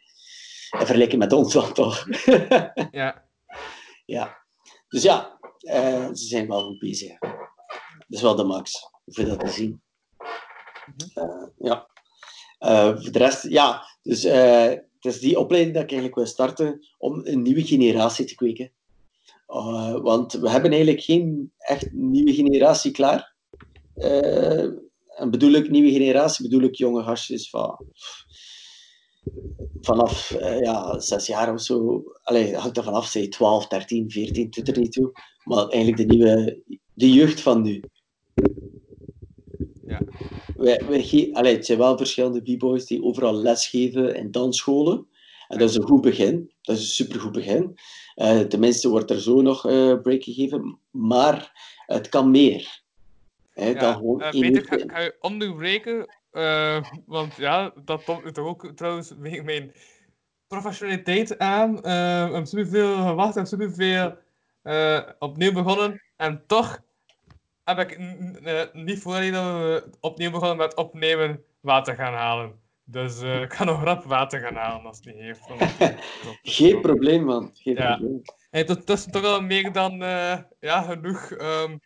in 0.71 0.87
vergelijking 0.87 1.21
met 1.21 1.33
ons 1.33 1.53
dan 1.53 1.73
toch. 1.73 2.07
Ja. 2.91 3.25
ja. 4.05 4.37
Dus 4.89 5.03
ja, 5.03 5.39
eh, 5.59 6.07
ze 6.07 6.27
zijn 6.27 6.49
wel 6.49 6.63
goed 6.63 6.79
bezig. 6.79 7.19
Is 8.15 8.23
wel 8.23 8.37
de 8.37 8.45
max, 8.45 8.91
voor 9.07 9.25
dat 9.25 9.41
te 9.41 9.49
zien. 9.49 9.83
Eh, 11.15 11.47
ja. 11.59 11.89
Eh, 12.59 13.01
voor 13.01 13.13
de 13.13 13.19
rest, 13.19 13.43
ja, 13.43 13.83
dus 14.03 14.25
eh, 14.25 14.69
het 14.69 15.05
is 15.15 15.21
die 15.21 15.39
opleiding 15.39 15.75
dat 15.75 15.83
ik 15.83 15.91
eigenlijk 15.91 16.21
wil 16.21 16.29
starten 16.29 16.87
om 16.99 17.21
een 17.27 17.43
nieuwe 17.43 17.65
generatie 17.65 18.25
te 18.25 18.35
kweken. 18.35 18.73
Want 20.03 20.33
we 20.33 20.51
hebben 20.51 20.71
eigenlijk 20.71 21.03
geen 21.03 21.53
echt 21.59 21.93
nieuwe 21.93 22.35
generatie 22.35 22.91
klaar. 22.91 23.35
En 25.17 25.31
bedoel 25.31 25.53
ik 25.53 25.71
nieuwe 25.71 25.91
generatie, 25.91 26.49
bedoel 26.49 26.69
ik 26.69 26.75
jonge 26.75 27.03
gastjes 27.03 27.51
van 27.51 27.87
vanaf 29.81 30.37
ja, 30.61 30.99
zes 30.99 31.27
jaar 31.27 31.53
of 31.53 31.61
zo. 31.61 32.03
Allee, 32.23 32.57
hangt 32.57 32.77
er 32.77 32.85
vanaf, 32.85 33.07
zeg 33.07 33.29
12, 33.29 33.67
13, 33.67 34.11
14, 34.11 34.51
doet 34.51 34.69
er 34.69 34.79
niet 34.79 34.93
toe. 34.93 35.13
Maar 35.45 35.69
eigenlijk 35.69 35.97
de 35.97 36.17
nieuwe, 36.17 36.63
de 36.95 37.13
jeugd 37.13 37.41
van 37.41 37.63
nu. 37.63 37.83
Ja. 40.01 40.33
Wij, 40.57 40.83
wij 40.89 41.31
allee, 41.33 41.55
het 41.55 41.67
zijn 41.67 41.79
wel 41.79 41.97
verschillende 41.97 42.57
b-boys 42.57 42.87
die 42.87 43.03
overal 43.03 43.35
lesgeven 43.35 44.15
in 44.15 44.31
dansscholen. 44.31 45.07
En 45.49 45.59
dat 45.59 45.71
is 45.71 45.77
een 45.77 45.83
goed 45.83 46.01
begin. 46.01 46.53
Dat 46.63 46.77
is 46.77 46.83
een 46.83 47.07
supergoed 47.07 47.33
begin. 47.33 47.79
Eh, 48.15 48.41
tenminste 48.41 48.89
wordt 48.89 49.11
er 49.11 49.21
zo 49.21 49.41
nog 49.41 49.67
eh 49.67 50.01
break 50.03 50.23
gegeven. 50.23 50.79
Maar 50.91 51.53
het 51.87 52.09
kan 52.09 52.31
meer. 52.31 52.83
Hè, 53.51 53.75
dan 53.75 53.95
gewoon 53.95 54.21
eh, 54.21 54.41
Peter, 54.41 54.65
ga, 54.65 54.79
ga 54.87 55.01
je 55.01 55.17
onderbreken? 55.21 56.23
want 57.07 57.35
ja, 57.37 57.73
dat 57.85 58.05
komt 58.05 58.35
toch 58.35 58.47
ook 58.47 58.73
trouwens 58.75 59.13
wegen 59.19 59.45
mijn 59.45 59.73
professionaliteit 60.47 61.39
aan. 61.39 61.75
we 61.75 61.89
hebben 61.89 62.47
superveel 62.47 62.95
gewacht, 62.95 63.35
we 63.35 63.41
hebben 63.41 63.47
superveel 63.47 64.17
opnieuw 65.19 65.53
begonnen. 65.53 66.03
En 66.17 66.43
toch 66.47 66.84
heb 67.65 67.79
ik 67.79 67.91
eh, 68.45 68.63
niet 68.73 68.99
voordat 69.01 69.23
we 69.31 69.85
opnieuw 70.01 70.31
begonnen 70.31 70.57
met 70.57 70.77
opnemen 70.77 71.45
water 71.61 71.95
gaan 71.95 72.15
halen. 72.15 72.61
Dus 72.85 73.23
eh, 73.23 73.41
ik 73.43 73.53
ga 73.53 73.65
nog 73.65 73.83
rap 73.85 74.05
water 74.05 74.41
gaan 74.41 74.55
halen 74.55 74.87
als 74.87 74.97
het 74.97 75.07
niet 75.07 75.15
heeft. 75.23 75.41
Geen 76.43 76.81
probleem, 76.81 77.25
man. 77.25 77.51
Geen 77.55 77.75
Ja. 77.75 77.97
probleem. 77.97 78.23
Hij 78.51 78.65
heeft 78.67 79.13
toch 79.13 79.25
al 79.25 79.41
meer 79.41 79.73
dan 79.73 80.03
eh, 80.03 80.39
ja, 80.61 80.83
genoeg 80.83 81.31
ehm 81.31 81.77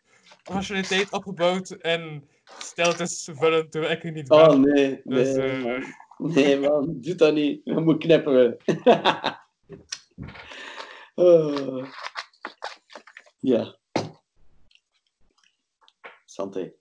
professionaliteit 0.42 1.12
opgebouwd 1.12 1.70
en 1.70 2.28
steltes 2.58 3.28
vullen 3.32 3.70
terwijl 3.70 3.92
ik 3.92 4.04
er 4.04 4.12
niet 4.12 4.28
ben. 4.28 4.50
Oh, 4.50 4.56
nee. 4.58 5.00
Nee, 5.04 5.24
Dus, 5.24 5.36
man. 5.62 5.84
nee, 6.32 6.58
man. 6.60 6.94
Doe 7.00 7.14
dat 7.14 7.34
niet. 7.34 7.60
We 7.64 7.80
moeten 7.80 7.98
knippen. 7.98 8.56
Oh. 11.14 11.84
Ja. 13.38 13.77
Santé. 16.38 16.72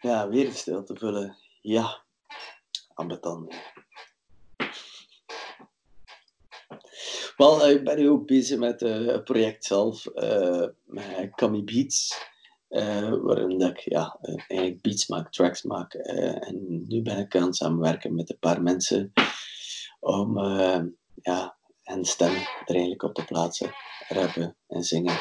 Ja, 0.00 0.28
weer 0.28 0.46
een 0.46 0.52
stilte 0.52 0.96
vullen. 0.96 1.36
Ja. 1.60 2.02
Ambetant. 2.94 3.54
Wel, 7.36 7.68
ik 7.68 7.84
ben 7.84 7.98
nu 7.98 8.08
ook 8.08 8.26
bezig 8.26 8.58
met 8.58 8.82
eh, 8.82 9.06
het 9.06 9.24
project 9.24 9.64
zelf, 9.64 10.06
eh 10.06 10.66
met 10.84 11.34
Kami 11.34 11.64
Beats. 11.64 12.30
eh, 12.68 13.14
waarin 13.22 13.60
ik 13.60 13.78
ja, 13.78 14.18
eigenlijk 14.22 14.82
beats 14.82 15.06
maak, 15.06 15.32
tracks 15.32 15.62
maak. 15.62 15.94
en 15.94 16.86
nu 16.88 17.02
ben 17.02 17.18
ik 17.18 17.36
aan 17.36 17.42
het 17.42 17.56
samenwerken 17.56 18.14
met 18.14 18.30
een 18.30 18.38
paar 18.38 18.62
mensen 18.62 19.12
om 20.00 20.38
ja, 21.22 21.56
hen 21.92 22.04
stem 22.04 22.32
er 22.64 22.74
eigenlijk 22.74 23.02
op 23.02 23.14
te 23.14 23.24
plaatsen, 23.24 23.70
rappen 24.08 24.56
en 24.68 24.82
zingen. 24.82 25.14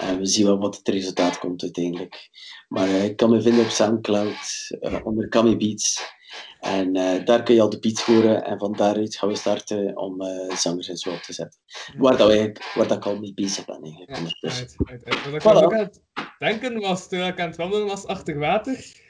En 0.00 0.18
we 0.18 0.26
zien 0.26 0.46
wel 0.46 0.58
wat 0.58 0.76
het 0.76 0.88
resultaat 0.88 1.38
komt 1.38 1.62
uiteindelijk. 1.62 2.28
Maar 2.68 2.88
eh, 2.88 3.04
ik 3.04 3.16
kan 3.16 3.30
me 3.30 3.42
vinden 3.42 3.64
op 3.64 3.70
Soundcloud 3.70 4.66
eh, 4.80 5.06
onder 5.06 5.28
Kami 5.28 5.56
Beats. 5.56 6.14
En 6.60 6.96
eh, 6.96 7.24
daar 7.24 7.42
kun 7.42 7.54
je 7.54 7.60
al 7.60 7.70
de 7.70 7.78
beats 7.78 8.02
horen. 8.02 8.44
En 8.44 8.58
van 8.58 8.72
daaruit 8.72 9.16
gaan 9.16 9.28
we 9.28 9.36
starten 9.36 9.96
om 9.96 10.22
zangers 10.54 10.88
en 10.88 10.96
zo 10.96 11.10
op 11.10 11.22
te 11.22 11.32
zetten. 11.32 11.60
Waar, 11.96 12.16
dat 12.16 12.28
eigenlijk- 12.28 12.72
waar 12.74 12.88
dat 12.88 12.96
ik 12.96 13.06
al 13.06 13.18
mee 13.18 13.34
bezig 13.34 13.64
ben 13.64 13.82
eigenlijk. 13.82 14.10
Ja, 14.10 14.16
ondertussen. 14.18 14.66
uit, 14.84 15.04
uit, 15.04 15.04
uit. 15.04 15.24
Wat 15.24 15.34
ik 15.34 15.40
Voilà. 15.42 15.64
ook 15.64 15.72
aan 15.72 15.78
het 15.78 16.02
denken 16.38 16.80
was, 16.80 17.08
toen 17.08 17.20
ik 17.20 17.40
aan 17.40 17.48
het 17.48 17.56
wandelen 17.56 17.86
was 17.86 18.06
achter 18.06 18.38
water, 18.38 19.02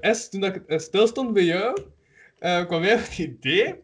is 0.00 0.28
toen 0.28 0.44
ik 0.44 0.56
eh, 0.56 0.78
stilstond 0.78 1.32
bij 1.32 1.44
jou, 1.44 1.80
kwam 2.38 2.80
weer 2.80 2.98
het 2.98 3.18
idee 3.18 3.74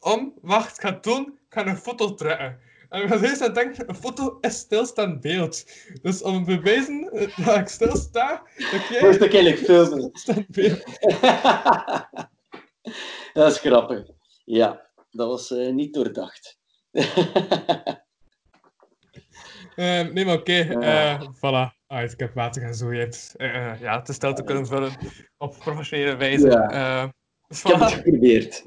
om, 0.00 0.34
wacht, 0.42 0.76
ik 0.76 0.82
ga 0.82 0.92
het 0.94 1.02
doen, 1.02 1.35
ga 1.56 1.66
een 1.66 1.76
foto 1.76 2.14
trekken. 2.14 2.58
En 2.88 3.02
ik 3.02 3.08
was 3.08 3.20
eerst 3.20 3.40
aan 3.40 3.46
het 3.46 3.54
denken, 3.54 3.88
een 3.88 3.94
foto 3.94 4.38
is 4.40 4.56
stilstaand 4.58 5.20
beeld. 5.20 5.64
Dus 6.02 6.22
om 6.22 6.44
te 6.44 6.56
bewijzen 6.56 7.10
eh, 7.12 7.46
dat 7.46 7.56
ik 7.56 7.68
stilsta, 7.68 8.42
dat 8.70 8.86
jij 8.88 9.00
Moest 9.02 9.20
ik 9.20 9.34
eigenlijk 9.34 9.64
filmen. 9.64 10.10
stilstaand 10.12 10.48
beeld. 10.48 10.82
dat 13.32 13.52
is 13.52 13.58
grappig. 13.58 14.06
Ja, 14.44 14.86
dat 15.10 15.28
was 15.28 15.50
eh, 15.50 15.72
niet 15.72 15.94
doordacht. 15.94 16.58
Ehm, 19.76 20.12
nee, 20.12 20.24
maar 20.24 20.34
oké, 20.34 20.52
Ja. 20.52 21.18
eh, 21.20 21.28
voilà. 21.36 21.74
Uit, 21.86 22.12
ik 22.12 22.20
heb 22.20 22.34
water 22.34 22.62
en 22.62 22.74
zo. 22.74 22.92
Je 22.92 22.98
hebt 22.98 23.34
eh, 23.36 23.70
eh, 23.72 23.80
ja, 23.80 24.02
te 24.02 24.12
stel 24.12 24.34
te 24.34 24.44
kunnen 24.44 24.66
vullen 24.66 24.92
op 25.36 25.56
professionele 25.58 26.16
wijze. 26.16 26.48
Ik 27.48 27.56
heb 27.62 27.80
het 27.80 27.92
geprobeerd. 27.92 28.62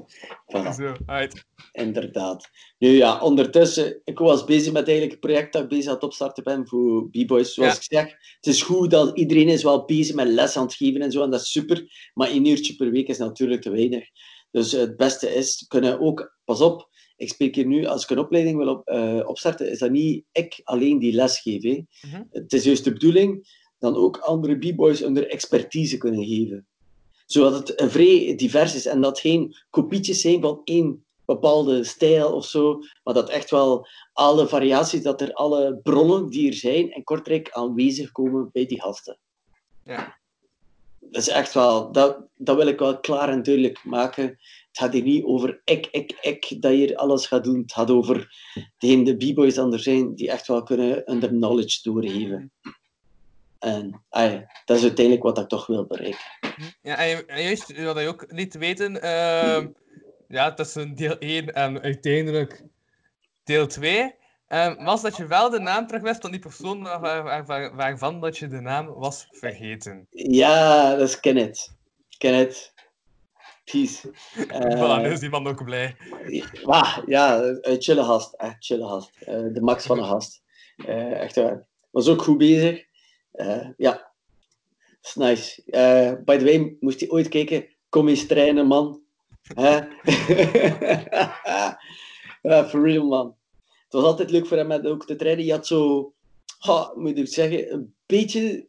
Voilà. 0.46 0.74
Zo, 0.76 0.94
uit. 1.06 1.44
Inderdaad. 1.72 2.48
Nu 2.78 2.88
ja, 2.88 3.20
ondertussen, 3.20 4.00
ik 4.04 4.18
was 4.18 4.44
bezig 4.44 4.72
met 4.72 4.88
eigenlijk 4.88 5.10
het 5.10 5.20
project 5.20 5.52
dat 5.52 5.62
ik 5.62 5.68
bezig 5.68 5.86
aan 5.86 5.94
het 5.94 6.02
opstarten 6.02 6.44
ben 6.44 6.68
voor 6.68 7.10
B-Boys. 7.10 7.54
Zoals 7.54 7.72
Ja. 7.72 7.76
ik 7.76 7.82
zeg, 7.82 8.18
het 8.36 8.46
is 8.46 8.62
goed 8.62 8.90
dat 8.90 9.18
iedereen 9.18 9.48
is 9.48 9.62
wel 9.62 9.84
bezig 9.84 10.14
met 10.14 10.28
les 10.28 10.56
aan 10.56 10.64
het 10.64 10.74
geven 10.74 11.00
en 11.00 11.12
zo, 11.12 11.22
en 11.22 11.30
dat 11.30 11.40
is 11.40 11.52
super. 11.52 12.10
Maar 12.14 12.28
één 12.28 12.44
uurtje 12.44 12.76
per 12.76 12.90
week 12.90 13.08
is 13.08 13.18
natuurlijk 13.18 13.62
te 13.62 13.70
weinig. 13.70 14.08
Dus 14.50 14.72
het 14.72 14.96
beste 14.96 15.34
is, 15.34 15.64
kunnen 15.68 16.00
ook, 16.00 16.38
pas 16.44 16.60
op, 16.60 16.88
ik 17.16 17.28
spreek 17.28 17.54
hier 17.54 17.66
nu, 17.66 17.86
als 17.86 18.02
ik 18.02 18.10
een 18.10 18.18
opleiding 18.18 18.56
wil 18.56 18.68
op, 18.68 18.86
eh, 18.88 19.20
opstarten, 19.24 19.70
is 19.70 19.78
dat 19.78 19.90
niet 19.90 20.24
ik 20.32 20.60
alleen 20.64 20.98
die 20.98 21.12
les 21.12 21.40
geef. 21.40 21.62
Mhm. 21.62 22.22
Het 22.30 22.52
is 22.52 22.64
juist 22.64 22.84
de 22.84 22.92
bedoeling 22.92 23.58
dan 23.78 23.96
ook 23.96 24.16
andere 24.16 24.58
B-Boys 24.58 25.00
hun 25.00 25.28
expertise 25.28 25.96
kunnen 25.96 26.24
geven. 26.24 26.66
Zodat 27.30 27.68
het 27.68 27.92
vrij 27.92 28.34
divers 28.36 28.74
is 28.74 28.86
en 28.86 29.00
dat 29.00 29.20
geen 29.20 29.54
kopietjes 29.70 30.20
zijn 30.20 30.40
van 30.40 30.60
één 30.64 31.04
bepaalde 31.24 31.84
stijl 31.84 32.32
of 32.32 32.46
zo, 32.46 32.80
maar 33.04 33.14
dat 33.14 33.28
echt 33.28 33.50
wel 33.50 33.86
alle 34.12 34.48
variaties, 34.48 35.02
dat 35.02 35.20
er 35.20 35.32
alle 35.32 35.80
bronnen 35.82 36.28
die 36.28 36.48
er 36.48 36.54
zijn 36.54 36.94
in 36.94 37.04
Kortrijk 37.04 37.50
aanwezig 37.50 38.12
komen 38.12 38.50
bij 38.52 38.66
die 38.66 38.80
gasten. 38.80 39.18
Ja. 39.84 40.18
Dat 41.00 41.22
is 41.22 41.28
echt 41.28 41.54
wel, 41.54 41.92
dat, 41.92 42.18
dat 42.34 42.56
wil 42.56 42.66
ik 42.66 42.78
wel 42.78 43.00
klaar 43.00 43.28
en 43.28 43.42
duidelijk 43.42 43.84
maken. 43.84 44.24
Het 44.24 44.78
gaat 44.78 44.92
hier 44.92 45.02
niet 45.02 45.24
over 45.24 45.60
ik, 45.64 45.88
ik, 45.90 46.18
ik, 46.20 46.62
dat 46.62 46.70
je 46.70 46.76
hier 46.76 46.96
alles 46.96 47.26
gaat 47.26 47.44
doen. 47.44 47.60
Het 47.60 47.72
gaat 47.72 47.90
over 47.90 48.34
degene, 48.78 49.16
de 49.16 49.32
b-boys 49.32 49.54
dan 49.54 49.72
er 49.72 49.80
zijn, 49.80 50.14
die 50.14 50.30
echt 50.30 50.46
wel 50.46 50.62
kunnen 50.62 51.02
hun 51.04 51.20
knowledge 51.20 51.80
doorgeven. 51.82 52.52
En 53.60 54.04
dat 54.64 54.76
is 54.76 54.82
uiteindelijk 54.82 55.22
wat 55.22 55.38
ik 55.38 55.48
toch 55.48 55.66
wil 55.66 55.84
bereiken. 55.86 56.18
Ja, 56.82 56.96
en, 56.96 57.08
ju- 57.08 57.24
en 57.26 57.42
juist 57.42 57.82
wat 57.82 57.98
je 58.00 58.08
ook 58.08 58.32
niet 58.32 58.54
weten, 58.54 59.02
ehm, 59.02 59.68
ja, 60.28 60.54
tussen 60.54 60.94
deel 60.94 61.16
1 61.18 61.54
en 61.54 61.80
uiteindelijk 61.82 62.64
deel 63.44 63.66
2, 63.66 64.14
ehm, 64.46 64.84
was 64.84 65.02
dat 65.02 65.16
je 65.16 65.26
wel 65.26 65.50
de 65.50 65.58
naam 65.60 65.86
terug 65.86 66.02
wist 66.02 66.20
van 66.20 66.30
die 66.30 66.40
persoon 66.40 66.82
waar, 66.82 67.00
waar- 67.22 67.44
waar- 67.46 67.74
waarvan 67.76 68.20
dat 68.20 68.38
je 68.38 68.46
de 68.48 68.60
naam 68.60 68.86
was 68.86 69.26
vergeten. 69.30 70.06
Ja, 70.10 70.90
dat 70.94 71.08
is 71.08 71.20
Kenneth. 71.20 71.74
Kenneth. 72.18 72.72
Peace. 73.64 74.10
Eh, 74.48 74.58
voilà, 74.80 75.02
nu 75.02 75.12
is 75.12 75.20
die 75.20 75.30
man 75.30 75.46
ook 75.46 75.64
blij. 75.64 75.96
Wah, 76.62 76.98
ja, 77.06 77.42
een 77.42 77.82
chille 77.82 78.04
gast. 78.04 78.34
Echt 78.34 78.56
chille 78.58 78.86
gast. 78.88 79.10
Eh, 79.20 79.34
de 79.52 79.60
max 79.60 79.86
van 79.86 79.98
een 79.98 80.04
gast. 80.04 80.42
Eh, 80.86 81.20
echt 81.20 81.36
waar. 81.36 81.66
Was 81.90 82.08
ook 82.08 82.22
goed 82.22 82.38
bezig. 82.38 82.88
Eh, 83.32 83.68
ja. 83.76 84.12
Dat 85.00 85.02
is 85.02 85.14
nice. 85.14 85.62
Eh, 85.66 86.12
by 86.24 86.36
the 86.36 86.44
way, 86.44 86.76
moest 86.80 87.00
je 87.00 87.10
ooit 87.10 87.28
kijken. 87.28 87.68
Kom 87.88 88.08
eens 88.08 88.26
trainen, 88.26 88.66
man. 88.66 89.02
Ja, 92.42 92.68
for 92.68 92.82
real, 92.82 93.06
man. 93.06 93.36
Het 93.84 93.92
was 93.92 94.04
altijd 94.04 94.30
leuk 94.30 94.46
voor 94.46 94.56
hem 94.56 94.66
met 94.66 94.86
ook 94.86 95.06
te 95.06 95.16
trainen. 95.16 95.44
Je 95.44 95.52
had 95.52 95.66
zo, 95.66 96.12
ha, 96.58 96.92
moet 96.94 97.18
ik 97.18 97.28
zeggen, 97.28 97.72
een 97.72 97.94
beetje, 98.06 98.68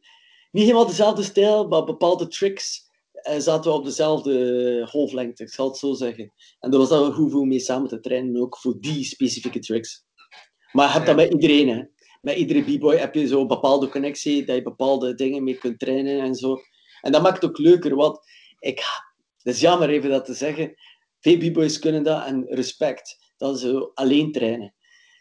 niet 0.51 0.63
helemaal 0.63 0.87
dezelfde 0.87 1.23
stijl, 1.23 1.67
maar 1.67 1.83
bepaalde 1.83 2.27
tricks 2.27 2.89
eh, 3.11 3.39
zaten 3.39 3.71
we 3.71 3.77
op 3.77 3.85
dezelfde 3.85 4.85
golflengte, 4.89 5.43
ik 5.43 5.49
zal 5.49 5.67
het 5.67 5.77
zo 5.77 5.93
zeggen. 5.93 6.33
En 6.59 6.71
daar 6.71 6.79
was 6.79 6.89
wel 6.89 7.11
goed 7.11 7.31
voor 7.31 7.47
mee 7.47 7.59
samen 7.59 7.89
te 7.89 7.99
trainen, 7.99 8.41
ook 8.41 8.57
voor 8.57 8.75
die 8.79 9.03
specifieke 9.03 9.59
tricks. 9.59 10.05
Maar 10.71 10.87
je 10.87 10.93
hebt 10.93 11.05
dat 11.05 11.15
met 11.15 11.31
iedereen, 11.31 11.69
hè. 11.69 11.83
Met 12.21 12.35
iedere 12.35 12.61
b-boy 12.61 12.95
heb 12.95 13.15
je 13.15 13.27
zo'n 13.27 13.47
bepaalde 13.47 13.89
connectie, 13.89 14.45
dat 14.45 14.55
je 14.55 14.61
bepaalde 14.61 15.13
dingen 15.15 15.43
mee 15.43 15.57
kunt 15.57 15.79
trainen 15.79 16.19
en 16.21 16.35
zo. 16.35 16.57
En 17.01 17.11
dat 17.11 17.21
maakt 17.21 17.41
het 17.41 17.49
ook 17.51 17.57
leuker, 17.57 17.95
want 17.95 18.19
ik... 18.59 18.83
Het 19.43 19.53
is 19.53 19.59
jammer 19.61 19.89
even 19.89 20.09
dat 20.09 20.25
te 20.25 20.33
zeggen. 20.33 20.73
Veel 21.19 21.37
b-boys 21.37 21.79
kunnen 21.79 22.03
dat 22.03 22.25
en 22.25 22.45
respect. 22.49 23.33
Dat 23.37 23.59
ze 23.59 23.91
alleen 23.93 24.31
trainen. 24.31 24.73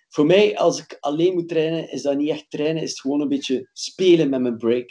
Voor 0.08 0.26
mij, 0.26 0.58
als 0.58 0.78
ik 0.80 0.96
alleen 1.00 1.34
moet 1.34 1.48
trainen, 1.48 1.90
is 1.90 2.02
dat 2.02 2.16
niet 2.16 2.30
echt 2.30 2.50
trainen, 2.50 2.82
is 2.82 2.90
het 2.90 3.00
gewoon 3.00 3.20
een 3.20 3.28
beetje 3.28 3.68
spelen 3.72 4.28
met 4.28 4.40
mijn 4.40 4.56
break. 4.56 4.90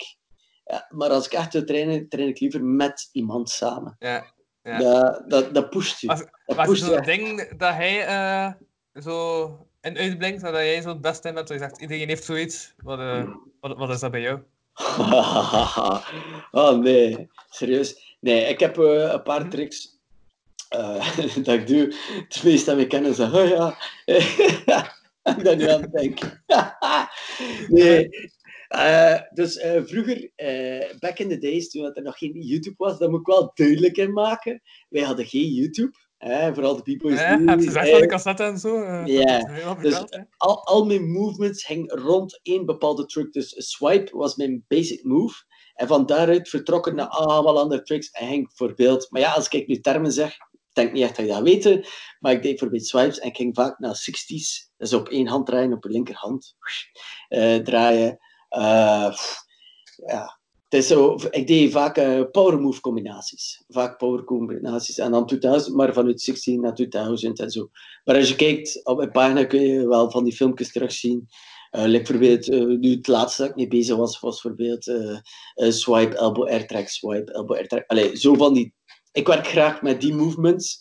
Ja, 0.66 0.86
maar 0.90 1.10
als 1.10 1.26
ik 1.26 1.32
echt 1.34 1.54
wil 1.54 1.64
trainen, 1.64 2.10
train 2.10 2.28
ik 2.28 2.40
liever 2.40 2.64
met 2.64 3.10
iemand 3.12 3.50
samen. 3.50 3.96
Ja. 4.00 4.34
Ja. 4.64 4.78
Dat, 4.80 5.30
dat, 5.30 5.54
dat 5.54 5.70
pusht 5.70 6.00
je. 6.00 6.08
Als- 6.08 6.26
Dat 6.46 6.60
is 6.60 6.66
pusht 6.66 6.86
je 6.86 7.02
ding 7.02 7.58
dat 7.58 7.74
hij 7.74 8.06
eh, 8.06 8.54
zo 9.04 9.68
in 9.82 9.98
uitblinkt, 9.98 10.42
dat 10.42 10.54
jij 10.54 10.82
zo 10.82 11.00
het 11.02 11.26
in 11.26 11.34
bent, 11.34 11.48
dat 11.48 11.50
je 11.50 11.58
zegt, 11.58 11.82
iedereen 11.82 12.08
heeft 12.08 12.24
zoiets. 12.24 12.74
Wat, 12.78 13.00
eh, 13.00 13.34
wat, 13.60 13.78
wat 13.78 13.90
is 13.90 14.00
dat 14.00 14.12
bij 14.12 14.22
jou? 14.22 14.40
oh 16.52 16.78
nee, 16.80 17.30
serieus. 17.50 18.18
Nee, 18.20 18.44
ik 18.46 18.60
heb 18.60 18.78
eh, 18.78 19.12
een 19.12 19.24
paar 19.24 19.50
tricks 19.50 20.00
eh, 20.70 21.18
dat 21.44 21.56
ik 21.56 21.68
doe. 21.68 21.88
De 22.28 22.40
meeste 22.44 22.70
dat 22.70 22.80
ik 22.80 22.90
kennen 22.90 23.16
zeggen, 23.16 23.40
oh 23.42 23.50
ja. 23.50 23.78
ik 25.24 25.44
ben 25.44 25.58
nu 25.58 25.70
aan 25.70 25.82
het 25.82 25.92
denken. 25.92 26.44
nee. 27.68 28.10
Dus 29.34 29.60
vroeger, 29.86 30.32
back 31.00 31.20
in 31.20 31.30
the 31.30 31.38
days, 31.38 31.70
toen 31.70 31.96
er 31.96 32.02
nog 32.02 32.18
geen 32.18 32.42
YouTube 32.42 32.76
was, 32.78 32.98
dat 32.98 33.10
moet 33.10 33.20
ik 33.20 33.26
wel 33.26 33.52
duidelijk 33.54 33.98
in 33.98 34.14
maken. 34.14 34.62
Wij 34.90 35.04
hadden 35.04 35.26
geen 35.26 35.54
YouTube. 35.54 35.98
Hè, 36.20 36.54
vooral 36.54 36.76
de 36.76 36.82
people 36.82 37.12
Ja, 37.12 37.40
heb 37.46 37.60
je 37.60 37.66
gezegd 37.66 37.86
eh, 37.86 37.92
van 37.92 38.02
de 38.02 38.08
cassette 38.08 38.44
en 38.44 38.58
zo? 38.58 38.82
eh, 38.84 39.06
Ja, 39.06 39.74
dus- 39.76 40.04
hè? 40.10 40.20
al, 40.38 40.66
al 40.66 40.86
mijn 40.86 41.12
movements 41.12 41.68
hingen 41.68 41.98
rond 41.98 42.40
één 42.44 42.66
bepaalde 42.66 43.06
truc. 43.06 43.34
Dus 43.34 43.54
swipe 43.58 44.18
was 44.18 44.36
mijn 44.36 44.66
basic 44.68 45.04
move. 45.04 45.44
En 45.74 45.88
van 45.88 46.06
daaruit 46.06 46.50
vertrokken 46.50 46.96
naar 46.96 47.08
allemaal 47.08 47.60
andere 47.60 47.82
tricks. 47.82 48.10
En 48.12 48.28
ging 48.28 48.48
bijvoorbeeld, 48.48 49.08
maar 49.10 49.22
ja, 49.22 49.32
als 49.34 49.48
ik 49.48 49.68
nu 49.68 49.80
termen 49.80 50.12
zeg, 50.12 50.34
ik 50.52 50.60
denk 50.74 50.92
niet 50.92 51.04
echt 51.04 51.16
dat 51.16 51.26
je 51.26 51.32
dat 51.32 51.42
weet, 51.42 51.90
maar 52.20 52.32
ik 52.32 52.42
deed 52.42 52.52
bijvoorbeeld 52.52 52.86
swipes 52.88 53.20
en 53.20 53.28
ik 53.28 53.36
ging 53.36 53.56
vaak 53.56 53.80
naar 53.80 53.96
60s. 53.96 54.72
Dus 54.78 54.94
op 54.94 55.10
één 55.10 55.28
hand 55.28 55.46
draaien, 55.46 55.74
op 55.74 55.82
de 55.82 55.90
linkerhand 55.90 56.56
eh, 57.28 57.56
draaien. 57.56 58.18
Eh, 58.50 59.14
ja. 60.06 60.39
Het 60.70 60.80
is 60.80 60.88
zo, 60.88 61.18
ik 61.30 61.48
deed 61.48 61.72
vaak 61.72 61.98
eh, 61.98 62.22
power 62.32 62.60
move 62.60 62.82
combinaties. 62.82 63.64
Vaak 63.68 63.98
power 63.98 64.24
combinaties. 64.24 64.98
En 64.98 65.12
dan 65.12 65.26
2000, 65.26 65.76
maar 65.76 65.94
vanuit 65.94 66.22
16 66.22 66.62
naar 66.62 66.74
2000 66.74 67.40
en 67.40 67.50
zo. 67.50 67.70
Maar 68.04 68.16
als 68.16 68.30
je 68.30 68.36
kijkt 68.36 68.86
op 68.86 68.98
mijn 68.98 69.12
pagina 69.12 69.46
kun 69.46 69.62
je 69.62 69.88
wel 69.88 70.12
van 70.12 70.24
die 70.24 70.36
filmpjes 70.36 70.72
terugzien. 70.72 71.28
Uh, 71.72 71.84
like 71.84 71.98
bijvoorbeeld, 71.98 72.48
uh, 72.48 72.80
nu 72.80 72.92
het 72.92 73.08
laatste 73.08 73.42
dat 73.42 73.52
ik 73.52 73.58
mee 73.58 73.68
bezig 73.68 73.96
was, 73.96 74.20
was 74.20 74.42
bijvoorbeeld 74.42 74.88
uh, 74.88 75.20
swipe, 75.72 76.18
elbow 76.18 76.48
airtrack, 76.48 76.88
swipe, 76.88 77.32
elbow 77.34 77.56
airtrack. 77.56 77.84
Allee, 77.88 78.18
zo 78.18 78.34
van 78.34 78.54
die... 78.54 78.74
Ik 79.12 79.28
werk 79.28 79.48
graag 79.48 79.82
met 79.82 80.02
die 80.02 80.14
movements. 80.14 80.80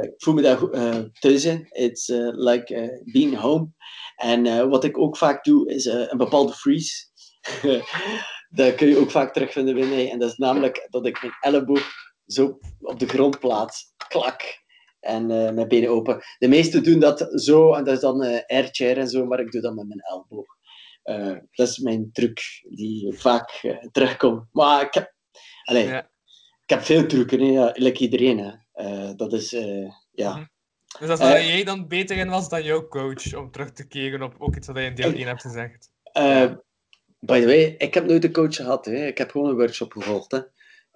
Ik 0.00 0.14
voel 0.16 0.34
me 0.34 0.42
daar 0.42 0.58
goed 0.58 0.72
thuis 1.20 1.44
in. 1.44 1.66
It's 1.70 2.08
like 2.32 3.02
being 3.12 3.36
home. 3.36 3.68
En 4.16 4.68
wat 4.68 4.84
ik 4.84 4.98
ook 4.98 5.16
vaak 5.16 5.44
doe, 5.44 5.68
is 5.68 5.84
een 5.84 6.16
bepaalde 6.16 6.52
freeze. 6.52 7.06
dat 8.54 8.74
kun 8.74 8.88
je 8.88 8.98
ook 8.98 9.10
vaak 9.10 9.32
terugvinden 9.32 9.74
bij 9.74 9.86
mij. 9.86 10.10
En 10.10 10.18
dat 10.18 10.30
is 10.30 10.36
namelijk 10.36 10.86
dat 10.90 11.06
ik 11.06 11.22
mijn 11.22 11.34
elleboog 11.40 11.92
zo 12.26 12.58
op 12.80 12.98
de 12.98 13.06
grond 13.06 13.38
plaats. 13.38 13.92
Klak 14.08 14.42
en 15.00 15.22
uh, 15.30 15.50
mijn 15.50 15.68
benen 15.68 15.88
open. 15.90 16.22
De 16.38 16.48
meesten 16.48 16.82
doen 16.82 17.00
dat 17.00 17.28
zo, 17.34 17.74
en 17.74 17.84
dat 17.84 17.94
is 17.94 18.00
dan 18.00 18.24
uh, 18.24 18.38
airchair 18.46 18.98
en 18.98 19.08
zo, 19.08 19.24
maar 19.24 19.40
ik 19.40 19.50
doe 19.50 19.60
dat 19.60 19.74
met 19.74 19.86
mijn 19.86 20.00
elleboog. 20.00 20.46
Uh, 21.04 21.38
dat 21.50 21.68
is 21.68 21.78
mijn 21.78 22.10
truc 22.12 22.40
die 22.68 23.12
vaak 23.18 23.76
terugkomt. 23.92 24.46
Maar 24.52 24.82
ik 24.82 24.94
heb, 24.94 25.14
allez, 25.64 25.88
Ja. 25.88 26.00
ik 26.62 26.70
heb 26.70 26.82
veel 26.82 27.06
trucken, 27.06 27.40
hè, 27.40 27.46
ja, 27.50 27.70
like 27.74 28.02
iedereen. 28.02 28.38
Hè. 28.38 29.14
dat 29.14 29.32
is, 29.32 29.50
ja. 30.10 30.30
Mhm. 30.36 30.44
Dus 30.98 31.08
dat 31.08 31.18
is 31.18 31.24
waar 31.24 31.44
jij 31.44 31.64
dan 31.64 31.88
beter 31.88 32.16
in 32.16 32.28
was 32.28 32.48
dan 32.48 32.62
jouw 32.62 32.88
coach, 32.88 33.34
om 33.34 33.50
terug 33.50 33.72
te 33.72 33.86
keren 33.86 34.22
op 34.22 34.34
ook 34.38 34.56
iets 34.56 34.66
wat 34.66 34.76
je 34.76 34.82
in 34.82 34.94
deel 34.94 35.10
Ik- 35.10 35.16
1 35.16 35.26
hebt 35.26 35.40
gezegd. 35.40 35.90
By 37.26 37.40
the 37.40 37.46
way, 37.46 37.74
ik 37.78 37.94
heb 37.94 38.06
nooit 38.06 38.24
een 38.24 38.32
coach 38.32 38.56
gehad. 38.56 38.84
Hè. 38.84 39.06
Ik 39.06 39.18
heb 39.18 39.30
gewoon 39.30 39.48
een 39.48 39.56
workshop 39.56 39.92
gevolgd. 39.92 40.32
Hè. 40.32 40.40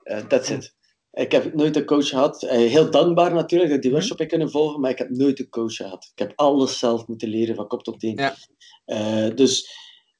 Eh, 0.03 0.27
that's 0.27 0.51
it. 0.51 0.77
Ik 1.13 1.33
heb 1.33 1.55
nooit 1.55 1.77
een 1.77 1.85
coach 1.85 2.09
gehad. 2.09 2.43
Eh, 2.43 2.59
heel 2.59 2.91
dankbaar 2.91 3.35
natuurlijk 3.35 3.69
dat 3.71 3.77
ik 3.77 3.83
die 3.83 3.91
Mhm. 3.91 4.01
workshop 4.01 4.19
heb 4.19 4.29
kunnen 4.29 4.51
volgen, 4.51 4.81
maar 4.81 4.91
ik 4.91 4.99
heb 4.99 5.11
nooit 5.11 5.39
een 5.39 5.49
coach 5.49 5.75
gehad. 5.75 6.11
Ik 6.15 6.19
heb 6.19 6.33
alles 6.37 6.79
zelf 6.79 7.07
moeten 7.07 7.29
leren 7.29 7.55
van 7.55 7.67
kop 7.67 7.83
tot 7.83 8.01
teen. 8.01 8.17
Ja. 8.17 8.35
Eh, 8.85 9.35
dus 9.35 9.69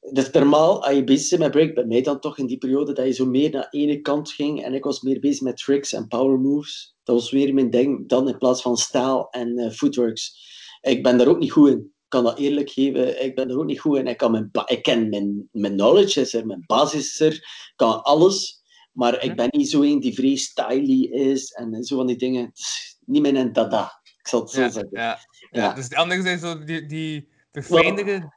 dat 0.01 0.27
is 0.27 0.31
normaal, 0.31 0.85
als 0.85 0.95
je 0.95 1.05
bezig 1.05 1.29
bent 1.39 1.41
met 1.41 1.51
break, 1.51 1.75
bij 1.75 1.85
mij 1.85 2.03
dan 2.03 2.21
toch 2.21 2.39
in 2.39 2.47
die 2.47 2.59
periode, 2.59 2.93
dat 2.93 3.07
je 3.07 3.13
zo 3.13 3.27
meer 3.27 3.51
naar 3.51 3.67
ene 3.71 4.01
kant 4.01 4.31
ging 4.33 4.65
en 4.65 4.75
ik 4.75 4.85
was 4.85 5.03
meer 5.03 5.21
bezig 5.21 5.41
met 5.43 5.57
tricks 5.57 5.93
en 5.93 6.07
power 6.09 6.39
moves. 6.39 6.97
Dat 7.03 7.15
was 7.15 7.31
weer 7.31 7.55
mijn 7.55 7.71
ding, 7.71 8.09
dan 8.09 8.29
in 8.29 8.39
plaats 8.39 8.63
van 8.63 8.77
staal 8.77 9.31
en 9.31 9.73
footworks. 9.73 10.47
Ik 10.81 11.03
ben 11.03 11.19
daar 11.19 11.29
ook 11.29 11.39
niet 11.39 11.53
goed 11.53 11.71
in. 11.71 11.93
Ik 12.09 12.15
kan 12.15 12.25
dat 12.25 12.39
eerlijk 12.39 12.71
geven, 12.71 13.25
ik 13.25 13.35
ben 13.35 13.51
er 13.51 13.59
ook 13.59 13.65
niet 13.65 13.81
goed 13.81 13.99
in. 13.99 14.07
Ik, 14.07 14.17
kan 14.17 14.31
mijn, 14.31 14.51
ik 14.67 14.83
ken 14.83 15.09
mijn, 15.09 15.49
mijn 15.53 15.73
knowledge, 15.73 16.21
is 16.21 16.35
er, 16.35 16.47
mijn 16.47 16.65
basis 16.67 17.01
is 17.01 17.21
er, 17.21 17.33
ik 17.33 17.73
kan 17.77 18.03
alles. 18.03 18.63
Maar 18.93 19.23
ik 19.23 19.37
ben 19.37 19.49
niet 19.51 19.71
zo 19.71 19.83
een 19.83 20.01
die 20.01 20.15
vrij 20.15 20.37
styly 20.37 21.05
is 21.05 21.53
en 21.53 21.85
zo 21.85 21.97
van 21.97 22.07
die 22.07 22.17
dingen. 22.17 22.53
Niet 23.07 23.23
mijn 23.23 23.53
dada. 23.53 24.01
Ik 24.19 24.29
zal 24.29 24.41
het 24.41 24.51
zo 24.51 24.61
Ja, 24.61 24.71
zeggen. 24.71 24.91
ja, 24.93 25.19
ja. 25.51 25.63
Ja. 25.63 25.73
Dus 25.73 25.95
anderen 25.95 26.25
zijn 26.25 26.39
zo 26.39 26.65
die, 26.65 26.87
die 26.87 27.29
verfijndere 27.53 28.33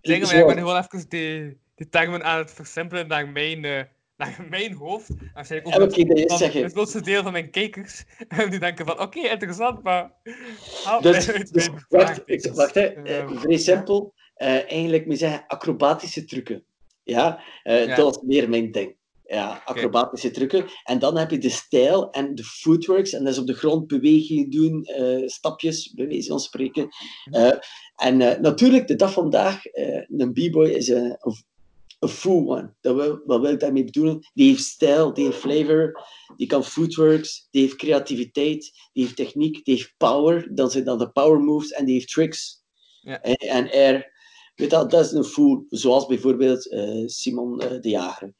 dingen, 0.00 0.26
maar 0.26 0.36
ik 0.36 0.46
ben 0.46 0.58
gewoon 0.58 0.76
even 0.78 1.08
die, 1.08 1.58
die 1.74 1.88
termen 1.88 2.24
aan 2.24 2.38
het 2.38 2.50
versimpelen 2.50 3.08
naar 3.08 3.28
mijn, 3.28 3.64
eh, 3.64 3.82
naar 4.18 4.46
mijn 4.50 4.72
hoofd. 4.74 5.08
Waarschijnlijk 5.34 5.74
Ja, 5.76 5.82
ook 5.82 6.28
dat 6.28 6.52
het 6.52 6.72
grootste 6.72 7.00
deel 7.02 7.22
van 7.22 7.32
mijn 7.32 7.50
kijkers. 7.50 8.04
En 8.28 8.50
die 8.50 8.58
denken 8.58 8.86
van, 8.86 9.00
oké, 9.00 9.18
interessant, 9.20 9.82
maar... 9.82 10.12
Haal 10.84 11.00
Dus, 11.00 11.26
dus 11.50 11.68
wacht, 11.88 12.22
ik- 12.24 12.50
wacht 12.54 12.74
hè. 12.74 12.80
Eh, 12.86 13.18
Ehm, 13.18 13.38
vrij 13.38 13.56
simpel. 13.58 14.14
Eh, 14.34 14.48
eigenlijk 14.70 15.04
moet 15.06 15.18
je 15.18 15.24
zeggen 15.26 15.44
acrobatische 15.46 16.24
trucken. 16.24 16.64
Ja, 17.02 17.42
Eh, 17.62 17.86
Ja. 17.86 17.96
dat 17.96 18.04
was 18.14 18.22
meer 18.22 18.48
mijn 18.48 18.72
ding. 18.72 18.96
Ja, 19.24 19.62
acrobatische 19.64 20.30
trucken. 20.30 20.64
En 20.84 20.98
dan 20.98 21.16
heb 21.16 21.30
je 21.30 21.38
de 21.38 21.48
stijl 21.50 22.10
en 22.10 22.34
de 22.34 22.44
footworks. 22.44 23.12
En 23.12 23.24
dat 23.24 23.32
is 23.32 23.38
op 23.38 23.46
de 23.46 23.54
grond 23.54 23.86
bewegingen 23.86 24.50
doen, 24.50 24.82
eh, 24.84 25.26
stapjes, 25.26 25.92
bij 25.94 26.06
wijze 26.08 26.28
van 26.28 26.40
spreken. 26.40 26.88
Eh, 27.30 27.52
en 27.96 28.20
eh, 28.20 28.38
natuurlijk, 28.40 28.86
de 28.88 28.96
dag 28.96 29.12
vandaag, 29.12 29.66
eh, 29.66 30.02
een 30.08 30.32
b-boy 30.32 30.68
is 30.68 30.88
een, 30.88 31.16
een, 31.98 32.08
full 32.08 32.46
one. 32.46 32.74
Dat 32.80 32.94
wil, 32.94 33.20
wat 33.24 33.40
wil 33.40 33.52
ik 33.52 33.60
daarmee 33.60 33.84
bedoelen? 33.84 34.30
Die 34.34 34.48
heeft 34.48 34.64
stijl, 34.64 35.14
die 35.14 35.24
heeft 35.24 35.38
flavor, 35.38 36.06
die 36.36 36.46
kan 36.46 36.64
footworks, 36.64 37.48
die 37.50 37.62
heeft 37.62 37.76
creativiteit, 37.76 38.70
die 38.92 39.02
heeft 39.04 39.16
techniek, 39.16 39.64
die 39.64 39.74
heeft 39.74 39.94
power. 39.96 40.54
Dan 40.54 40.70
zijn 40.70 40.84
dat 40.84 40.98
de 40.98 41.10
power 41.10 41.40
moves 41.40 41.70
en 41.70 41.84
die 41.84 41.94
heeft 41.94 42.12
tricks. 42.12 42.62
Ja. 43.00 43.20
En, 43.20 43.36
en 43.36 43.70
air. 43.70 44.16
Weet 44.54 44.70
dat, 44.70 44.90
dat 44.90 45.04
is 45.04 45.12
een 45.12 45.24
full, 45.24 45.64
zoals 45.68 46.06
bijvoorbeeld 46.06 46.70
eh, 46.70 47.06
Simon 47.06 47.60
eh, 47.60 47.80
de 47.80 47.88
Jager. 47.88 48.34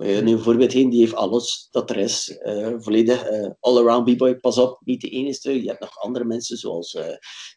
Uh, 0.00 0.20
nu 0.20 0.34
bijvoorbeeld 0.34 0.72
heen, 0.72 0.90
die 0.90 1.00
heeft 1.00 1.14
alles 1.14 1.68
dat 1.70 1.90
er 1.90 1.96
is. 1.96 2.38
eh, 2.38 2.74
volledig 2.78 3.22
eh, 3.22 3.50
all-around 3.60 4.14
b-boy. 4.14 4.34
Pas 4.34 4.58
op, 4.58 4.80
niet 4.84 5.00
de 5.00 5.08
enige. 5.08 5.62
Je 5.62 5.68
hebt 5.68 5.80
nog 5.80 5.98
andere 5.98 6.24
mensen 6.24 6.56
zoals 6.56 6.98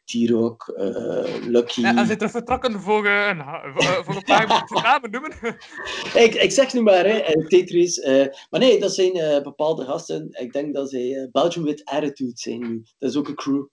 T-Rock, 0.05 0.73
Lucky. 1.47 1.81
Ja, 1.81 1.95
en 1.97 2.05
zit 2.05 2.21
er 2.21 2.29
vertrokken 2.29 2.79
voor, 2.79 3.05
een, 3.07 3.43
voor, 4.03 4.15
een 4.15 4.23
paar 4.23 4.65
namen 4.83 5.11
noemen. 5.11 5.31
ik, 6.25 6.33
ik 6.33 6.51
zeg 6.51 6.73
nu 6.73 6.81
maar, 6.81 7.05
hè, 7.05 7.47
Tetris. 7.47 8.05
maar 8.49 8.59
nee, 8.59 8.79
dat 8.79 8.93
zijn 8.93 9.43
bepaalde 9.43 9.85
gasten. 9.85 10.27
Ik 10.31 10.53
denk 10.53 10.73
dat 10.73 10.89
zij 10.89 11.29
Belgium 11.31 11.65
with 11.65 11.85
Attitude 11.85 12.31
zijn 12.35 12.59
nu. 12.59 12.83
Dat 12.99 13.09
is 13.09 13.15
ook 13.15 13.27
een 13.27 13.35
crew. 13.35 13.65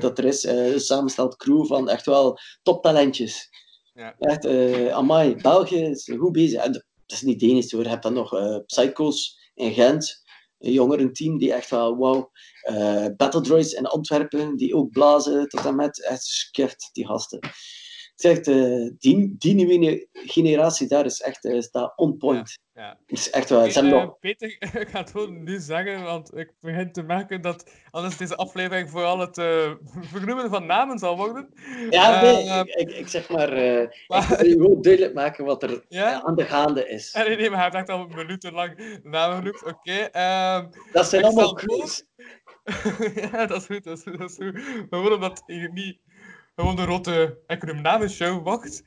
dat 0.00 0.18
er 0.18 0.24
is 0.24 0.44
een 0.44 0.80
samengesteld 0.80 1.36
crew 1.36 1.66
van 1.66 1.88
echt 1.88 2.06
wel 2.06 2.38
toptalentjes. 2.62 3.48
Ja. 3.94 4.14
Echt, 4.18 4.46
amai, 4.92 5.34
België 5.34 5.84
is 5.84 6.12
goed 6.18 6.32
bezig. 6.32 6.62
En 6.62 6.87
dat 7.08 7.16
is 7.16 7.22
niet 7.22 7.40
de 7.40 7.46
enige 7.46 7.74
hoor. 7.74 7.84
Je 7.84 7.90
hebt 7.90 8.02
dan 8.02 8.12
nog 8.12 8.34
eh, 8.34 8.58
Psychos 8.66 9.38
in 9.54 9.72
Gent. 9.72 10.26
Een 10.58 10.72
jongerenteam 10.72 11.38
die 11.38 11.52
echt 11.52 11.70
wel 11.70 11.96
wow. 11.96 12.30
eh 12.62 13.06
Battle 13.16 13.40
Droids 13.40 13.72
in 13.72 13.86
Antwerpen, 13.86 14.56
die 14.56 14.74
ook 14.74 14.90
blazen 14.90 15.48
tot 15.48 15.64
en 15.64 15.76
met. 15.76 16.04
Echt 16.04 16.24
skift, 16.24 16.90
die 16.92 17.06
gasten. 17.06 17.40
Ik 18.18 18.24
zeg, 18.24 18.38
eh, 18.38 18.90
die, 18.98 19.34
die 19.38 19.54
nieuwe 19.54 20.06
generatie 20.12 20.88
daar 20.88 21.04
is 21.04 21.20
echt 21.20 21.44
eh, 21.44 21.60
staat 21.60 21.92
on 21.96 22.16
point. 22.16 22.58
Ja. 22.74 22.98
Is 23.06 23.30
echt 23.30 23.48
wel. 23.48 23.64
Eh, 23.66 24.08
Peter, 24.20 24.48
ik 24.80 24.88
ga 24.88 24.98
het 25.00 25.10
gewoon 25.10 25.42
nu 25.42 25.58
zeggen, 25.58 26.02
want 26.02 26.36
ik 26.36 26.52
begin 26.60 26.92
te 26.92 27.02
merken 27.02 27.40
dat 27.42 27.70
anders 27.90 28.16
deze 28.16 28.36
aflevering 28.36 28.90
vooral 28.90 29.18
het 29.18 29.38
eh, 29.38 29.72
vernoemen 30.12 30.50
van 30.50 30.66
namen 30.66 30.98
zal 30.98 31.16
worden. 31.16 31.48
ja, 31.90 32.20
nee, 32.22 32.44
ik, 32.44 32.74
ik, 32.74 32.90
ik 32.90 33.08
zeg 33.08 33.28
maar, 33.28 33.52
eh, 33.52 33.82
ik 33.82 34.04
maar- 34.08 34.28
wil 34.28 34.52
gewoon 34.52 34.82
duidelijk 34.82 35.14
maken 35.14 35.44
wat 35.44 35.62
er 35.62 35.84
aan 36.22 36.36
de 36.36 36.44
gaande 36.44 36.88
is. 36.88 37.12
Nee, 37.12 37.36
nee, 37.36 37.50
maar 37.50 37.58
hij 37.58 37.70
heeft 37.70 37.88
echt 37.88 37.98
al 37.98 38.06
minutenlang 38.06 39.00
namen 39.02 39.36
genoemd. 39.36 39.64
Oké. 39.64 39.92
ehm, 39.92 40.66
Dat 40.92 41.08
zijn 41.08 41.24
allemaal 41.24 41.54
crews. 41.54 42.04
ja, 43.14 43.46
dat 43.46 43.60
is 43.60 43.66
goed, 43.66 43.84
dat 43.84 43.96
is 43.98 44.02
goed, 44.02 44.18
dat 44.18 44.30
is 44.30 44.36
goed. 44.36 44.52
Maar 44.54 45.00
gewoon 45.00 45.12
omdat 45.12 45.42
je 45.46 45.70
niet 45.72 45.98
gewoon 46.58 46.76
de 46.76 46.84
rotte 46.84 47.38
namenshow 47.82 48.44
wacht, 48.44 48.82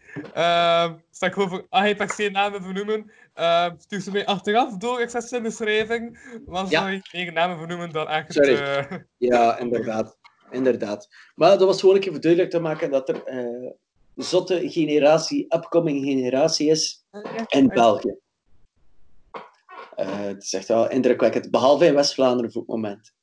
sta 1.11 1.25
ik 1.25 1.33
gewoon 1.33 1.49
voor, 1.49 1.65
ah, 1.69 1.87
je 1.87 1.95
per 1.95 2.09
se 2.09 2.29
namen 2.29 2.63
vernoemen, 2.63 3.11
ehm 3.33 3.75
stuur 3.77 3.99
ze 4.01 4.11
mij 4.11 4.25
achteraf 4.25 4.77
door, 4.77 5.01
ik 5.01 5.09
zet 5.09 5.23
ze 5.23 5.35
in 5.37 5.43
de 5.43 5.49
beschrijving, 5.49 6.19
maar 6.45 6.63
Ja. 6.69 6.69
zou 6.69 7.01
je 7.23 7.31
namen 7.31 7.57
vernoemen 7.57 7.89
dan 7.89 8.07
echt... 8.07 8.33
Sorry. 8.33 8.55
eh, 8.55 8.97
Ja, 9.29 9.57
inderdaad. 9.57 10.17
inderdaad. 10.51 11.07
Maar 11.35 11.49
dat 11.57 11.67
was 11.67 11.79
gewoon 11.79 11.95
een 11.95 12.01
keer 12.01 12.11
voor 12.11 12.21
duidelijk 12.21 12.51
te 12.51 12.59
maken 12.59 12.91
dat 12.91 13.09
er 13.09 13.23
eh 13.23 13.71
zotte 14.15 14.69
generatie, 14.69 15.55
upcoming 15.55 16.05
generatie 16.05 16.69
is 16.69 17.05
in 17.47 17.67
België. 17.67 18.15
Eh, 19.95 20.19
het 20.19 20.43
is 20.43 20.53
echt 20.53 20.67
wel 20.67 20.89
indrukwekkend, 20.89 21.51
behalve 21.51 21.85
in 21.85 21.93
West-Vlaanderen 21.93 22.51
voor 22.51 22.61
het 22.61 22.69
moment. 22.71 23.13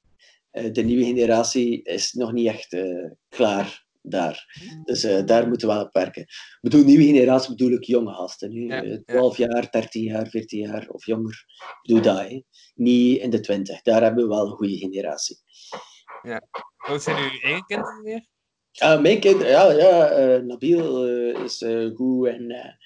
De 0.50 0.82
nieuwe 0.82 1.04
generatie 1.04 1.82
is 1.82 2.12
nog 2.12 2.32
niet 2.32 2.46
echt 2.46 2.76
klaar 3.28 3.86
daar. 4.10 4.46
Dus 4.84 5.04
eh, 5.04 5.24
daar 5.26 5.48
moeten 5.48 5.68
we 5.68 5.74
wel 5.74 5.84
op 5.84 5.92
werken. 5.92 6.22
Ik 6.22 6.58
bedoel, 6.60 6.84
nieuwe 6.84 7.04
generatie 7.04 7.50
bedoel 7.50 7.72
ik 7.72 7.84
jonge 7.84 8.12
gasten. 8.12 8.50
Nu, 8.50 8.66
Ja, 8.66 8.82
eh, 8.82 8.90
ja. 8.90 9.02
12 9.06 9.36
jaar, 9.36 9.70
13 9.70 10.02
jaar, 10.02 10.28
14 10.28 10.60
jaar 10.60 10.88
of 10.88 11.06
jonger. 11.06 11.44
Ik 11.58 11.78
bedoel 11.82 12.02
dat, 12.02 12.28
hè. 12.28 12.42
Niet 12.74 13.20
in 13.20 13.30
de 13.30 13.40
20. 13.40 13.82
Daar 13.82 14.02
hebben 14.02 14.22
we 14.22 14.28
wel 14.34 14.46
een 14.46 14.52
goede 14.56 14.76
generatie. 14.76 15.36
Hoe 16.76 16.98
zijn 16.98 17.22
jullie 17.22 17.42
eigen 17.42 17.64
kinderen 17.66 18.02
weer? 18.02 18.26
Ah, 18.78 19.00
mijn 19.00 19.20
kinderen, 19.20 19.50
ja, 19.52 19.70
ja 19.70 20.08
eh, 20.08 20.42
Nabil 20.42 21.06
is 21.44 21.64
goed. 21.94 22.26
En 22.28 22.76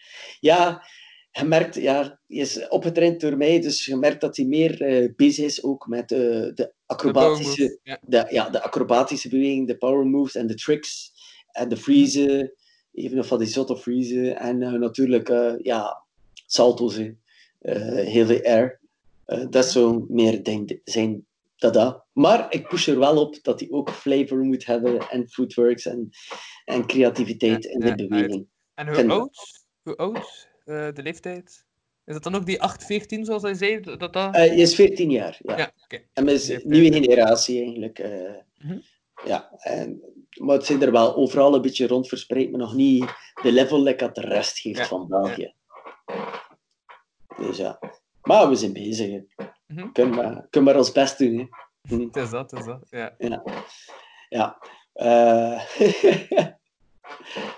ja, 0.40 0.82
je 1.30 1.44
merkt, 1.44 1.74
ja, 1.74 2.02
hij 2.26 2.38
is 2.38 2.68
opgetraind 2.68 3.20
door 3.20 3.36
mij, 3.36 3.60
dus 3.60 3.84
je 3.86 3.96
merkt 3.96 4.20
dat 4.20 4.36
hij 4.36 4.46
meer 4.46 4.82
eh, 4.82 5.08
bezig 5.16 5.44
is 5.44 5.62
ook 5.62 5.86
met 5.86 6.08
de 6.08 6.52
De 6.54 6.72
acrobatische, 6.86 7.56
bouwmoves, 7.56 7.78
Ja. 7.82 7.98
de, 8.24 8.34
ja, 8.34 8.50
de 8.50 8.62
acrobatische 8.62 9.28
beweging, 9.28 9.66
de 9.66 9.76
power 9.76 10.06
moves 10.06 10.34
en 10.34 10.46
de 10.46 10.54
tricks. 10.54 11.11
En 11.53 11.68
de 11.68 11.76
freezen, 11.76 12.53
even 12.92 13.16
nog 13.16 13.26
van 13.26 13.38
die 13.38 13.46
zotte 13.48 13.76
freezen. 13.76 14.36
En 14.38 14.62
eh, 14.62 14.72
natuurlijk, 14.72 15.28
eh, 15.28 15.55
ja, 15.59 16.03
salto's. 16.46 16.98
eh, 16.98 17.14
heel 17.94 18.26
veel 18.26 18.42
air. 18.42 18.80
Eh, 19.24 19.46
dat 19.50 19.64
is 19.64 19.72
zo 19.72 20.05
meer 20.09 20.44
denk, 20.44 20.78
zijn 20.84 21.26
dada. 21.57 22.05
Maar 22.12 22.46
ik 22.55 22.68
push 22.68 22.88
er 22.88 22.98
wel 22.98 23.20
op 23.20 23.38
dat 23.42 23.61
hij 23.61 23.70
ook 23.70 23.90
flavor 23.90 24.38
moet 24.38 24.66
hebben 24.66 25.09
en 25.11 25.28
footworks 25.28 25.86
en, 25.86 26.09
en 26.64 26.86
creativiteit 26.86 27.64
Ja, 27.64 27.70
in 27.70 27.86
ja, 27.86 27.94
de 27.94 28.07
beweging. 28.09 28.46
En 28.74 28.86
hoe 28.86 28.96
Ken- 28.96 29.11
oud? 29.11 29.64
Hoe 29.82 29.96
oud? 29.96 30.48
Eh, 30.64 30.92
de 30.92 31.03
leeftijd? 31.03 31.64
Is 32.05 32.14
dat 32.14 32.22
dan 32.22 32.34
ook 32.34 32.46
die 32.46 32.61
8, 32.62 32.84
14 32.84 33.24
zoals 33.24 33.42
hij 33.42 33.55
zei? 33.55 33.80
Dat, 33.80 34.00
dat... 34.00 34.14
Eh, 34.14 34.30
hij 34.32 34.57
is 34.57 34.74
14 34.74 35.11
jaar, 35.11 35.38
ja. 35.42 35.57
ja, 35.57 35.72
oké. 35.84 36.03
En 36.12 36.28
een 36.28 36.61
nieuwe 36.64 36.92
generatie 36.92 37.62
eigenlijk. 37.62 37.98
eh, 37.98 38.32
Mhm. 38.59 38.78
Ja, 39.24 39.50
en, 39.59 40.03
maar 40.40 40.56
het 40.56 40.66
zijn 40.66 40.82
er 40.82 40.92
wel 40.92 41.14
overal 41.16 41.54
een 41.54 41.62
beetje 41.62 41.86
rond 41.86 42.08
verspreid, 42.08 42.50
maar 42.50 42.60
nog 42.60 42.74
niet 42.74 43.04
de 43.42 43.52
level 43.52 43.82
like 43.82 44.04
dat 44.04 44.14
de 44.14 44.20
rest 44.20 44.58
heeft 44.58 44.78
Ja, 44.78 44.86
van 44.86 45.08
België. 45.08 45.54
Dus 47.36 47.56
ja. 47.56 47.78
Maar 48.22 48.48
we 48.48 48.54
zijn 48.54 48.72
bezig. 48.72 49.10
Hè. 49.10 49.44
Mhm. 49.66 49.92
Kunnen, 49.92 50.14
maar, 50.14 50.46
kunnen 50.50 50.70
maar 50.72 50.78
ons 50.78 50.92
best 50.92 51.18
doen. 51.18 51.38
Hè. 51.38 51.46
Hm. 51.96 52.00
Het 52.04 52.16
is 52.16 52.30
dat, 52.30 52.50
het 52.50 52.60
is 52.60 52.66
dat. 52.66 52.86
Ja. 52.90 53.14
Ja. 53.18 53.42
ja. 54.28 54.58
Eh, 54.92 55.64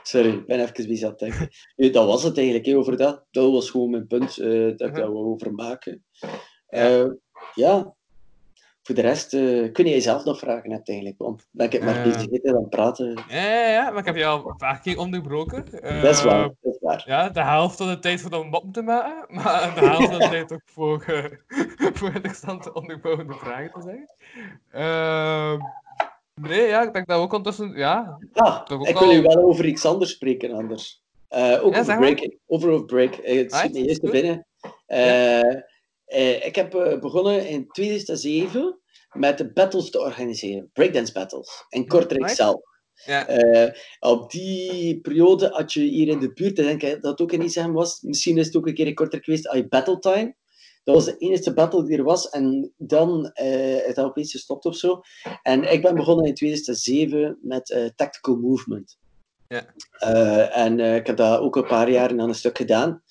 Sorry, 0.02 0.28
ik 0.32 0.46
ben 0.46 0.60
even 0.60 0.88
bezig 0.88 1.08
aan 1.08 1.14
denken. 1.16 1.48
Nu, 1.76 1.90
dat 1.90 2.06
was 2.06 2.22
het 2.22 2.36
eigenlijk, 2.36 2.66
hè, 2.66 2.76
over 2.76 2.96
dat. 2.96 3.24
Dat 3.30 3.50
was 3.52 3.70
gewoon 3.70 3.90
mijn 3.90 4.06
punt, 4.06 4.38
eh, 4.38 4.48
dat 4.48 4.80
ik 4.80 4.90
Mhm. 4.90 4.94
daar 4.94 5.12
over 5.12 5.52
maken. 5.52 6.04
Ja. 6.18 6.28
Eh, 6.66 7.10
ja. 7.54 7.94
Voor 8.86 8.94
de 8.94 9.00
rest, 9.00 9.34
eh, 9.34 9.72
kun 9.72 9.86
jij 9.88 10.00
zelf 10.00 10.24
nog 10.24 10.38
vragen 10.38 10.70
hebt 10.70 10.88
eigenlijk, 10.88 11.18
want 11.18 11.46
ik 11.56 11.82
maar 11.84 11.96
Eh. 11.96 12.02
bezig 12.02 12.26
zitten 12.30 12.56
aan 12.56 12.68
praten. 12.68 13.18
Ja, 13.28 13.42
ja, 13.42 13.68
ja, 13.68 13.90
maar 13.90 13.98
ik 13.98 14.04
heb 14.04 14.16
je 14.16 14.24
al 14.26 14.48
een 14.48 14.56
paar 14.56 14.80
keer 14.80 14.98
onderbroken. 14.98 15.64
dat 15.70 15.82
is 16.04 16.18
Eh, 16.18 16.24
waar, 16.24 16.42
dat 16.42 16.72
is 16.74 16.78
waar. 16.80 17.02
Ja, 17.06 17.28
de 17.28 17.42
helft 17.42 17.76
van 17.76 17.88
de 17.88 17.98
tijd 17.98 18.20
voor 18.20 18.30
de 18.30 18.44
mop 18.50 18.72
te 18.72 18.82
maken, 18.82 19.34
maar 19.34 19.74
de 19.74 19.80
helft 19.90 20.10
van 20.10 20.18
de 20.20 20.28
tijd 20.28 20.52
ook 20.52 20.60
voor, 20.64 21.02
eh, 21.06 21.24
voor 21.98 22.14
interessante 22.14 22.72
onderbouwende 22.72 23.34
vragen 23.34 23.70
te 23.72 23.80
zeggen. 23.82 24.08
Ehm, 24.70 25.58
nee, 26.48 26.66
ja, 26.68 26.82
ik 26.82 26.92
denk 26.92 27.06
dat 27.06 27.16
we 27.16 27.22
ook 27.22 27.32
ondertussen, 27.32 27.76
ja, 27.76 28.18
Ah, 28.32 28.62
toch 28.64 28.78
ook 28.80 28.86
ik 28.88 28.98
wil 28.98 29.08
al- 29.08 29.14
u 29.14 29.22
wel 29.22 29.42
over 29.42 29.66
iets 29.66 29.84
anders 29.84 30.10
spreken 30.10 30.52
anders. 30.52 31.02
Eh, 31.28 31.64
ook 31.64 31.74
Ja, 31.74 31.80
over 31.80 31.96
break. 31.96 32.36
Over, 32.46 32.84
break. 32.84 33.14
Eh, 33.14 33.36
het 33.38 33.52
Ah, 33.52 33.58
schiet 33.58 33.72
me 33.72 33.78
is 33.78 33.86
eerst 33.86 34.10
binnen. 34.10 34.46
Eh, 34.86 35.40
eh, 36.04 36.46
ik 36.46 36.54
heb 36.54 36.74
eh, 36.74 36.98
begonnen 36.98 37.48
in 37.48 37.66
2007 37.68 38.78
met 39.12 39.38
de 39.38 39.52
battles 39.52 39.90
te 39.90 40.00
organiseren. 40.00 40.70
Breakdance 40.72 41.12
battles. 41.12 41.64
In 41.68 41.86
Kortrijk 41.86 42.28
zelf. 42.28 42.60
ja, 43.04 43.26
Eh, 43.26 43.72
op 44.00 44.30
die 44.30 45.00
periode 45.00 45.48
had 45.48 45.72
je 45.72 45.80
hier 45.80 46.08
in 46.08 46.20
de 46.20 46.32
buurt, 46.32 46.58
ik 46.58 46.64
denk 46.64 46.80
dat 46.80 47.02
het 47.02 47.20
ook 47.20 47.32
in 47.32 47.42
Isem 47.42 47.72
was, 47.72 48.00
misschien 48.00 48.38
is 48.38 48.46
het 48.46 48.56
ook 48.56 48.66
een 48.66 48.74
keer 48.74 48.86
in 48.86 48.94
Kortrijk 48.94 49.24
geweest, 49.24 49.52
je 49.52 49.68
Battle 49.68 49.98
Time. 49.98 50.34
Dat 50.84 50.94
was 50.94 51.04
de 51.04 51.16
enige 51.16 51.54
battle 51.54 51.84
die 51.84 51.96
er 51.96 52.04
was. 52.04 52.28
En 52.28 52.72
dan 52.76 53.30
is 53.86 53.94
dat 53.94 54.04
opeens 54.04 54.30
gestopt 54.30 54.64
of 54.64 54.76
zo. 54.76 55.00
En 55.42 55.72
ik 55.72 55.82
ben 55.82 55.94
begonnen 55.94 56.26
in 56.26 56.34
2007 56.34 57.38
met 57.42 57.92
Tactical 57.96 58.36
Movement. 58.36 58.98
Ja. 59.48 59.66
En 60.48 60.80
ik 60.80 61.06
heb 61.06 61.16
dat 61.16 61.40
ook 61.40 61.56
een 61.56 61.66
paar 61.66 61.90
jaar 61.90 62.10
aan 62.10 62.18
een 62.18 62.34
stuk 62.34 62.56
gedaan. 62.56 63.02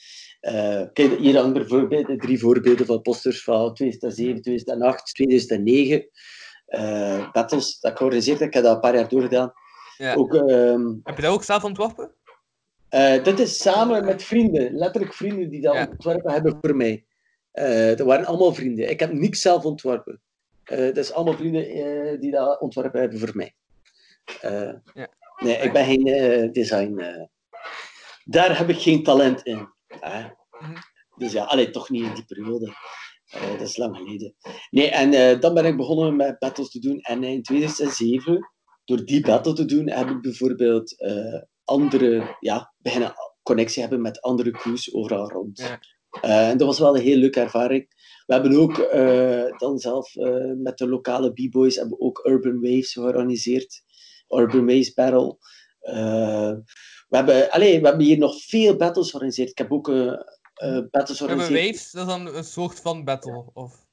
Eh, 0.44 0.82
kijk, 0.94 1.18
hier 1.18 1.38
hangen 1.38 1.56
er 1.56 1.68
voorbeelden, 1.68 2.18
drie 2.18 2.39
voorbeelden 2.39 2.86
van 2.86 3.02
posters 3.02 3.44
van 3.44 3.74
2007, 3.74 4.41
2008, 4.41 5.06
2009. 5.16 6.08
eh, 6.66 7.32
battles 7.32 7.80
dat 7.80 7.91
ik 7.91 7.98
georganiseerd 7.98 8.39
heb. 8.39 8.48
Ik 8.48 8.54
heb 8.54 8.64
dat 8.64 8.74
een 8.76 8.80
paar 8.80 8.96
jaar 8.96 9.08
doorgedaan. 9.08 9.54
ja. 9.98 10.14
Ook, 10.16 10.34
ehm, 10.36 10.94
Heb 11.04 11.16
je 11.16 11.22
dat 11.22 11.32
ook 11.32 11.44
zelf 11.44 11.64
ontworpen? 11.64 12.12
eh, 12.89 13.24
dit 13.24 13.39
is 13.39 13.58
samen 13.58 14.06
met 14.06 14.24
vrienden, 14.24 14.74
letterlijk 14.76 15.14
vrienden 15.14 15.50
die 15.50 15.62
dat 15.62 15.74
Ja. 15.74 15.88
ontworpen 15.91 16.32
hebben 16.32 16.58
voor 16.62 16.76
mij. 16.76 17.06
Eh 17.52 17.88
dat 17.88 18.00
waren 18.00 18.26
allemaal 18.26 18.54
vrienden. 18.54 18.89
Ik 18.89 19.00
heb 19.00 19.12
niks 19.14 19.41
zelf 19.41 19.64
ontworpen. 19.66 20.22
Dat 20.64 20.98
is 20.98 21.12
allemaal 21.14 21.34
vrienden 21.38 22.20
die 22.20 22.32
dat 22.32 22.60
ontworpen 22.60 23.00
hebben 23.00 23.20
voor 23.20 23.32
mij. 23.34 23.54
Ja. 24.41 25.08
Nee, 25.38 25.56
ik 25.58 25.74
ben 25.74 25.86
geen 25.86 26.52
design. 26.52 27.02
daar 28.24 28.58
heb 28.58 28.70
ik 28.70 28.78
geen 28.80 29.04
talent 29.04 29.41
in. 29.44 29.68
Mhm. 30.04 30.76
Dus 31.18 31.32
ja, 31.32 31.43
allee, 31.43 31.70
toch 31.70 31.89
niet 31.89 32.04
in 32.04 32.14
die 32.14 32.26
periode. 32.26 32.74
Eh, 33.34 33.51
dat 33.51 33.68
is 33.68 33.78
lang 33.78 33.97
geleden. 33.97 34.36
Nee, 34.70 34.89
en 34.89 35.14
eh, 35.14 35.39
dan 35.39 35.54
ben 35.54 35.66
ik 35.66 35.78
begonnen 35.78 36.16
met 36.16 36.39
battles 36.39 36.70
te 36.70 36.80
doen. 36.80 36.99
En 36.99 37.24
in 37.24 37.43
2007, 37.43 38.51
door 38.86 39.06
die 39.06 39.22
battle 39.22 39.54
te 39.54 39.66
doen, 39.66 39.89
heb 39.89 40.10
ik 40.10 40.22
bijvoorbeeld 40.22 40.99
eh, 40.99 41.41
andere, 41.64 42.38
ja, 42.39 42.74
beginnen 42.78 43.14
connectie 43.43 43.82
hebben 43.82 44.01
met 44.01 44.22
andere 44.22 44.51
crews 44.51 44.93
overal 44.93 45.32
rond. 45.32 45.60
Ja. 45.60 45.80
En 46.22 46.58
dat 46.58 46.68
was 46.68 46.80
wel 46.80 46.95
een 46.95 47.01
heel 47.01 47.18
leuke 47.18 47.39
ervaring. 47.39 47.88
We 48.26 48.34
hebben 48.34 48.58
ook 48.58 48.76
dan 49.60 49.78
zelf 49.78 50.16
met 50.58 50.78
de 50.78 50.88
lokale 50.88 51.32
b-boys 51.32 51.76
hebben 51.76 51.97
we 51.97 52.04
ook 52.04 52.26
Urban 52.26 52.62
Waves 52.62 52.91
georganiseerd. 52.91 53.84
Urban 54.30 54.66
Waves 54.66 54.93
Battle. 54.93 55.38
We, 57.14 57.20
hebben, 57.20 57.51
allee, 57.51 57.80
we 57.82 57.88
hebben 57.88 58.05
hier 58.05 58.18
nog 58.18 58.41
veel 58.43 58.76
battles 58.76 59.09
georganiseerd. 59.09 59.49
Ik 59.49 59.57
heb 59.57 59.72
ook 59.72 59.89
eh 59.89 59.95
battles 60.91 61.20
We 61.20 61.26
hebben 61.26 61.45
georganiseerd. 61.45 61.66
waves, 61.66 61.91
dat 61.91 62.01
is 62.01 62.14
dan 62.14 62.36
een 62.36 62.43
soort 62.43 62.80
van 62.80 63.03
battle, 63.03 63.45
of, 63.53 63.86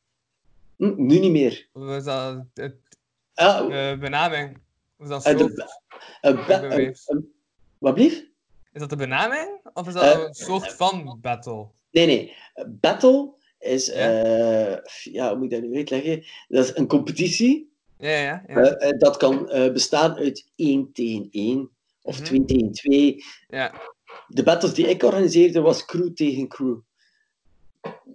Hm, 0.77 0.93
nu 0.97 1.19
niet 1.19 1.31
meer. 1.31 1.69
of 1.73 1.89
is 1.97 2.05
dat 2.05 2.45
het, 2.55 2.77
Ah, 3.35 3.91
eh, 3.91 3.99
benaming? 3.99 4.59
Is 4.99 5.09
dat 5.09 5.23
soort, 5.23 5.67
wat 7.79 7.95
blieft? 7.95 8.25
is 8.73 8.81
dat 8.81 8.91
de 8.91 8.97
benaming, 8.97 9.61
of 9.73 9.87
is 9.89 9.95
dat 9.95 10.27
een 10.27 10.35
soort 10.35 10.73
van 10.73 11.19
battle? 11.21 11.67
Nee, 11.91 12.07
nee. 12.07 12.37
Battle 12.67 13.33
is, 13.59 13.87
Ja. 13.87 14.83
ja. 15.03 15.29
hoe 15.29 15.37
moet 15.39 15.53
ik 15.53 15.61
dat 15.61 15.71
nu 15.71 15.77
uitleggen? 15.77 16.25
Dat 16.49 16.65
is 16.65 16.77
een 16.77 16.87
competitie. 16.87 17.73
Ja, 17.99 18.09
ja, 18.11 18.45
ja. 18.49 18.55
Eh, 18.63 18.99
dat 18.99 19.17
kan 19.17 19.51
eh, 19.51 19.73
bestaan 19.73 20.15
uit 20.17 20.51
1 20.57 20.93
tegen 20.93 21.29
1 21.31 21.71
of 22.03 22.17
Mhm. 22.17 22.25
2 22.25 22.45
tegen 22.45 22.73
2. 22.73 23.25
ja. 23.49 23.81
De 24.27 24.43
battles 24.43 24.75
die 24.75 24.89
ik 24.89 25.03
organiseerde 25.03 25.61
was 25.61 25.85
crew 25.85 26.13
tegen 26.13 26.49
crew. 26.49 26.79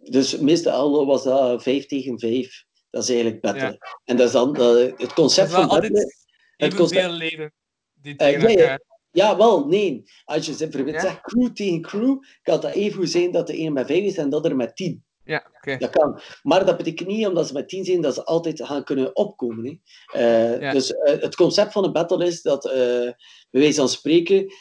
Dus 0.02 0.38
meestal 0.38 1.06
was 1.06 1.24
dat 1.24 1.64
5 1.64 1.86
tegen 1.86 2.20
5. 2.20 2.64
Dat 2.90 3.04
is 3.04 3.10
eigenlijk 3.10 3.42
battle. 3.42 3.78
En 4.04 4.18
dat 4.18 4.26
is 4.28 4.32
dan 4.32 4.56
eh, 4.56 4.62
het 4.76 5.02
Het 5.02 5.14
concept 5.14 5.52
van 5.52 5.68
battle. 5.68 5.90
altijd 5.90 6.16
het 6.58 6.74
concept- 6.76 7.12
leden 7.12 7.54
die 8.02 8.16
Eh, 8.16 8.28
tegen 8.28 8.42
ja, 8.42 8.50
ja. 8.50 8.58
elkaar... 8.62 8.80
Ja, 9.12 9.38
wel, 9.38 9.68
nee. 9.68 10.04
Als 10.26 10.46
je 10.46 10.56
bijvoorbeeld 10.58 10.96
Ja? 10.96 11.02
zegt 11.02 11.22
crew 11.22 11.48
tegen 11.54 11.82
crew, 11.82 12.18
kan 12.42 12.60
dat 12.62 12.72
even 12.74 12.98
goed 13.00 13.10
zijn 13.10 13.32
dat 13.32 13.48
de 13.48 13.60
een 13.60 13.74
met 13.74 13.86
5 13.88 14.04
is 14.04 14.18
en 14.18 14.30
de 14.30 14.36
ander 14.36 14.56
met 14.56 14.76
10. 14.76 15.04
Ja, 15.26 15.46
oké. 15.56 15.78
Dat 15.78 15.90
kan. 15.90 16.20
Maar 16.44 16.66
dat 16.66 16.78
betekent 16.78 17.08
niet, 17.10 17.28
omdat 17.28 17.48
ze 17.48 17.54
met 17.54 17.70
10 17.70 17.86
zijn, 17.86 18.02
dat 18.02 18.14
ze 18.14 18.24
altijd 18.24 18.66
gaan 18.66 18.84
kunnen 18.84 19.16
opkomen. 19.16 19.82
Hè. 20.06 20.20
Eh, 20.20 20.60
Ja. 20.62 20.72
Dus 20.72 20.92
eh, 20.92 21.22
het 21.22 21.36
concept 21.36 21.72
van 21.72 21.84
een 21.84 21.92
battle 21.92 22.26
is 22.26 22.42
dat, 22.42 22.66
eh 22.66 23.12
bij 23.52 23.62
wijze 23.62 23.80
van 23.80 23.90
spreken, 23.90 24.54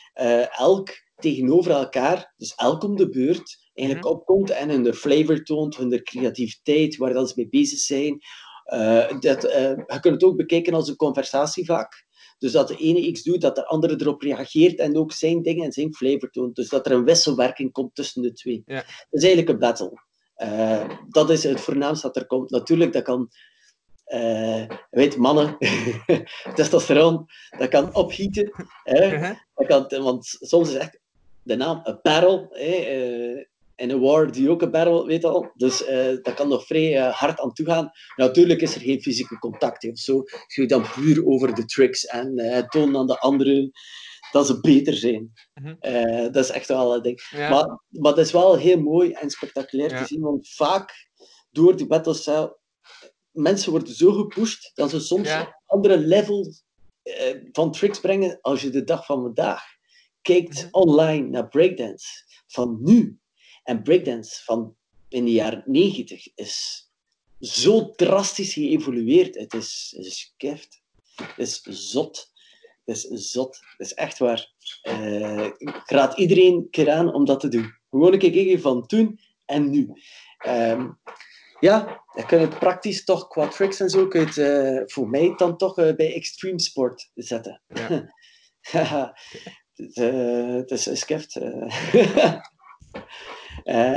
elk 0.59 0.89
tegenover 1.17 1.71
elkaar, 1.73 2.33
dus 2.37 2.55
elk 2.55 2.83
om 2.85 2.97
de 2.97 3.09
beurt, 3.09 3.63
eigenlijk 3.75 4.07
Mhm. 4.09 4.17
opkomt 4.17 4.51
en 4.51 4.71
hun 4.71 4.95
flavor 4.95 5.43
toont, 5.43 5.77
hun 5.77 6.03
creativiteit, 6.03 6.97
waar 6.97 7.13
dat 7.13 7.29
ze 7.29 7.35
mee 7.37 7.49
bezig 7.49 7.79
zijn. 7.79 8.19
Dat, 9.21 9.43
je 9.43 9.99
kunt 10.01 10.15
het 10.15 10.25
ook 10.25 10.37
bekijken 10.37 10.75
als 10.75 10.89
een 10.89 10.97
conversatie 10.97 11.65
vaak. 11.65 12.05
Dus 12.39 12.53
dat 12.53 12.69
de 12.69 12.77
ene 12.77 12.99
iets 13.01 13.23
doet, 13.23 13.41
dat 13.41 13.55
de 13.57 13.67
andere 13.67 13.95
erop 14.01 14.23
reageert 14.23 14.79
en 14.79 14.97
ook 14.97 15.13
zijn 15.13 15.43
dingen 15.43 15.65
en 15.65 15.73
zijn 15.73 15.95
flavor 15.95 16.31
toont. 16.31 16.57
Dus 16.57 16.69
dat 16.69 16.87
er 16.87 16.93
een 16.93 17.05
wisselwerking 17.05 17.73
komt 17.73 17.95
tussen 17.95 18.23
de 18.23 18.33
twee. 18.33 18.63
Ja. 18.67 18.75
Dat 18.75 18.87
is 19.11 19.23
eigenlijk 19.23 19.49
een 19.49 19.59
battle. 19.59 20.03
Eh, 20.35 20.89
dat 21.09 21.31
is 21.31 21.45
het 21.45 21.61
voornaamste 21.61 22.07
dat 22.07 22.17
er 22.17 22.27
komt. 22.27 22.51
Natuurlijk, 22.51 22.93
dat 22.93 23.03
kan... 23.03 23.31
eh, 24.05 24.65
weet, 24.91 25.17
mannen, 25.17 25.57
testosteron, 26.55 27.27
dat 27.59 27.69
kan 27.69 27.95
opgieten. 27.95 28.51
Hè? 28.83 29.17
Mhm. 29.17 29.35
Dat 29.55 29.67
kan, 29.67 30.03
want 30.03 30.27
soms 30.41 30.69
is 30.69 30.75
echt 30.75 30.99
de 31.43 31.57
naam 31.57 31.81
een 31.85 31.99
battle. 32.03 32.47
Hè? 32.51 32.75
eh, 32.75 33.47
en 33.75 33.91
een 33.91 34.01
war 34.01 34.33
die 34.33 34.51
ook 34.51 34.63
een 34.63 34.71
battle, 34.71 35.07
weet 35.07 35.25
al. 35.25 35.51
Dus 35.55 35.85
dat 36.23 36.35
kan 36.35 36.49
nog 36.49 36.67
vrij 36.67 36.99
hard 36.99 37.41
aan 37.41 37.53
toe 37.53 37.67
gaan. 37.67 37.91
Natuurlijk 38.17 38.61
is 38.61 38.75
er 38.75 38.81
geen 38.81 39.03
fysieke 39.03 39.39
contact 39.39 39.83
hè, 39.83 39.89
of 39.89 39.99
zo. 39.99 40.19
Het 40.19 40.45
gaat 40.47 40.69
dan 40.69 40.87
puur 40.95 41.27
over 41.27 41.55
de 41.55 41.65
tricks 41.65 42.07
en 42.07 42.35
tonen 42.69 42.97
aan 42.97 43.07
de 43.07 43.19
anderen 43.19 43.73
dat 44.35 44.47
ze 44.47 44.61
beter 44.61 44.95
zijn. 44.95 45.33
Mhm. 45.55 45.75
Eh, 45.81 46.23
dat 46.33 46.37
is 46.45 46.51
echt 46.51 46.69
wel 46.69 46.95
een 46.95 47.03
ding. 47.03 47.29
Ja. 47.31 47.51
Maar, 47.51 47.81
maar 47.89 48.15
dat 48.15 48.25
is 48.27 48.33
wel 48.33 48.57
heel 48.57 48.81
mooi 48.81 49.13
en 49.13 49.31
spectaculair 49.31 49.91
Ja. 49.91 50.01
te 50.01 50.07
zien, 50.07 50.21
want 50.21 50.49
vaak 50.49 51.09
door 51.51 51.77
die 51.77 51.87
battles 51.87 52.23
zelf, 52.23 52.51
mensen 53.31 53.71
worden 53.71 53.95
zo 53.95 54.13
gepusht 54.13 54.71
dat 54.75 54.91
ze 54.91 55.01
soms 55.01 55.29
Ja. 55.29 55.41
een 55.41 55.53
andere 55.67 55.99
level 55.99 56.53
eh, 57.03 57.37
van 57.53 57.73
tricks 57.73 58.01
brengen 58.01 58.39
als 58.41 58.63
je 58.63 58.71
de 58.71 58.85
dag 58.85 59.07
van 59.07 59.23
vandaag 59.23 59.63
kijkt 60.23 60.55
Mhm. 60.63 60.69
online 60.71 61.29
naar 61.29 61.49
breakdance 61.49 62.07
van 62.47 62.79
nu. 62.83 63.19
En 63.63 63.83
breakdance 63.83 64.43
van 64.45 64.77
in 65.09 65.25
de 65.25 65.33
jaren 65.33 65.63
90 65.67 66.35
is 66.35 66.89
zo 67.41 67.91
drastisch 67.91 68.53
geëvolueerd. 68.53 69.35
Het 69.35 69.55
is, 69.55 69.93
het 69.97 70.07
is 70.07 70.35
keft. 70.37 70.83
Het 71.15 71.39
is 71.39 71.61
zot. 71.91 72.33
Het 72.85 72.97
is 72.97 73.31
zot. 73.31 73.59
Het 73.77 73.87
is 73.87 73.95
echt 73.95 74.19
waar. 74.19 74.53
Eh, 74.83 75.45
ik 75.45 75.83
raad 75.85 76.19
iedereen 76.19 76.55
een 76.55 76.71
keer 76.71 76.91
aan 76.91 77.15
om 77.15 77.25
dat 77.25 77.41
te 77.41 77.49
doen. 77.49 77.73
Gewoon 77.91 78.13
een 78.13 78.19
keer 78.19 78.33
kijken 78.33 78.61
van 78.61 78.87
toen 78.87 79.21
en 79.45 79.71
nu. 79.71 79.93
Ehm, 80.39 80.91
ja, 81.61 82.05
dan 82.15 82.27
kun 82.27 82.41
je 82.41 82.47
het 82.47 82.59
praktisch 82.59 83.05
toch 83.05 83.29
qua 83.29 83.49
tricks 83.49 83.81
en 83.81 83.91
zo, 83.91 84.09
kun 84.09 84.21
je 84.21 84.27
het 84.27 84.39
eh, 84.39 84.83
voor 84.87 85.09
mij 85.09 85.33
dan 85.37 85.57
toch 85.57 85.79
eh, 85.79 85.95
bij 85.95 86.15
extreme 86.15 86.61
sport 86.61 87.11
zetten. 87.15 87.63
Ja. 87.67 88.09
Het, 89.75 90.71
is 90.71 90.87
een 90.87 90.97
skift. 90.97 91.37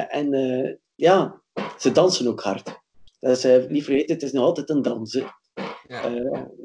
en 0.08 0.80
ja, 0.96 1.42
ze 1.78 1.92
dansen 1.92 2.28
ook 2.28 2.42
hard. 2.42 2.80
Dat 3.20 3.44
is, 3.44 3.68
niet 3.68 3.84
vergeten, 3.84 4.14
het 4.14 4.24
is 4.24 4.32
nog 4.32 4.44
altijd 4.44 4.70
een 4.70 4.82
dans. 4.82 5.14
hè. 5.14 5.26
Ja. 5.88 6.10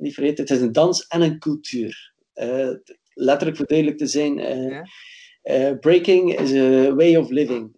Niet 0.01 0.15
vergeten, 0.15 0.45
het 0.45 0.53
is 0.53 0.61
een 0.61 0.73
dans 0.73 1.07
en 1.07 1.23
een 1.23 1.39
cultuur. 1.39 2.12
Eh, 2.33 2.69
letterlijk 3.15 3.57
voor 3.57 3.67
duidelijk 3.67 3.99
te 3.99 4.07
zijn, 4.07 4.39
eh, 4.39 4.81
eh, 5.43 5.79
breaking 5.79 6.39
is 6.41 6.53
a 6.53 6.95
way 6.95 7.17
of 7.17 7.31
living. 7.31 7.71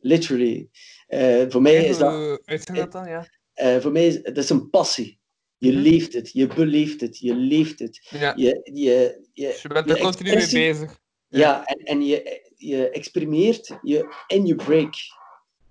Literally. 0.00 0.68
Voor 1.48 1.62
mij 1.62 1.84
is 1.84 1.98
dat, 1.98 2.12
Hoe 2.12 2.42
uitziet 2.44 2.76
dat 2.76 2.92
dan? 2.92 3.08
Ja. 3.08 3.26
voor 3.80 3.92
mij 3.92 4.06
is 4.06 4.18
het 4.22 4.36
is 4.36 4.50
een 4.50 4.70
passie. 4.70 5.20
Je 5.58 5.72
Mhm. 5.72 5.80
leeft 5.82 6.12
het, 6.12 6.30
je 6.32 6.46
beleeft 6.46 7.00
het, 7.00 7.18
je 7.18 7.34
leeft 7.34 7.78
het. 7.78 8.06
ja. 8.10 8.32
Je, 8.36 8.60
je, 8.72 9.20
je, 9.32 9.46
Dus 9.46 9.62
je 9.62 9.68
bent 9.68 9.90
er 9.90 9.98
continu 9.98 10.34
mee 10.34 10.50
bezig. 10.50 11.00
Ja, 11.28 11.64
en, 11.64 11.76
en 11.84 12.06
je, 12.06 12.50
je 12.56 12.90
experimeert 12.90 13.78
je 13.82 14.14
in 14.26 14.46
je 14.46 14.54
break. 14.54 14.94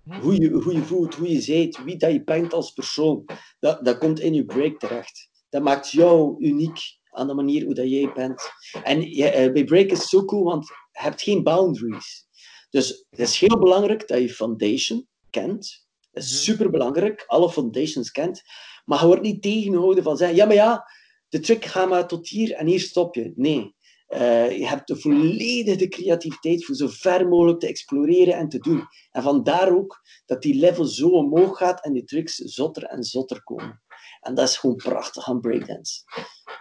Hm. 0.04 0.20
Hoe 0.20 0.42
je, 0.42 0.50
hoe 0.50 0.74
je 0.74 0.82
voelt, 0.82 1.16
hoe 1.16 1.32
je 1.32 1.42
zijt, 1.42 1.84
wie 1.84 1.98
dat 1.98 2.12
je 2.12 2.24
bent 2.24 2.54
als 2.54 2.72
persoon. 2.72 3.26
Dat, 3.60 3.86
dat 3.86 3.98
komt 3.98 4.20
in 4.20 4.34
je 4.34 4.46
break 4.46 4.80
terecht. 4.80 5.30
Dat 5.50 5.62
maakt 5.64 5.92
jou 5.92 6.36
uniek 6.46 6.80
aan 7.12 7.28
de 7.28 7.34
manier 7.34 7.66
hoe 7.66 7.74
dat 7.74 7.90
jij 7.90 8.12
bent. 8.14 8.42
En 8.84 9.02
je, 9.02 9.30
eh, 9.30 9.52
bij 9.52 9.64
break 9.64 9.86
is 9.90 10.00
het 10.00 10.08
zo 10.08 10.26
cool, 10.26 10.44
want 10.44 10.68
je 10.68 10.74
hebt 10.92 11.22
geen 11.22 11.44
boundaries. 11.44 12.28
Dus 12.70 13.06
het 13.10 13.20
is 13.20 13.40
heel 13.40 13.60
belangrijk 13.60 14.08
dat 14.08 14.20
je 14.20 14.30
foundation 14.30 15.08
kent. 15.30 15.86
Dat 16.12 16.24
is 16.24 16.32
Mhm. 16.32 16.40
super 16.42 16.70
belangrijk, 16.72 17.24
alle 17.28 17.50
foundations 17.52 18.12
kent. 18.12 18.42
Maar 18.86 19.00
je 19.00 19.06
wordt 19.06 19.22
niet 19.22 19.42
tegengehouden 19.42 20.04
van 20.04 20.18
zeggen, 20.18 20.38
ja, 20.38 20.46
maar 20.46 20.56
ja, 20.56 20.86
de 21.30 21.40
trick 21.40 21.66
gaat 21.66 21.90
maar 21.90 22.08
tot 22.08 22.28
hier 22.30 22.52
en 22.52 22.68
hier 22.68 22.80
stop 22.80 23.16
je. 23.16 23.32
Nee. 23.36 23.76
Eh, 24.08 24.58
je 24.58 24.68
hebt 24.68 24.88
de 24.88 24.96
volledige 24.96 25.88
creativiteit 25.88 26.66
voor 26.66 26.76
zo 26.76 26.88
ver 26.88 27.28
mogelijk 27.28 27.60
te 27.60 27.68
exploreren 27.68 28.34
en 28.34 28.50
te 28.50 28.60
doen. 28.60 28.84
En 29.12 29.24
vandaar 29.24 29.76
ook 29.76 30.02
dat 30.26 30.42
die 30.42 30.56
level 30.56 30.86
zo 30.86 31.08
omhoog 31.10 31.58
gaat 31.58 31.84
en 31.84 31.94
die 31.94 32.04
tricks 32.04 32.36
zotter 32.36 32.84
en 32.84 33.04
zotter 33.04 33.44
komen. 33.44 33.82
En 34.22 34.36
dat 34.36 34.48
is 34.50 34.58
gewoon 34.58 34.76
prachtig 34.76 35.28
aan 35.28 35.40
breakdance. 35.40 36.02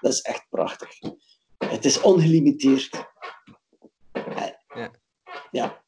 Dat 0.01 0.13
is 0.13 0.21
echt 0.21 0.47
prachtig. 0.51 0.99
Het 1.59 1.85
is 1.85 2.01
ongelimiteerd. 2.01 3.09
Ja. 4.75 4.91
Ja, 5.51 5.83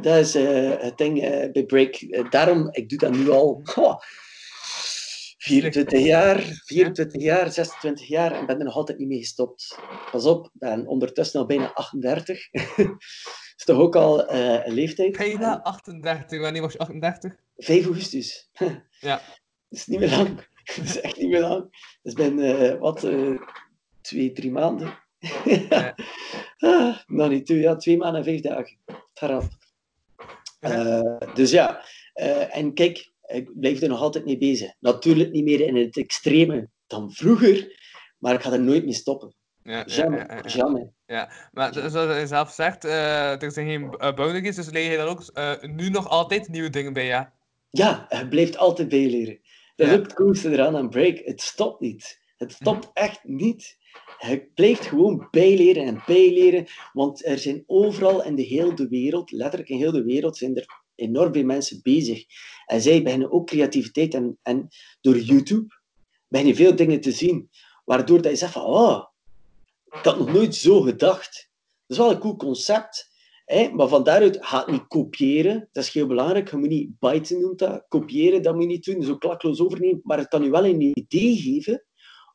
dat 0.00 0.16
is 0.16 0.34
eh, 0.34 0.70
het 0.78 0.98
ding 0.98 1.22
eh, 1.22 1.52
bij 1.52 1.64
break. 1.64 1.94
Eh, 1.94 2.30
daarom, 2.30 2.68
ik 2.70 2.88
doe 2.88 2.98
dat 2.98 3.12
nu 3.12 3.30
al 3.30 3.60
goh, 3.64 4.00
24 5.38 6.00
jaar, 6.00 6.60
24 6.64 7.22
jaar, 7.22 7.52
26 7.52 8.08
jaar 8.08 8.32
en 8.32 8.46
ben 8.46 8.58
er 8.58 8.64
nog 8.64 8.74
altijd 8.74 8.98
niet 8.98 9.08
mee 9.08 9.18
gestopt. 9.18 9.78
Pas 10.10 10.24
op, 10.24 10.44
ik 10.44 10.50
ben 10.52 10.86
ondertussen 10.86 11.40
al 11.40 11.46
bijna 11.46 11.72
38. 11.74 12.50
is 13.56 13.64
toch 13.64 13.78
ook 13.78 13.96
al 13.96 14.30
een 14.30 14.72
leeftijd? 14.72 15.16
Bijna 15.16 15.60
38. 15.62 16.40
Wanneer 16.40 16.62
was 16.62 16.72
je 16.72 16.78
38? 16.78 17.34
5 17.56 17.84
augustus. 17.84 18.48
Ja. 19.00 19.16
Dat 19.68 19.80
is 19.80 19.86
niet 19.86 19.98
meer 19.98 20.10
lang. 20.10 20.50
Dat 20.76 20.84
is 20.84 21.00
echt 21.00 21.16
niet 21.18 21.28
meer 21.30 21.40
lang. 21.40 21.96
Dus 22.02 22.12
ben, 22.12 22.38
eh, 22.38 22.78
wat, 22.78 23.04
eh, 23.04 23.40
twee, 24.00 24.32
drie 24.32 24.50
maanden. 24.50 24.98
Ja. 25.44 25.94
ah, 26.58 26.96
nog 27.06 27.28
niet 27.28 27.46
toe, 27.46 27.56
ja, 27.56 27.76
twee 27.76 27.96
maanden 27.96 28.18
en 28.18 28.24
vijf 28.24 28.40
dagen. 28.40 28.76
Garap. 29.14 29.44
Eh, 30.60 31.16
dus 31.34 31.50
ja, 31.50 31.84
en 32.50 32.74
kijk, 32.74 33.12
ik 33.26 33.60
blijf 33.60 33.80
er 33.80 33.88
nog 33.88 34.00
altijd 34.00 34.24
mee 34.24 34.38
bezig. 34.38 34.72
Natuurlijk 34.80 35.30
niet 35.30 35.44
meer 35.44 35.60
in 35.60 35.76
het 35.76 35.96
extreme 35.96 36.68
dan 36.86 37.12
vroeger, 37.12 37.80
maar 38.18 38.34
ik 38.34 38.42
ga 38.42 38.52
er 38.52 38.60
nooit 38.60 38.84
mee 38.84 38.94
stoppen. 38.94 39.34
Ja, 39.62 39.76
ja, 39.76 39.84
Jamais, 39.86 40.52
ja, 40.52 40.66
ja, 40.76 40.90
ja. 41.06 41.30
Maar 41.52 41.72
zo- 41.72 41.88
zoals 41.88 42.18
je 42.18 42.26
zelf 42.26 42.50
zegt, 42.50 42.84
eh, 42.84 43.42
er 43.42 43.52
zijn 43.52 43.66
geen 43.66 43.82
uh, 43.82 44.14
boundaries, 44.14 44.56
dus 44.56 44.70
leer 44.70 44.90
je 44.90 44.96
dan 44.96 45.08
ook 45.08 45.22
nu 45.66 45.88
nog 45.90 46.08
altijd 46.08 46.48
nieuwe 46.48 46.70
dingen 46.70 46.92
bij, 46.92 47.06
ja? 47.06 47.32
Ja, 47.70 48.06
je 48.08 48.28
blijft 48.28 48.56
altijd 48.56 48.88
bijleren. 48.88 49.40
Dat 49.76 49.86
is 49.86 49.92
Ja. 49.92 49.98
ook 49.98 50.04
het 50.04 50.14
coolste 50.14 50.50
eraan 50.50 50.76
aan 50.76 50.88
break. 50.88 51.18
Het 51.24 51.40
stopt 51.40 51.80
niet. 51.80 52.20
Het 52.36 52.52
stopt 52.52 52.90
echt 52.92 53.24
niet. 53.24 53.76
Je 54.18 54.50
blijft 54.54 54.86
gewoon 54.86 55.28
bijleren 55.30 55.84
en 55.84 56.02
bijleren, 56.06 56.66
want 56.92 57.26
er 57.26 57.38
zijn 57.38 57.64
overal 57.66 58.24
in 58.24 58.34
de 58.34 58.42
hele 58.42 58.88
wereld, 58.88 59.30
letterlijk 59.30 59.70
in 59.70 59.76
heel 59.78 59.92
de 59.92 60.04
wereld, 60.04 60.36
zijn 60.36 60.56
er 60.56 60.66
enorm 60.94 61.32
veel 61.32 61.44
mensen 61.44 61.80
bezig. 61.82 62.24
En 62.66 62.80
zij 62.82 63.02
beginnen 63.02 63.32
ook 63.32 63.46
creativiteit 63.46 64.14
en, 64.14 64.38
en 64.42 64.68
door 65.00 65.18
YouTube 65.18 65.80
begin 66.28 66.46
je 66.46 66.54
veel 66.54 66.76
dingen 66.76 67.00
te 67.00 67.12
zien, 67.12 67.50
waardoor 67.84 68.22
dat 68.22 68.30
je 68.32 68.38
zegt 68.38 68.52
van, 68.52 68.62
oh, 68.64 69.04
ik 69.86 70.04
had 70.04 70.18
nog 70.18 70.32
nooit 70.32 70.54
zo 70.54 70.80
gedacht. 70.80 71.50
Dat 71.86 71.96
is 71.98 72.04
wel 72.04 72.10
een 72.10 72.18
cool 72.20 72.36
concept. 72.36 73.10
Maar 73.72 73.88
van 73.88 74.04
daaruit 74.04 74.38
gaat 74.40 74.70
niet 74.70 74.86
kopiëren. 74.86 75.68
Dat 75.72 75.84
is 75.84 75.92
heel 75.92 76.06
belangrijk. 76.06 76.50
Je 76.50 76.56
moet 76.56 76.68
niet 76.68 76.98
byten 76.98 77.40
noemt 77.40 77.58
dat. 77.58 77.84
Kopiëren, 77.88 78.42
dat 78.42 78.54
moet 78.54 78.62
je 78.62 78.68
niet 78.68 78.84
doen. 78.84 79.02
Zo 79.02 79.16
klakloos 79.16 79.60
overnemen. 79.60 80.00
Maar 80.02 80.18
het 80.18 80.28
kan 80.28 80.42
je 80.42 80.50
wel 80.50 80.66
een 80.66 80.98
idee 80.98 81.36
geven 81.36 81.84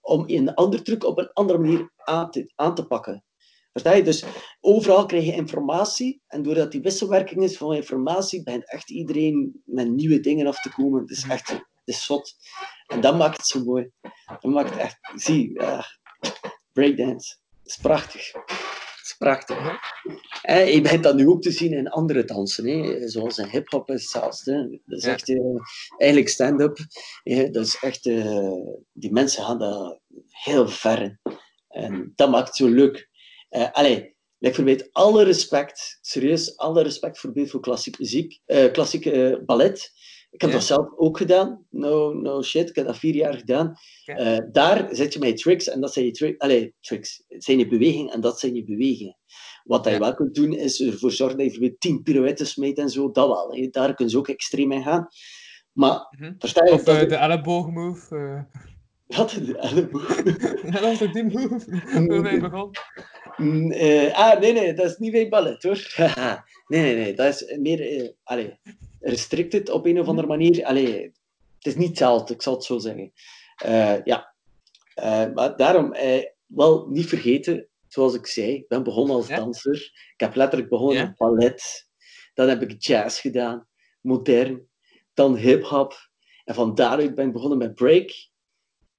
om 0.02 0.24
een 0.28 0.54
ander 0.54 0.84
truc 0.84 1.04
op 1.04 1.18
een 1.18 1.34
andere 1.34 1.60
manier 1.60 1.92
aan 1.96 2.32
te, 2.32 2.52
aan 2.56 2.76
te 2.76 2.88
pakken. 2.88 3.24
Versta 3.72 3.94
je? 3.94 4.04
Dus 4.04 4.24
overal 4.60 5.06
krijg 5.06 5.26
je 5.26 5.34
informatie. 5.34 6.22
En 6.28 6.44
doordat 6.44 6.72
die 6.72 6.82
wisselwerking 6.82 7.44
is 7.44 7.58
van 7.58 7.74
informatie, 7.74 8.44
begint 8.44 8.72
echt 8.72 8.90
iedereen 8.90 9.62
met 9.66 9.90
nieuwe 9.92 10.20
dingen 10.20 10.48
af 10.48 10.62
te 10.62 10.74
komen. 10.74 11.02
Het 11.02 11.10
is 11.10 11.28
echt 11.28 11.50
het 11.88 11.96
is 11.96 12.06
zot. 12.06 12.36
En 12.88 13.02
dat 13.02 13.18
maakt 13.18 13.38
het 13.38 13.46
zo 13.46 13.64
mooi. 13.64 13.90
Dat 14.26 14.52
maakt 14.52 14.78
echt... 14.78 14.98
Zie, 15.16 15.62
ja, 15.62 15.86
breakdance. 16.74 17.38
Het 17.64 17.72
is 17.72 17.78
prachtig. 17.78 18.32
Is 19.08 19.16
prachtig. 19.18 19.58
En 20.42 20.66
je 20.72 20.82
begint 20.82 21.04
dat 21.04 21.16
nu 21.16 21.28
ook 21.28 21.42
te 21.42 21.52
zien 21.52 21.74
in 21.74 21.90
andere 21.90 22.24
dansen, 22.26 22.66
hè. 22.68 23.08
zoals 23.10 23.38
in 23.38 23.48
hip-hop 23.50 23.90
is 23.90 24.02
hetzelfde. 24.02 24.80
Dat 24.86 24.98
is 25.00 25.06
Ja. 25.06 25.12
echt 25.14 25.30
eh, 25.30 25.38
eigenlijk 25.98 26.30
stand-up. 26.32 26.78
hè. 27.24 27.50
Dat 27.50 27.66
is 27.66 27.78
echt, 27.82 28.06
eh, 28.06 28.52
die 28.94 29.12
mensen 29.12 29.44
gaan 29.44 29.60
daar 29.60 30.00
heel 30.30 30.68
ver. 30.68 31.20
En 31.68 32.12
dat 32.16 32.30
maakt 32.30 32.48
het 32.48 32.56
zo 32.56 32.68
leuk. 32.68 33.10
Eh 33.50 33.72
allee, 33.72 34.16
ik 34.40 34.56
verwijt 34.56 34.90
alle 34.92 35.24
respect, 35.24 35.98
serieus, 36.02 36.58
alle 36.58 36.82
respect 36.84 37.20
voor 37.20 37.32
voor 37.48 37.60
klassieke 37.62 38.02
muziek, 38.02 38.40
eh 38.46 38.72
klassieke 38.72 39.12
eh, 39.12 39.46
ballet. 39.46 39.92
Ik 40.32 40.42
heb 40.42 40.50
Ja. 40.50 40.56
dat 40.56 40.66
zelf 40.66 40.88
ook 40.98 41.18
gedaan. 41.18 41.66
No, 41.70 42.14
no 42.14 42.42
shit, 42.44 42.70
ik 42.70 42.76
heb 42.76 42.86
dat 42.86 42.98
vier 42.98 43.16
jaar 43.16 43.34
gedaan. 43.34 43.74
Ja. 44.06 44.16
Eh, 44.16 44.38
daar 44.52 44.88
zet 44.96 45.14
je 45.14 45.20
met 45.20 45.38
tricks 45.38 45.68
en 45.70 45.82
dat 45.82 45.94
zijn 45.94 46.06
je 46.06 46.12
tricks. 46.12 46.40
Allee, 46.40 46.74
tricks. 46.80 47.24
Het 47.28 47.44
zijn 47.44 47.58
je 47.58 47.68
bewegingen 47.68 48.14
en 48.14 48.22
dat 48.22 48.40
zijn 48.40 48.56
je 48.56 48.64
bewegingen. 48.64 49.18
Wat 49.64 49.84
dat 49.84 49.94
je 49.94 50.00
wel 50.00 50.14
kunt 50.16 50.36
doen, 50.36 50.54
is 50.54 50.82
ervoor 50.82 51.12
zorgen 51.12 51.38
dat 51.38 51.46
je 51.46 51.52
bijvoorbeeld 51.52 51.82
tien 51.82 52.02
pirouettes 52.04 52.56
meet 52.56 52.78
en 52.78 52.90
zo. 52.90 53.12
Dat 53.12 53.28
wel. 53.28 53.52
hè. 53.56 53.68
Daar 53.68 53.94
kun 53.94 54.10
je 54.10 54.18
ook 54.18 54.28
extreem 54.28 54.72
in 54.72 54.84
gaan. 54.84 55.08
Maar, 55.72 56.08
Mhm. 56.20 56.34
versta 56.38 56.66
je 56.66 56.72
Of 56.72 56.84
eh, 56.88 57.02
ik- 57.02 57.10
de 57.10 57.16
elleboogmove. 57.16 58.16
eh. 58.16 58.62
Wat? 59.18 59.30
De 59.46 59.58
elleboog? 59.58 60.16
dat 60.74 60.80
was 60.82 61.02
ook 61.04 61.14
die 61.14 61.24
move 61.24 61.82
waarmee 62.08 62.34
je 62.34 62.40
begon. 62.40 62.72
Mm, 63.38 63.72
eh, 63.72 64.14
ah, 64.14 64.40
nee, 64.40 64.54
nee, 64.54 64.74
dat 64.74 64.86
is 64.86 64.98
niet 64.98 65.12
bij 65.12 65.30
ballet, 65.30 65.64
hoor. 65.64 65.94
nee, 66.68 66.82
nee, 66.82 66.96
nee, 66.96 67.14
dat 67.14 67.28
is 67.42 67.58
meer... 67.60 68.14
allee, 68.24 68.60
restricted 69.00 69.70
op 69.70 69.86
een 69.86 70.00
of 70.00 70.08
andere 70.08 70.28
manier. 70.28 70.66
Allee, 70.66 71.02
het 71.58 71.66
is 71.66 71.76
niet 71.76 71.88
hetzelfde, 71.90 72.34
ik 72.34 72.42
zal 72.42 72.54
het 72.54 72.64
zo 72.64 72.78
zeggen. 72.78 73.12
Eh, 73.56 74.04
ja. 74.04 74.34
Eh, 74.94 75.34
maar 75.34 75.58
daarom, 75.58 75.94
eh, 75.94 76.24
wel 76.46 76.88
niet 76.90 77.06
vergeten, 77.08 77.68
zoals 77.88 78.14
ik 78.14 78.28
zei, 78.28 78.54
ik 78.54 78.68
ben 78.68 78.84
begonnen 78.84 79.16
als 79.16 79.28
Ja. 79.28 79.36
danser. 79.36 79.92
Ik 80.14 80.20
heb 80.20 80.36
letterlijk 80.36 80.70
begonnen 80.70 80.98
Ja. 80.98 81.04
met 81.04 81.18
ballet. 81.18 81.90
Dan 82.34 82.48
heb 82.50 82.62
ik 82.62 82.84
jazz 82.84 83.22
gedaan, 83.22 83.68
modern. 84.02 84.68
Dan 85.14 85.36
hip-hop. 85.36 86.10
En 86.46 86.56
van 86.56 86.76
daaruit 86.76 87.16
ben 87.16 87.28
ik 87.28 87.34
begonnen 87.34 87.58
met 87.58 87.74
break. 87.76 88.12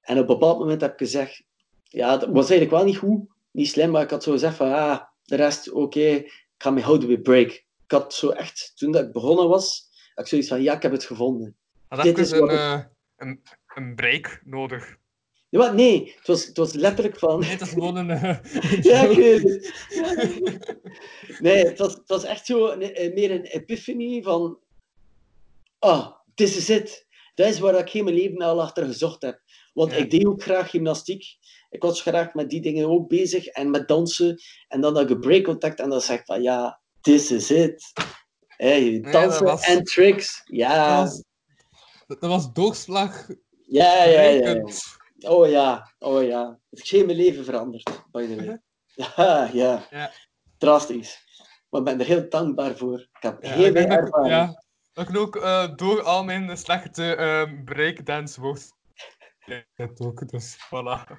En 0.01 0.15
op 0.19 0.21
een 0.21 0.39
bepaald 0.39 0.59
moment 0.59 0.81
heb 0.81 0.93
ik 0.93 0.99
gezegd, 0.99 1.43
ja, 1.85 2.17
dat 2.17 2.29
was 2.29 2.51
eigenlijk 2.51 2.71
wel 2.71 2.85
niet 2.85 2.97
goed, 2.97 3.27
niet 3.51 3.69
slim, 3.69 3.91
maar 3.91 4.03
ik 4.03 4.11
had 4.11 4.23
zo 4.23 4.33
gezegd 4.33 4.57
van, 4.57 4.73
ah, 4.73 5.01
de 5.23 5.37
rest, 5.37 5.71
oké, 5.71 6.01
ik 6.01 6.33
ga 6.59 6.71
me 6.71 6.81
houden 6.81 7.09
bij 7.09 7.19
break. 7.19 7.51
Ik 7.85 7.91
had 7.95 8.15
zo 8.15 8.29
echt, 8.31 8.73
toen 8.77 8.93
dat 8.93 9.05
ik 9.05 9.13
begonnen 9.13 9.49
was, 9.49 9.88
had 10.19 10.27
ik 10.27 10.27
zoiets 10.27 10.49
van, 10.49 10.63
ja, 10.63 10.75
ik 10.75 10.83
heb 10.83 10.93
het 10.93 11.05
gevonden. 11.05 11.57
Had 11.89 12.03
Dit 12.03 12.19
is 12.19 12.31
een, 12.31 12.45
ik- 12.45 12.51
eh, 12.51 12.81
een, 13.17 13.43
een 13.75 13.95
break 13.95 14.41
nodig. 14.45 14.97
Ja, 15.49 15.59
maar 15.59 15.75
nee, 15.75 16.15
het 16.17 16.27
was, 16.27 16.47
het 16.47 16.57
was 16.57 16.73
letterlijk 16.73 17.19
van... 17.19 17.41
Nee, 17.41 17.51
het 17.51 17.61
is 17.61 17.69
gewoon 17.69 17.97
een... 17.97 18.11
eh, 18.21 18.83
Ja, 18.83 19.01
ik 19.03 19.17
weet 19.17 19.43
het. 19.43 19.73
Het. 19.89 20.77
Nee, 21.41 21.65
het 21.67 21.79
was, 21.79 21.95
het 21.95 22.09
was 22.09 22.25
echt 22.25 22.47
zo 22.47 22.67
een, 22.69 23.13
meer 23.15 23.31
een 23.31 23.45
epiphany 23.45 24.23
van... 24.23 24.59
Ah, 25.79 26.11
this 26.35 26.57
is 26.57 26.71
it. 26.71 27.07
Dat 27.35 27.47
is 27.49 27.59
waar 27.59 27.79
ik 27.79 27.89
heel 27.89 28.03
mijn 28.05 28.17
leven 28.17 28.39
al 28.43 28.63
achter 28.63 28.87
gezocht 28.87 29.23
heb. 29.23 29.41
Want 29.73 29.93
Ja. 29.93 29.97
ik 29.99 30.11
deed 30.11 30.27
ook 30.27 30.43
graag 30.43 30.71
gymnastiek. 30.71 31.25
Ik 31.71 31.83
was 31.83 32.03
graag 32.03 32.35
met 32.35 32.51
die 32.51 32.61
dingen 32.61 32.89
ook 32.89 33.09
bezig. 33.09 33.47
En 33.47 33.71
met 33.71 33.89
dansen. 33.89 34.41
En 34.69 34.81
dan 34.81 34.95
had 34.95 35.03
ik 35.03 35.11
een 35.11 35.21
break 35.21 35.45
contact. 35.45 35.81
En 35.81 35.91
dan 35.91 36.01
zeg 36.01 36.19
ik 36.19 36.27
van, 36.27 36.43
ja, 36.43 36.81
this 37.01 37.31
is 37.31 37.51
it. 37.51 37.93
Hey, 38.59 39.01
dansen 39.01 39.45
was- 39.45 39.63
en 39.67 39.85
tricks. 39.85 40.43
Ja, 40.45 40.97
Dat 41.01 41.09
was, 41.09 41.25
dat 42.21 42.31
was 42.31 42.53
doorslag. 42.53 43.27
ja, 43.67 44.05
ja, 44.05 44.21
ja. 44.23 44.63
Oh 45.21 45.49
ja, 45.49 45.93
oh 45.99 46.23
ja. 46.25 46.59
Het 46.71 46.89
heeft 46.89 47.07
mijn 47.07 47.19
leven 47.19 47.45
veranderd, 47.45 47.91
by 48.11 48.27
the 48.27 48.37
way. 48.37 48.61
Ja, 49.17 49.51
ja. 49.53 49.87
Ja. 49.91 50.11
Drastisch. 50.59 51.27
Maar 51.69 51.81
ik 51.81 51.87
ben 51.87 52.01
er 52.01 52.07
heel 52.07 52.29
dankbaar 52.29 52.77
voor. 52.77 53.01
Ik 53.01 53.09
heb 53.23 53.43
Ja, 53.43 53.51
heel 53.53 53.73
veel 53.73 53.87
ervaring. 53.87 54.31
ja, 54.31 54.63
dat 54.93 55.09
ik 55.09 55.17
ook 55.17 55.37
eh, 55.37 55.77
door 55.77 56.03
al 56.03 56.25
mijn 56.25 56.57
slechte 56.59 57.15
ehm 57.15 57.65
breakdance 57.65 58.41
wordt. 58.41 58.73
Ja, 59.45 59.65
dat 59.75 60.01
ook, 60.01 60.29
dus 60.29 60.57
voilà. 60.57 61.17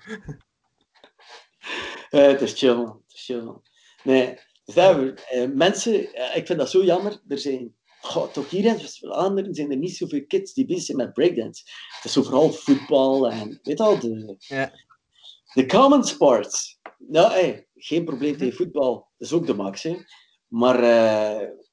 Eh, 2.10 2.22
het 2.28 2.42
is 2.42 2.54
chill, 2.60 2.76
man. 2.76 3.02
Het 3.08 3.14
is 3.16 3.26
chill, 3.26 3.42
man. 3.44 3.64
Nee, 4.04 4.40
daar, 4.74 5.14
eh, 5.14 5.48
mensen, 5.54 6.14
eh, 6.14 6.36
ik 6.36 6.46
vind 6.46 6.60
dat 6.60 6.70
zo 6.70 6.84
jammer. 6.84 7.22
Er 7.28 7.38
zijn, 7.38 7.76
toch 8.34 8.50
hier 8.50 8.66
in 8.66 8.80
Vlaanderen 8.80 9.54
zijn 9.56 9.72
er 9.72 9.78
niet 9.78 9.96
zoveel 9.96 10.26
kids 10.28 10.54
die 10.54 10.66
bezig 10.66 10.84
zijn 10.84 10.98
met 10.98 11.14
breakdance. 11.14 11.64
Het 11.96 12.04
is 12.06 12.14
zo 12.14 12.24
vooral 12.24 12.52
voetbal 12.52 13.30
en, 13.32 13.60
weet 13.64 13.78
je 13.78 13.84
al, 13.84 14.00
de, 14.00 14.36
Ja. 14.40 14.72
de 15.54 15.66
common 15.66 16.04
sports. 16.04 16.80
Nou, 16.98 17.32
hey, 17.32 17.68
geen 17.76 18.06
probleem 18.06 18.38
tegen 18.38 18.56
voetbal. 18.56 18.94
Dat 19.18 19.28
is 19.28 19.34
ook 19.34 19.46
de 19.48 19.54
max, 19.54 19.84
hè. 19.84 19.96
Maar, 20.48 20.78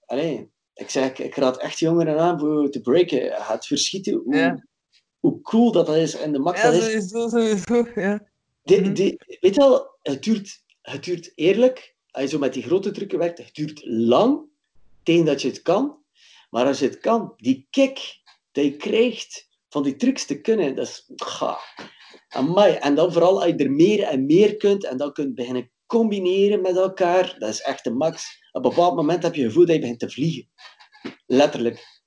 allee, 0.06 0.50
ik 0.74 0.90
zeg, 0.90 1.12
ik 1.18 1.34
raad 1.34 1.58
echt 1.58 1.78
jongeren 1.78 2.18
aan 2.18 2.38
voor 2.38 2.70
te 2.70 2.80
breken. 2.80 3.32
Het 3.42 3.66
verschieten 3.66 4.14
hoe, 4.14 4.36
Ja. 4.36 4.66
hoe 5.18 5.40
cool 5.40 5.72
dat, 5.72 5.86
dat 5.86 5.96
is 5.96 6.16
en 6.16 6.32
de 6.32 6.38
max 6.38 6.62
Ja, 6.62 6.70
dat 6.70 6.82
is. 6.82 7.08
sowieso, 7.08 7.28
sowieso, 7.28 8.00
ja. 8.00 8.28
Mhm. 8.62 8.94
weet 9.40 9.54
je 9.54 9.60
wel, 9.60 9.98
het 10.02 10.22
duurt, 10.22 10.62
het 10.82 11.04
duurt 11.04 11.32
eerlijk, 11.34 11.95
als 12.16 12.24
je 12.24 12.30
zo 12.30 12.38
met 12.38 12.54
die 12.54 12.62
grote 12.62 12.90
trucken 12.90 13.18
werkt, 13.18 13.38
het 13.38 13.54
duurt 13.54 13.80
lang 13.84 14.40
tegen 15.02 15.24
dat 15.24 15.42
je 15.42 15.48
het 15.48 15.62
kan. 15.62 15.98
Maar 16.50 16.66
als 16.66 16.78
je 16.78 16.86
het 16.86 16.98
kan, 16.98 17.34
die 17.36 17.66
kick 17.70 18.20
die 18.52 18.64
je 18.64 18.76
krijgt 18.76 19.48
van 19.68 19.82
die 19.82 19.96
trucs 19.96 20.26
te 20.26 20.40
kunnen, 20.40 20.74
dat 20.74 20.86
is... 20.86 21.12
Ga, 21.16 21.58
amai. 22.28 22.72
En 22.72 22.94
dan 22.94 23.12
vooral 23.12 23.42
als 23.42 23.50
je 23.50 23.56
er 23.56 23.70
meer 23.70 24.02
en 24.02 24.26
meer 24.26 24.56
kunt 24.56 24.84
en 24.84 24.96
dan 24.96 25.12
kunt 25.12 25.34
beginnen 25.34 25.70
combineren 25.86 26.60
met 26.60 26.76
elkaar, 26.76 27.36
dat 27.38 27.48
is 27.48 27.60
echt 27.60 27.84
de 27.84 27.90
max. 27.90 28.38
Op 28.52 28.64
een 28.64 28.70
bepaald 28.70 28.96
moment 28.96 29.22
heb 29.22 29.34
je 29.34 29.40
het 29.42 29.50
gevoel 29.50 29.66
dat 29.66 29.74
je 29.74 29.80
begint 29.80 29.98
te 29.98 30.10
vliegen. 30.10 30.48
Letterlijk. 31.26 32.02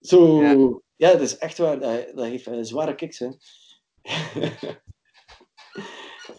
Zo... 0.00 0.42
Ja. 0.42 0.80
Ja, 0.96 1.12
dat 1.12 1.20
is 1.20 1.38
echt 1.38 1.58
waar. 1.58 1.80
Dat, 1.80 2.06
dat 2.14 2.24
heeft 2.24 2.46
eh, 2.46 2.58
zware 2.60 2.94
kicks, 2.94 3.18
hè. 3.18 3.28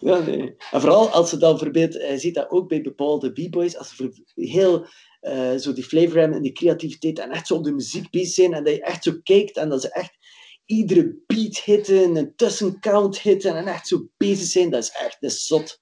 Ja, 0.02 0.18
nee. 0.18 0.54
En 0.70 0.80
vooral 0.80 1.08
als 1.08 1.30
ze 1.30 1.36
dan 1.36 1.50
bijvoorbeeld, 1.50 1.92
je 1.92 2.18
ziet 2.18 2.34
dat 2.34 2.50
ook 2.50 2.68
bij 2.68 2.80
bepaalde 2.80 3.32
b-boys, 3.32 3.76
als 3.76 3.96
ze 3.96 4.22
heel 4.34 4.86
eh, 5.20 5.56
zo 5.56 5.72
die 5.72 5.84
flavor 5.84 6.18
hebben 6.18 6.36
en 6.36 6.42
die 6.42 6.52
creativiteit 6.52 7.18
en 7.18 7.30
echt 7.30 7.46
zo 7.46 7.54
op 7.54 7.64
de 7.64 7.72
muziek 7.72 8.10
bezig 8.10 8.34
zijn 8.34 8.54
en 8.54 8.64
dat 8.64 8.74
je 8.74 8.82
echt 8.82 9.04
zo 9.04 9.12
kijkt 9.22 9.56
en 9.56 9.68
dat 9.68 9.80
ze 9.80 9.92
echt 9.92 10.16
iedere 10.64 11.16
beat 11.26 11.58
hitten, 11.58 12.16
een 12.16 12.32
tussencount 12.36 13.20
hitten 13.20 13.56
en 13.56 13.66
echt 13.66 13.88
zo 13.88 14.08
bezig 14.16 14.46
zijn, 14.46 14.70
dat 14.70 14.82
is 14.82 14.90
echt 14.90 15.16
dat 15.20 15.32
zot. 15.32 15.80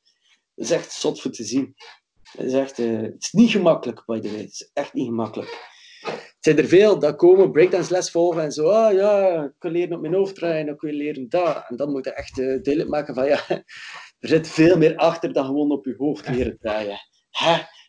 Dat 0.54 0.64
is 0.64 0.70
echt 0.70 0.92
zot 0.92 1.20
voor 1.20 1.30
te 1.30 1.44
zien. 1.44 1.74
Dat 2.32 2.46
is 2.46 2.52
echt, 2.52 2.78
eh, 2.78 3.00
het 3.00 3.16
is 3.22 3.32
niet 3.32 3.50
gemakkelijk, 3.50 4.02
by 4.06 4.20
the 4.20 4.30
way. 4.30 4.40
Het 4.40 4.52
is 4.52 4.70
echt 4.72 4.94
niet 4.94 5.06
gemakkelijk. 5.06 5.68
Het 6.00 6.48
zijn 6.48 6.58
er 6.58 6.68
veel 6.68 6.98
dat 6.98 7.16
komen, 7.16 7.52
breakdance 7.52 7.92
les 7.92 8.10
volgen 8.10 8.42
en 8.42 8.52
zo, 8.52 8.68
ah 8.68 8.92
ja, 8.92 9.44
ik 9.44 9.62
wil 9.62 9.70
leren 9.70 9.94
op 9.94 10.00
mijn 10.00 10.14
hoofd 10.14 10.34
draaien, 10.34 10.68
ik 10.68 10.80
wil 10.80 10.92
leren 10.92 11.28
dat. 11.28 11.64
En 11.68 11.76
dan 11.76 11.90
moet 11.90 12.04
je 12.04 12.12
echt 12.12 12.38
eh, 12.38 12.46
duidelijk 12.46 12.88
maken 12.88 13.14
van, 13.14 13.26
ja, 13.26 13.44
er 14.20 14.28
zit 14.28 14.48
veel 14.48 14.76
meer 14.76 14.96
achter 14.96 15.32
dan 15.32 15.44
gewoon 15.44 15.70
op 15.70 15.84
je 15.84 15.94
hoofd 15.98 16.28
leren 16.28 16.58
draaien. 16.60 16.98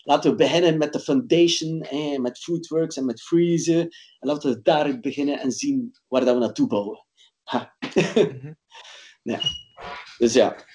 Laten 0.03 0.29
we 0.31 0.35
beginnen 0.37 0.77
met 0.77 0.93
de 0.93 0.99
foundation, 0.99 1.81
eh, 1.81 2.19
met 2.19 2.39
footworks 2.39 2.97
en 2.97 3.05
met 3.05 3.21
freezen. 3.21 3.79
En 4.19 4.27
laten 4.27 4.51
we 4.53 4.61
daaruit 4.61 5.01
beginnen 5.01 5.39
en 5.39 5.51
zien 5.51 5.91
waar 6.07 6.25
dat 6.25 6.33
we 6.33 6.39
naartoe 6.39 6.67
bouwen. 6.67 7.05
Ha. 7.43 7.75
Ja. 9.23 9.39
Dus 10.17 10.33
ja. 10.33 10.65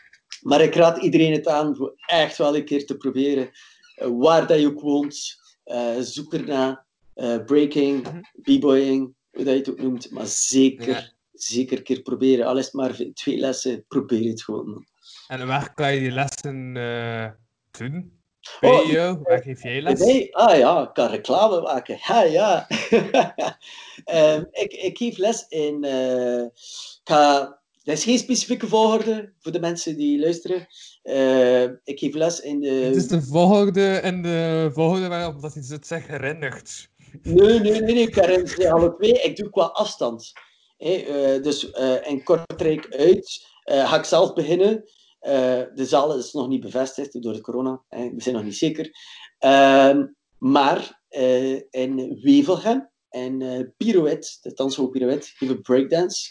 Maar 0.40 0.60
ik 0.60 0.74
raad 0.74 1.02
iedereen 1.02 1.32
het 1.32 1.46
aan 1.48 1.76
voor 1.76 1.94
echt 2.06 2.36
wel 2.38 2.56
een 2.56 2.64
keer 2.64 2.86
te 2.86 2.96
proberen. 2.96 3.50
Eh, 3.94 4.08
waar 4.12 4.46
dat 4.46 4.60
je 4.60 4.66
ook 4.66 4.80
woont, 4.80 5.18
eh, 5.64 5.96
zoek 6.00 6.34
erna. 6.34 6.86
Eh, 7.14 7.44
breaking, 7.44 8.02
Mhm. 8.02 8.20
b-boying, 8.58 9.14
hoe 9.30 9.44
dat 9.44 9.52
je 9.52 9.58
het 9.60 9.70
ook 9.70 9.80
noemt. 9.80 10.10
Maar 10.10 10.26
zeker, 10.26 10.88
Ja. 10.88 11.12
zeker 11.32 11.78
een 11.78 11.84
keer 11.84 12.02
proberen. 12.02 12.46
Al 12.46 12.58
is 12.58 12.64
het 12.64 12.74
maar 12.74 12.96
twee 13.14 13.36
lessen, 13.38 13.84
probeer 13.88 14.28
het 14.30 14.42
gewoon. 14.42 14.86
En 15.28 15.46
waar 15.46 15.74
kan 15.74 15.94
je 15.94 16.00
die 16.00 16.10
lessen 16.10 16.76
eh, 16.76 17.30
doen? 17.70 18.14
Bij 18.60 18.70
Oh, 18.70 18.90
jou? 18.90 19.18
Waar 19.22 19.42
geef 19.42 19.62
jij 19.62 19.82
les? 19.82 20.00
Nee, 20.00 20.36
ah 20.36 20.58
ja, 20.58 20.82
ik 20.82 20.94
kan 20.94 21.10
reclame 21.10 21.60
maken. 21.60 21.98
Ja, 22.06 22.22
ja. 22.22 22.66
Ehm, 24.04 24.44
ik, 24.50 24.72
ik 24.72 24.96
geef 24.98 25.16
les 25.18 25.46
in. 25.48 25.84
eh, 25.84 26.42
ik 26.42 27.00
ga, 27.04 27.38
dat 27.84 27.96
is 27.96 28.04
geen 28.04 28.18
specifieke 28.18 28.66
volgorde 28.68 29.32
voor 29.40 29.52
de 29.52 29.60
mensen 29.60 29.96
die 29.96 30.18
luisteren. 30.20 30.66
Eh, 31.02 31.62
ik 31.62 31.98
geef 31.98 32.14
les 32.14 32.40
in 32.40 32.60
de. 32.60 32.68
Het 32.68 32.96
is 32.96 33.08
de 33.08 33.22
volgorde 33.22 33.96
en 33.96 34.22
de 34.22 34.70
volgorde 34.72 35.08
waarop 35.08 35.40
dat 35.42 35.54
hij 35.54 35.62
het 35.68 35.86
zich 35.86 36.06
herinnert. 36.06 36.88
Nee, 37.22 37.60
nee, 37.60 37.80
nee, 37.80 37.80
nee, 37.94 38.06
ik 38.06 38.14
herinner 38.14 38.48
ze 38.48 38.70
alle 38.72 38.94
twee. 38.98 39.12
Ik 39.22 39.36
doe 39.36 39.50
qua 39.50 39.62
afstand. 39.64 40.32
Hé, 40.78 40.92
eh, 40.94 41.42
dus 41.42 41.70
eh, 41.70 42.06
in 42.10 42.22
Kortrijk 42.22 42.94
uit 42.96 43.46
eh, 43.64 43.88
ga 43.90 43.96
ik 43.98 44.04
zelf 44.04 44.32
beginnen. 44.34 44.84
Eh, 45.18 45.62
de 45.74 45.84
zaal 45.84 46.18
is 46.18 46.32
nog 46.32 46.48
niet 46.48 46.60
bevestigd 46.60 47.22
door 47.22 47.32
de 47.32 47.40
corona. 47.40 47.82
hè, 47.88 48.10
we 48.10 48.22
zijn 48.22 48.34
nog 48.34 48.44
niet 48.44 48.56
zeker. 48.56 48.90
Ehm, 49.38 50.06
maar 50.38 51.02
eh, 51.08 51.54
in 51.70 52.18
Wevelgem 52.22 52.90
en 53.08 53.42
eh 53.42 53.60
Pirouette, 53.76 54.38
de 54.40 54.52
dansschool 54.52 54.88
Pirouette, 54.88 55.28
ik 55.38 55.62
breakdance. 55.62 56.30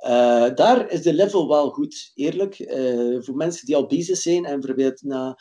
Eh, 0.00 0.54
daar 0.54 0.90
is 0.90 1.02
de 1.02 1.12
level 1.12 1.48
wel 1.48 1.70
goed, 1.70 2.10
eerlijk. 2.14 2.58
Eh, 2.58 3.16
voor 3.20 3.36
mensen 3.36 3.66
die 3.66 3.76
al 3.76 3.86
bezig 3.86 4.16
zijn 4.16 4.44
en 4.44 4.60
bijvoorbeeld 4.60 5.02
na 5.02 5.36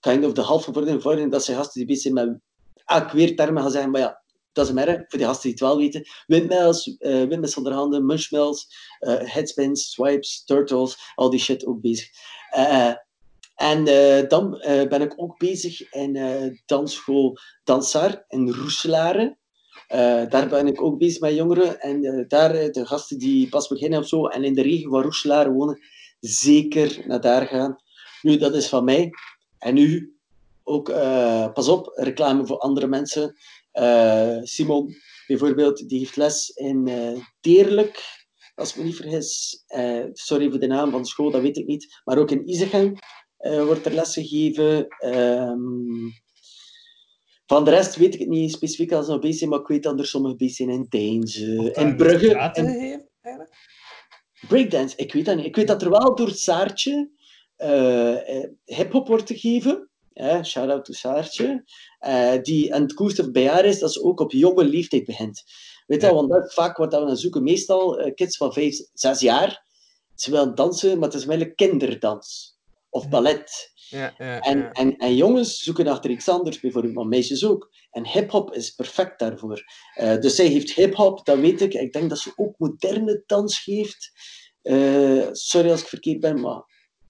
kind 0.00 0.24
of 0.24 0.32
de 0.32 0.40
halve 0.40 0.72
vordering, 0.72 1.02
vordering 1.02 1.30
dat 1.30 1.44
zijn 1.44 1.56
gasten 1.56 1.78
die 1.78 1.86
bezig 1.86 2.02
zijn 2.02 2.14
met 2.14 2.40
elk 2.84 3.10
weer 3.10 3.36
termen 3.36 3.62
gaan 3.62 3.70
zeggen, 3.70 3.90
maar 3.90 4.00
ja, 4.00 4.19
is 4.52 4.72
merk, 4.72 5.04
voor 5.08 5.18
die 5.18 5.26
gasten 5.26 5.42
die 5.42 5.50
het 5.50 5.60
wel 5.60 5.76
weten. 5.76 6.02
Windmills, 6.26 6.96
eh 6.98 7.18
windmills 7.18 7.52
zonder 7.52 7.72
handen, 7.72 8.06
munchmills, 8.06 8.66
eh, 8.98 9.18
headspins, 9.20 9.90
swipes, 9.90 10.44
turtles, 10.44 11.12
al 11.14 11.30
die 11.30 11.40
shit 11.40 11.66
ook 11.66 11.80
bezig. 11.80 12.08
Eh, 12.50 12.92
en 13.54 13.84
dan 14.28 14.50
ben 14.88 15.00
ik 15.00 15.12
ook 15.16 15.38
bezig 15.38 15.92
in 15.92 16.18
dansschool 16.66 17.38
Dansaar 17.64 18.24
in 18.28 18.50
Roeselare. 18.50 19.36
Daar 20.28 20.48
ben 20.48 20.66
ik 20.66 20.82
ook 20.82 20.98
bezig 20.98 21.20
met 21.20 21.34
jongeren. 21.34 21.80
En 21.80 22.24
daar, 22.28 22.52
de 22.52 22.86
gasten 22.86 23.18
die 23.18 23.48
pas 23.48 23.68
beginnen 23.68 23.98
of 23.98 24.08
zo, 24.08 24.26
en 24.26 24.44
in 24.44 24.54
de 24.54 24.62
regio 24.62 24.90
waar 24.90 25.02
Roeselare 25.02 25.50
wonen, 25.50 25.80
zeker 26.20 27.02
naar 27.06 27.20
daar 27.20 27.46
gaan. 27.46 27.76
Nu, 28.22 28.36
dat 28.36 28.54
is 28.54 28.68
van 28.68 28.84
mij. 28.84 29.10
En 29.58 29.74
nu, 29.74 30.16
ook, 30.62 30.86
pas 31.52 31.68
op, 31.68 31.92
reclame 31.94 32.46
voor 32.46 32.58
andere 32.58 32.86
mensen. 32.86 33.36
Eh, 33.72 34.38
Simon, 34.42 34.94
bijvoorbeeld, 35.26 35.88
die 35.88 35.98
heeft 35.98 36.16
les 36.16 36.48
in 36.48 36.88
eh 36.88 37.18
Deerlijk, 37.40 38.26
als 38.54 38.70
ik 38.70 38.76
me 38.76 38.84
niet 38.84 38.96
vergis. 38.96 39.62
Eh, 39.66 40.04
sorry 40.12 40.50
voor 40.50 40.60
de 40.60 40.66
naam 40.66 40.90
van 40.90 41.02
de 41.02 41.08
school, 41.08 41.30
dat 41.30 41.42
weet 41.42 41.56
ik 41.56 41.66
niet. 41.66 42.00
Maar 42.04 42.18
ook 42.18 42.30
in 42.30 42.48
Izegem 42.48 42.94
wordt 43.36 43.86
er 43.86 43.94
les 43.94 44.14
gegeven. 44.14 44.88
Ehm, 44.88 46.08
van 47.46 47.64
de 47.64 47.70
rest 47.70 47.96
weet 47.96 48.14
ik 48.14 48.20
het 48.20 48.28
niet 48.28 48.52
specifiek 48.52 48.92
als 48.92 49.06
nog 49.06 49.18
bezig 49.18 49.38
zijn, 49.38 49.50
maar 49.50 49.60
ik 49.60 49.66
weet 49.66 49.82
dat 49.82 49.98
er 49.98 50.06
sommige 50.06 50.36
bezig 50.36 50.56
zijn 50.56 50.68
in 50.68 50.86
Deinze, 50.88 51.72
in 51.72 51.96
Brugge. 51.96 52.34
Eigenlijk? 52.34 53.08
Breakdance, 54.48 54.96
ik 54.96 55.12
weet 55.12 55.24
dat 55.24 55.36
niet. 55.36 55.44
Ik 55.44 55.56
weet 55.56 55.66
dat 55.66 55.82
er 55.82 55.90
wel 55.90 56.14
door 56.14 56.30
Saartje 56.30 57.10
eh, 57.56 58.44
hip-hop 58.64 59.06
wordt 59.06 59.30
gegeven. 59.30 59.89
Ja, 60.12 60.42
shout-out 60.42 60.84
to 60.84 60.92
Saartje. 60.92 61.64
Eh, 61.98 62.32
die 62.42 62.74
aan 62.74 62.82
het 62.82 62.94
koersen 62.94 63.32
bij 63.32 63.48
haar 63.48 63.64
is, 63.64 63.78
dat 63.78 63.92
ze 63.92 64.02
ook 64.02 64.20
op 64.20 64.32
jonge 64.32 64.64
leeftijd 64.64 65.04
begint. 65.04 65.42
Weet 65.86 66.00
je, 66.00 66.06
Ja. 66.06 66.14
want 66.14 66.30
dat 66.30 66.54
vaak 66.54 66.76
wat 66.76 66.92
we 66.94 67.00
naar 67.00 67.16
zoeken. 67.16 67.42
Meestal 67.42 67.98
eh, 67.98 68.14
kids 68.14 68.36
van 68.36 68.52
5, 68.52 68.76
6 68.94 69.20
jaar. 69.20 69.64
Ze 70.14 70.30
willen 70.30 70.54
dansen, 70.54 70.98
maar 70.98 71.08
het 71.08 71.18
is 71.18 71.24
wel 71.24 71.40
een 71.40 71.54
kinderdans. 71.54 72.58
Of 72.90 73.08
ballet. 73.08 73.72
Ja, 73.88 74.14
ja, 74.18 74.40
En, 74.40 74.72
en, 74.72 74.96
en 74.96 75.16
jongens 75.16 75.62
zoeken 75.62 75.86
achter 75.86 76.10
iets 76.10 76.28
anders, 76.28 76.60
bijvoorbeeld, 76.60 76.94
maar 76.94 77.06
meisjes 77.06 77.44
ook. 77.44 77.70
En 77.90 78.06
hip-hop 78.06 78.54
is 78.54 78.70
perfect 78.70 79.18
daarvoor. 79.18 79.64
Eh, 79.94 80.20
dus 80.20 80.34
zij 80.34 80.46
heeft 80.46 80.72
hip-hop, 80.74 81.24
dat 81.26 81.38
weet 81.38 81.60
ik. 81.60 81.74
Ik 81.74 81.92
denk 81.92 82.08
dat 82.08 82.18
ze 82.18 82.32
ook 82.36 82.54
moderne 82.58 83.22
dans 83.26 83.58
geeft. 83.58 84.12
Eh, 84.62 85.28
sorry 85.32 85.70
als 85.70 85.80
ik 85.80 85.86
verkeerd 85.86 86.20
ben, 86.20 86.40
maar 86.40 86.62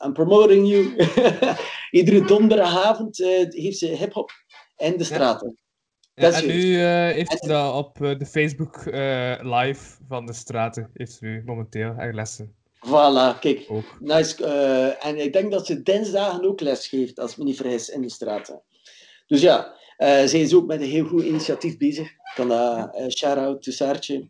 I'm 0.05 0.13
promoting 0.13 0.67
you. 0.67 0.97
Iedere 1.91 2.25
donderdagavond 2.25 3.21
eh, 3.21 3.29
heeft 3.49 3.79
ze 3.79 3.87
hip-hop 3.87 4.31
in 4.77 4.97
de 4.97 5.05
straten. 5.05 5.59
Ja, 6.15 6.33
en 6.33 6.47
nu 6.47 6.81
eh, 6.81 7.15
heeft 7.15 7.39
ze 7.39 7.49
dat 7.49 7.75
op 7.75 8.03
eh, 8.03 8.19
de 8.19 8.27
Facebook 8.27 8.85
live 9.43 9.97
van 10.09 10.27
de 10.27 10.33
straten. 10.33 10.91
Heeft 10.95 11.13
ze 11.13 11.25
nu 11.25 11.43
momenteel 11.45 11.95
haar 11.97 12.15
lessen 12.15 12.55
Voilà, 12.87 13.39
kijk. 13.41 13.65
ook. 13.69 13.97
Nice. 14.01 14.45
en 15.01 15.21
ik 15.21 15.33
denk 15.33 15.51
dat 15.51 15.67
ze 15.67 15.83
dinsdagen 15.83 16.45
ook 16.45 16.61
les 16.61 16.87
geeft, 16.87 17.19
als 17.19 17.31
ik 17.31 17.39
me 17.39 17.45
niet 17.45 17.57
vergis, 17.57 17.89
in 17.89 18.01
de 18.01 18.11
straten. 18.11 18.63
Dus 19.27 19.41
ja, 19.41 19.75
zij 19.99 20.41
is 20.41 20.55
ook 20.55 20.67
met 20.67 20.81
een 20.81 20.89
heel 20.89 21.07
goed 21.07 21.25
initiatief 21.25 21.77
bezig. 21.77 22.07
Ik 22.07 22.33
kan 22.35 22.49
dat 22.49 23.13
shout-out 23.17 23.63
to 23.63 23.73
Saartje. 23.73 24.29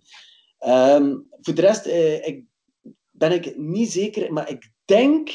Ehm, 0.59 1.17
voor 1.41 1.55
de 1.55 1.61
rest 1.61 1.87
ik, 2.27 2.45
ben 3.11 3.33
ik 3.33 3.57
niet 3.57 3.93
zeker, 3.93 4.33
maar 4.33 4.51
ik 4.51 4.71
denk, 4.85 5.31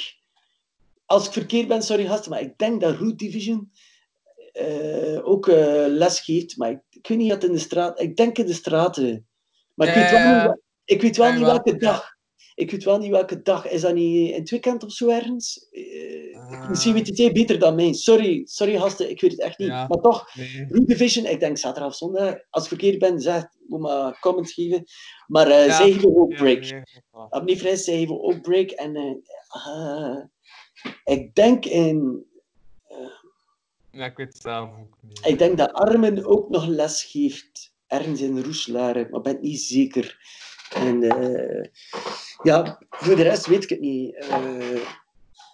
als 1.06 1.26
ik 1.28 1.34
verkeerd 1.34 1.68
ben, 1.68 1.82
sorry 1.82 2.06
gasten, 2.06 2.32
maar 2.32 2.42
ik 2.42 2.58
denk 2.58 2.82
dat 2.82 2.96
Root 2.98 3.18
Division 3.20 3.72
eh, 4.52 5.28
ook 5.28 5.48
eh, 5.48 5.86
les 5.88 6.20
geeft. 6.20 6.58
Maar 6.58 6.72
ik, 6.72 6.80
ik 6.90 7.08
weet 7.08 7.18
niet 7.18 7.32
wat 7.32 7.44
in 7.44 7.52
de 7.52 7.58
straat, 7.58 8.02
ik 8.02 8.16
denk 8.16 8.38
in 8.38 8.46
de 8.46 8.54
straten. 8.54 9.28
Maar 9.74 9.88
ik 9.88 9.94
Ja, 9.96 10.02
weet 10.02 10.10
wel 10.12 10.20
ja, 10.20 10.30
ja. 10.32 10.38
niet, 10.38 10.48
wa- 10.48 10.60
ik 10.86 11.02
weet 11.02 11.18
wel 11.18 11.28
Ja, 11.28 11.32
niet 11.34 11.42
wel, 11.42 11.50
welke 11.52 11.72
ja. 11.72 11.78
dag. 11.78 12.14
Ik 12.56 12.72
weet 12.72 12.84
wel 12.84 12.98
niet 12.98 13.10
welke 13.12 13.42
dag. 13.42 13.68
Is 13.70 13.82
dat 13.82 13.94
niet 13.94 14.30
in 14.32 14.40
het 14.40 14.50
weekend 14.50 14.84
of 14.84 14.92
zo 14.92 15.10
ergens? 15.10 15.68
Eh, 15.72 16.24
Ah. 16.36 16.70
Misschien 16.70 16.94
weet 16.94 17.08
het 17.08 17.18
jij 17.18 17.32
beter 17.32 17.60
dan 17.60 17.76
mij. 17.76 17.94
Sorry, 17.94 18.42
sorry 18.46 18.78
gasten, 18.78 19.10
ik 19.10 19.22
weet 19.22 19.32
het 19.32 19.40
echt 19.40 19.58
niet. 19.60 19.68
Ja. 19.68 19.88
Maar 19.88 20.02
toch, 20.02 20.36
Nee. 20.36 20.66
Root 20.70 20.88
Division, 20.88 21.26
ik 21.26 21.40
denk 21.40 21.58
zaterdag 21.58 21.90
of 21.92 21.98
zondag. 21.98 22.36
Als 22.50 22.64
ik 22.64 22.70
verkeerd 22.70 23.00
ben, 23.00 23.20
zeg, 23.20 23.44
moet 23.68 23.80
maar 23.80 24.20
comments 24.20 24.54
geven. 24.54 24.84
Maar 25.28 25.48
eh, 25.48 25.66
Ja. 25.66 25.76
zij 25.76 25.92
geven 25.92 26.16
ook 26.16 26.32
Ja, 26.32 26.38
break. 26.38 26.60
nee, 26.62 26.82
ik 27.30 27.44
niet 27.46 27.60
vrij, 27.60 27.76
zij 27.76 27.98
geven 27.98 28.22
ook 28.24 28.42
break. 28.42 28.70
En 28.72 28.96
eh, 28.96 29.16
eh, 29.66 30.24
ik 31.04 31.36
denk 31.36 31.66
in... 31.66 32.26
Ja, 33.92 34.06
ik 34.06 34.18
weet 34.18 34.34
het 34.34 34.42
zelf 34.42 34.70
ook 34.70 34.98
niet. 35.02 35.26
Ik 35.26 35.38
denk 35.38 35.58
dat 35.58 35.74
Armen 35.74 36.26
ook 36.26 36.50
nog 36.50 36.68
les 36.68 37.04
geeft. 37.04 37.74
Ergens 37.88 38.22
in 38.22 38.44
Roeselare, 38.44 39.08
maar 39.10 39.18
ik 39.18 39.24
ben 39.24 39.34
het 39.34 39.42
niet 39.42 39.62
zeker. 39.62 40.18
En 40.74 41.04
eh, 41.04 41.70
ja, 42.44 42.82
voor 42.90 43.16
de 43.16 43.24
rest 43.24 43.46
weet 43.46 43.64
ik 43.64 43.70
het 43.70 43.80
niet. 43.80 44.16
Eh, 44.16 44.76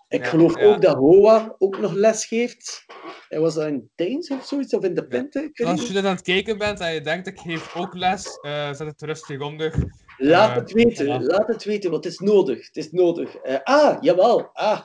ik 0.07 0.23
Ja, 0.23 0.29
geloof 0.29 0.59
ja. 0.59 0.65
ook 0.65 0.81
dat 0.81 0.95
Hoa 0.95 1.55
ook 1.57 1.79
nog 1.79 1.93
les 1.93 2.25
geeft. 2.25 2.85
Hij 3.29 3.39
was 3.39 3.53
dat 3.53 3.67
in 3.67 3.89
Deens 3.95 4.29
of 4.29 4.45
zoiets, 4.45 4.73
of 4.73 4.83
in 4.83 4.93
de 4.93 5.05
weet 5.07 5.67
Als 5.67 5.87
je 5.87 5.93
dit 5.93 6.05
aan 6.05 6.15
het 6.15 6.21
kijken 6.21 6.57
bent 6.57 6.79
en 6.79 6.93
je 6.93 7.01
denkt, 7.01 7.27
ik 7.27 7.39
geef 7.39 7.75
ook 7.75 7.93
les, 7.93 8.39
eh, 8.41 8.73
zet 8.73 8.87
het 8.87 9.01
rustig 9.01 9.41
onder. 9.41 9.73
Laat 10.17 10.55
het 10.55 10.71
weten, 10.71 11.23
laat 11.23 11.47
het 11.47 11.63
weten, 11.63 11.91
want 11.91 12.03
het 12.03 12.13
is 12.13 12.19
nodig. 12.19 12.65
Het 12.65 12.77
is 12.77 12.91
nodig. 12.91 13.43
Ah, 13.63 14.01
jawel. 14.01 14.49
Ah, 14.53 14.81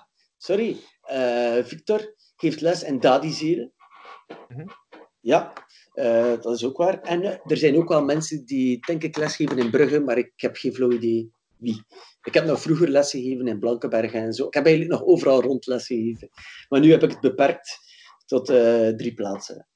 sorry. 0.46 0.76
Eh, 1.02 1.64
Victor 1.64 2.14
geeft 2.36 2.60
les 2.60 2.82
in 2.82 3.00
Dadizeren. 3.00 3.72
Mhm. 4.48 4.66
Ja, 5.20 5.52
eh, 5.92 6.40
dat 6.40 6.54
is 6.54 6.64
ook 6.64 6.76
waar. 6.76 7.00
En 7.00 7.22
eh, 7.22 7.38
er 7.44 7.56
zijn 7.56 7.76
ook 7.76 7.88
wel 7.88 8.04
mensen 8.04 8.44
die, 8.44 8.78
denk 8.86 9.02
ik, 9.02 9.16
lesgeven 9.16 9.58
in 9.58 9.70
Brugge, 9.70 10.00
maar 10.00 10.18
ik 10.18 10.32
heb 10.36 10.56
geen 10.56 10.74
flauw 10.74 10.90
idee 10.90 11.32
wie. 11.56 11.84
Ik 12.22 12.34
heb 12.34 12.44
nog 12.44 12.60
vroeger 12.60 12.88
lesgegeven 12.88 13.46
in 13.46 13.58
Blankenbergen 13.58 14.20
en 14.20 14.32
zo. 14.32 14.46
Ik 14.46 14.54
heb 14.54 14.66
eigenlijk 14.66 14.98
nog 14.98 15.08
overal 15.08 15.42
rond 15.42 15.66
lesgegeven. 15.66 16.28
Maar 16.68 16.80
nu 16.80 16.90
heb 16.90 17.02
ik 17.02 17.10
het 17.10 17.20
beperkt 17.20 17.78
tot 18.26 18.46
drie 18.96 19.14
plaatsen. 19.14 19.66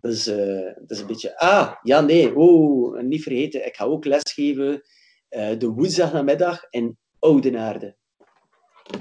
Dus 0.00 0.24
dat 0.24 0.90
is 0.90 1.00
een 1.00 1.06
beetje... 1.06 1.38
Ah, 1.38 1.74
ja, 1.82 2.00
nee. 2.00 2.36
Oh, 2.36 3.00
niet 3.00 3.22
vergeten. 3.22 3.66
Ik 3.66 3.76
ga 3.76 3.84
ook 3.84 4.04
lesgeven 4.04 4.82
de 5.28 5.72
woensdag 5.74 6.12
namiddag 6.12 6.66
in 6.70 6.98
Oudenaarde. 7.18 7.96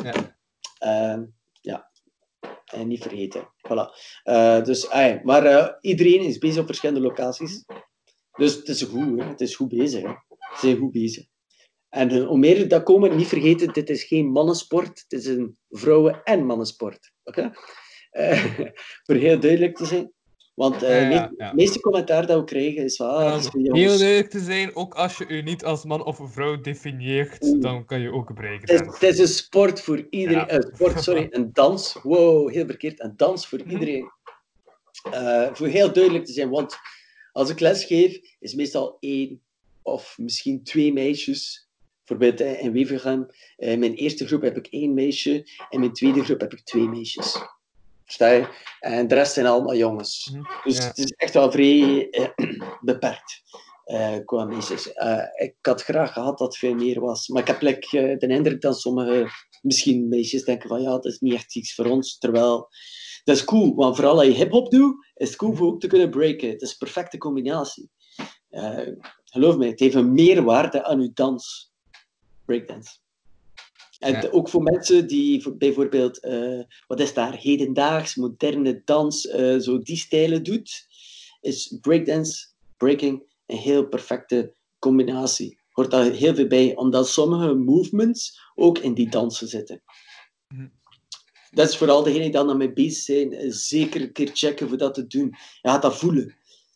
Ja. 0.03 0.34
Ehm, 0.77 1.25
ja. 1.61 1.91
En 2.65 2.87
niet 2.87 3.01
vergeten. 3.01 3.53
Voilà. 3.67 3.85
Eh, 4.23 4.63
dus, 4.63 4.87
maar 5.23 5.45
eh, 5.45 5.67
iedereen 5.81 6.21
is 6.21 6.37
bezig 6.37 6.59
op 6.61 6.65
verschillende 6.65 7.01
locaties. 7.01 7.65
Dus 8.31 8.55
het 8.55 8.67
is 8.67 8.81
goed. 8.81 9.19
Hè. 9.19 9.25
Het 9.25 9.41
is 9.41 9.55
goed 9.55 9.69
bezig. 9.69 10.01
Hè. 10.01 10.09
Ze 10.37 10.59
zijn 10.59 10.77
goed 10.77 10.91
bezig. 10.91 11.25
En 11.89 12.09
eh, 12.09 12.27
hoe 12.27 12.37
meer 12.37 12.67
dat 12.67 12.83
komen, 12.83 13.15
niet 13.15 13.27
vergeten, 13.27 13.73
dit 13.73 13.89
is 13.89 14.03
geen 14.03 14.25
mannensport. 14.25 15.05
Het 15.07 15.19
is 15.19 15.25
een 15.25 15.57
vrouwen- 15.69 16.23
en 16.23 16.45
mannensport. 16.45 17.11
Oké? 17.23 17.51
Voor 19.05 19.15
heel 19.15 19.39
duidelijk 19.39 19.75
te 19.75 19.85
zijn. 19.85 20.13
Want 20.55 20.81
Ja, 20.81 20.99
ja, 21.09 21.31
het 21.37 21.53
meeste 21.53 21.79
commentaar 21.79 22.27
dat 22.27 22.39
we 22.39 22.43
krijgen 22.43 22.83
is 22.83 22.95
van... 22.95 23.09
Ah, 23.09 23.33
het 23.33 23.43
is 23.43 23.49
heel 23.53 23.73
duidelijk 23.97 24.29
te 24.29 24.39
zijn, 24.39 24.75
ook 24.75 24.93
als 24.93 25.17
je 25.17 25.33
je 25.35 25.41
niet 25.41 25.63
als 25.63 25.83
man 25.85 26.03
of 26.05 26.19
vrouw 26.23 26.59
definieert, 26.61 27.43
Oeh. 27.43 27.61
dan 27.61 27.85
kan 27.85 27.99
je 28.01 28.11
ook 28.11 28.27
Het 28.29 28.37
is, 28.37 28.43
breakdance. 28.45 28.83
het 28.83 29.01
is 29.03 29.19
een 29.19 29.27
sport 29.27 29.81
voor 29.81 30.07
iedereen. 30.09 30.47
Eh, 30.47 30.59
sport, 30.73 31.03
sorry, 31.03 31.27
een 31.31 31.49
dans. 31.53 31.97
Wow, 32.03 32.49
heel 32.51 32.65
verkeerd. 32.65 32.99
Een 33.03 33.13
dans 33.15 33.47
voor 33.47 33.59
Mhm. 33.59 33.69
iedereen. 33.69 34.11
Eh, 35.11 35.47
voor 35.53 35.67
heel 35.67 35.93
duidelijk 35.93 36.25
te 36.25 36.33
zijn, 36.33 36.49
want 36.49 36.77
als 37.31 37.49
ik 37.49 37.59
les 37.59 37.83
geef, 37.85 38.19
is 38.39 38.53
meestal 38.55 38.97
één 38.99 39.41
of 39.81 40.17
misschien 40.17 40.63
twee 40.63 40.93
meisjes. 40.93 41.69
Bijvoorbeeld 42.05 42.59
in 42.61 42.71
Wevergem, 42.71 43.25
in 43.57 43.79
mijn 43.79 43.93
eerste 43.93 44.27
groep 44.27 44.41
heb 44.41 44.57
ik 44.57 44.67
één 44.67 44.93
meisje, 44.93 45.31
en 45.33 45.65
in 45.69 45.79
mijn 45.79 45.93
tweede 45.93 46.23
groep 46.23 46.39
heb 46.39 46.53
ik 46.53 46.61
twee 46.63 46.87
meisjes. 46.87 47.37
Je? 48.05 48.47
En 48.79 49.07
de 49.07 49.15
rest 49.15 49.33
zijn 49.33 49.45
allemaal 49.45 49.75
jongens. 49.75 50.29
Mhm, 50.33 50.43
Dus 50.63 50.77
ja. 50.77 50.83
het 50.83 50.97
is 50.97 51.11
echt 51.11 51.33
wel 51.33 51.51
vrij 51.51 52.09
eh, 52.09 52.29
beperkt 52.81 53.43
eh, 53.85 54.15
qua 54.25 54.45
meisjes. 54.45 54.93
Eh, 54.93 55.23
ik 55.35 55.55
had 55.61 55.83
graag 55.83 56.13
gehad 56.13 56.37
dat 56.37 56.47
het 56.47 56.57
veel 56.57 56.73
meer 56.75 56.99
was. 56.99 57.27
Maar 57.27 57.41
ik 57.41 57.47
heb 57.47 57.61
like, 57.61 57.99
eh, 57.99 58.17
de 58.17 58.27
indruk 58.27 58.61
dat 58.61 58.79
sommige 58.79 59.29
misschien 59.61 60.07
meisjes 60.09 60.43
denken 60.43 60.69
van 60.69 60.81
ja, 60.81 60.89
dat 60.89 61.05
is 61.05 61.19
niet 61.19 61.33
echt 61.33 61.55
iets 61.55 61.75
voor 61.75 61.85
ons. 61.85 62.17
Terwijl 62.17 62.69
dat 63.23 63.35
is 63.35 63.43
cool, 63.43 63.75
want 63.75 63.95
vooral 63.95 64.17
als 64.17 64.25
je 64.25 64.33
hip-hop 64.33 64.71
doet, 64.71 64.95
is 65.15 65.27
het 65.27 65.37
cool 65.37 65.55
voor 65.55 65.67
ook 65.67 65.79
te 65.79 65.87
kunnen 65.87 66.09
breken. 66.09 66.49
Het 66.49 66.61
is 66.61 66.69
een 66.71 66.77
perfecte 66.77 67.17
combinatie. 67.17 67.89
Geloof 69.23 69.57
me, 69.57 69.67
het 69.67 69.79
heeft 69.79 69.95
een 69.95 70.13
meerwaarde 70.13 70.83
aan 70.83 70.99
uw 70.99 71.11
dans. 71.13 71.73
Breakdance. 72.45 72.97
En 74.05 74.21
Ja. 74.21 74.29
ook 74.31 74.49
voor 74.49 74.63
mensen 74.63 75.07
die 75.07 75.41
voor- 75.41 75.57
bijvoorbeeld, 75.57 76.19
eh, 76.19 76.59
wat 76.87 76.99
is 76.99 77.13
daar, 77.13 77.35
hedendaags, 77.37 78.15
moderne 78.15 78.81
dans, 78.85 79.27
eh, 79.27 79.57
zo 79.57 79.79
die 79.79 79.97
stijlen 79.97 80.43
doet, 80.43 80.87
is 81.41 81.77
breakdance, 81.81 82.45
breaking 82.77 83.23
een 83.45 83.57
heel 83.57 83.87
perfecte 83.87 84.53
combinatie. 84.79 85.59
Hoort 85.69 85.91
daar 85.91 86.11
heel 86.11 86.35
veel 86.35 86.47
bij, 86.47 86.75
omdat 86.75 87.07
sommige 87.09 87.53
movements 87.53 88.39
ook 88.55 88.77
in 88.77 88.93
die 88.93 89.09
dansen 89.09 89.47
zitten. 89.47 89.83
Mhm. 90.47 90.67
Dat 91.51 91.69
is 91.69 91.77
vooral 91.77 92.03
degenen 92.03 92.23
die 92.23 92.31
dan 92.31 92.47
daarmee 92.47 92.73
bezig 92.73 93.03
zijn, 93.03 93.33
eh, 93.33 93.51
zeker 93.51 94.01
een 94.01 94.11
keer 94.11 94.29
checken 94.33 94.67
voor 94.69 94.77
dat 94.77 94.93
te 94.93 95.07
doen. 95.07 95.27
Je 95.61 95.69
gaat 95.69 95.81
dat 95.81 95.97
voelen. 95.97 96.35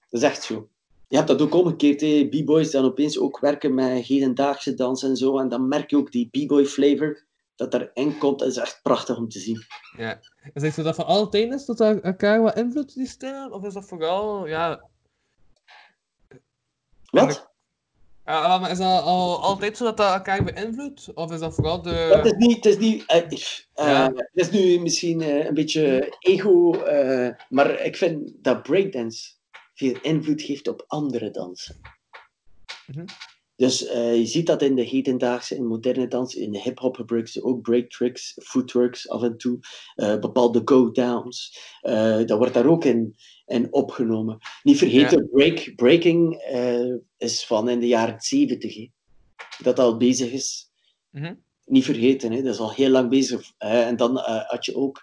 Dat 0.10 0.22
is 0.22 0.28
echt 0.28 0.44
zo. 0.44 0.70
Je 1.10 1.16
hebt 1.16 1.28
dat 1.28 1.42
ook 1.42 1.54
omgekeerd, 1.54 2.02
hè. 2.02 2.28
b-boys 2.30 2.72
dan 2.72 2.86
opeens 2.86 3.20
ook 3.20 3.40
werken 3.40 3.74
met 3.74 4.06
hedendaagse 4.06 4.74
dans 4.74 5.04
en 5.04 5.16
zo, 5.16 5.38
en 5.38 5.50
dan 5.50 5.68
merk 5.68 5.90
je 5.90 5.98
ook 5.98 6.12
die 6.12 6.30
b-boy 6.32 6.66
flavor 6.66 7.28
dat 7.56 7.74
erin 7.74 8.18
komt. 8.18 8.40
Dat 8.40 8.48
is 8.48 8.58
echt 8.58 8.80
prachtig 8.84 9.18
om 9.18 9.30
te 9.30 9.40
zien. 9.40 9.64
Ja. 9.98 10.20
Is 10.54 10.62
het 10.62 10.74
zo 10.74 10.84
dat 10.84 10.96
van 10.96 11.06
alle 11.06 11.30
is 11.30 11.66
dat 11.66 11.80
elkaar 11.80 12.42
wat 12.42 12.58
invloed 12.58 12.94
die 12.94 13.08
stijl? 13.08 13.50
Of 13.50 13.64
is 13.64 13.74
dat 13.74 13.86
vooral, 13.86 14.48
ja... 14.48 14.88
Wat? 17.10 17.50
ja 18.26 18.58
maar 18.58 18.72
is 18.72 18.78
dat 18.78 19.02
al, 19.02 19.42
altijd 19.42 19.78
zo 19.78 19.84
dat 19.84 19.98
dat 19.98 20.14
elkaar 20.14 20.44
beïnvloedt? 20.44 21.14
Of 21.14 21.32
is 21.32 21.40
dat 21.40 21.54
vooral 21.54 21.82
de... 21.82 22.10
Dat 22.12 22.26
is 22.26 22.34
niet, 22.48 22.56
het 22.56 22.66
is 22.66 22.78
niet, 22.78 23.04
eh, 23.08 23.18
eh, 23.18 23.54
Ja. 23.74 24.12
het 24.16 24.30
is 24.34 24.52
nu 24.52 24.80
misschien 24.80 25.22
eh, 25.22 25.46
een 25.46 25.54
beetje 25.54 26.16
ego, 26.20 26.72
maar 27.50 27.82
ik 27.82 27.96
vind 27.96 28.32
dat 28.42 28.64
breakdance 28.64 29.38
veel 29.80 29.98
invloed 30.02 30.42
geeft 30.42 30.68
op 30.68 30.84
andere 30.88 31.32
dansen. 31.32 31.76
Mhm. 32.88 33.06
Dus 33.56 33.86
eh, 33.86 34.16
je 34.18 34.26
ziet 34.26 34.46
dat 34.46 34.62
in 34.62 34.76
de 34.76 34.84
hedendaagse 34.84 35.56
en 35.56 35.66
moderne 35.68 36.08
dans, 36.08 36.36
in 36.36 36.52
de 36.52 36.62
hip-hop 36.62 36.96
gebruiken 36.96 37.32
ze 37.34 37.44
ook 37.44 37.62
break 37.62 37.90
tricks, 37.90 38.38
footworks 38.44 39.10
af 39.10 39.22
en 39.24 39.38
toe, 39.38 39.60
eh, 39.96 40.20
bepaalde 40.20 40.62
go-downs. 40.66 41.60
Eh, 41.82 42.18
dat 42.26 42.38
wordt 42.38 42.54
daar 42.54 42.66
ook 42.66 42.86
in, 42.86 43.16
in 43.46 43.74
opgenomen. 43.74 44.38
Niet 44.64 44.78
vergeten, 44.78 45.30
break, 45.32 45.74
breaking 45.76 46.42
is 47.18 47.46
van 47.46 47.70
in 47.70 47.80
de 47.80 47.88
jaren 47.88 48.22
70 48.22 48.76
hè, 48.76 48.88
dat 49.64 49.80
al 49.80 49.98
bezig 49.98 50.32
is 50.32 50.68
Mhm. 51.10 51.34
niet 51.66 51.86
vergeten, 51.86 52.32
hè. 52.32 52.42
dat 52.42 52.54
is 52.54 52.60
al 52.60 52.72
heel 52.74 52.90
lang 52.90 53.10
bezig. 53.10 53.52
hè. 53.58 53.82
En 53.82 53.96
dan 53.96 54.18
had 54.48 54.66
je 54.66 54.76
ook. 54.76 55.02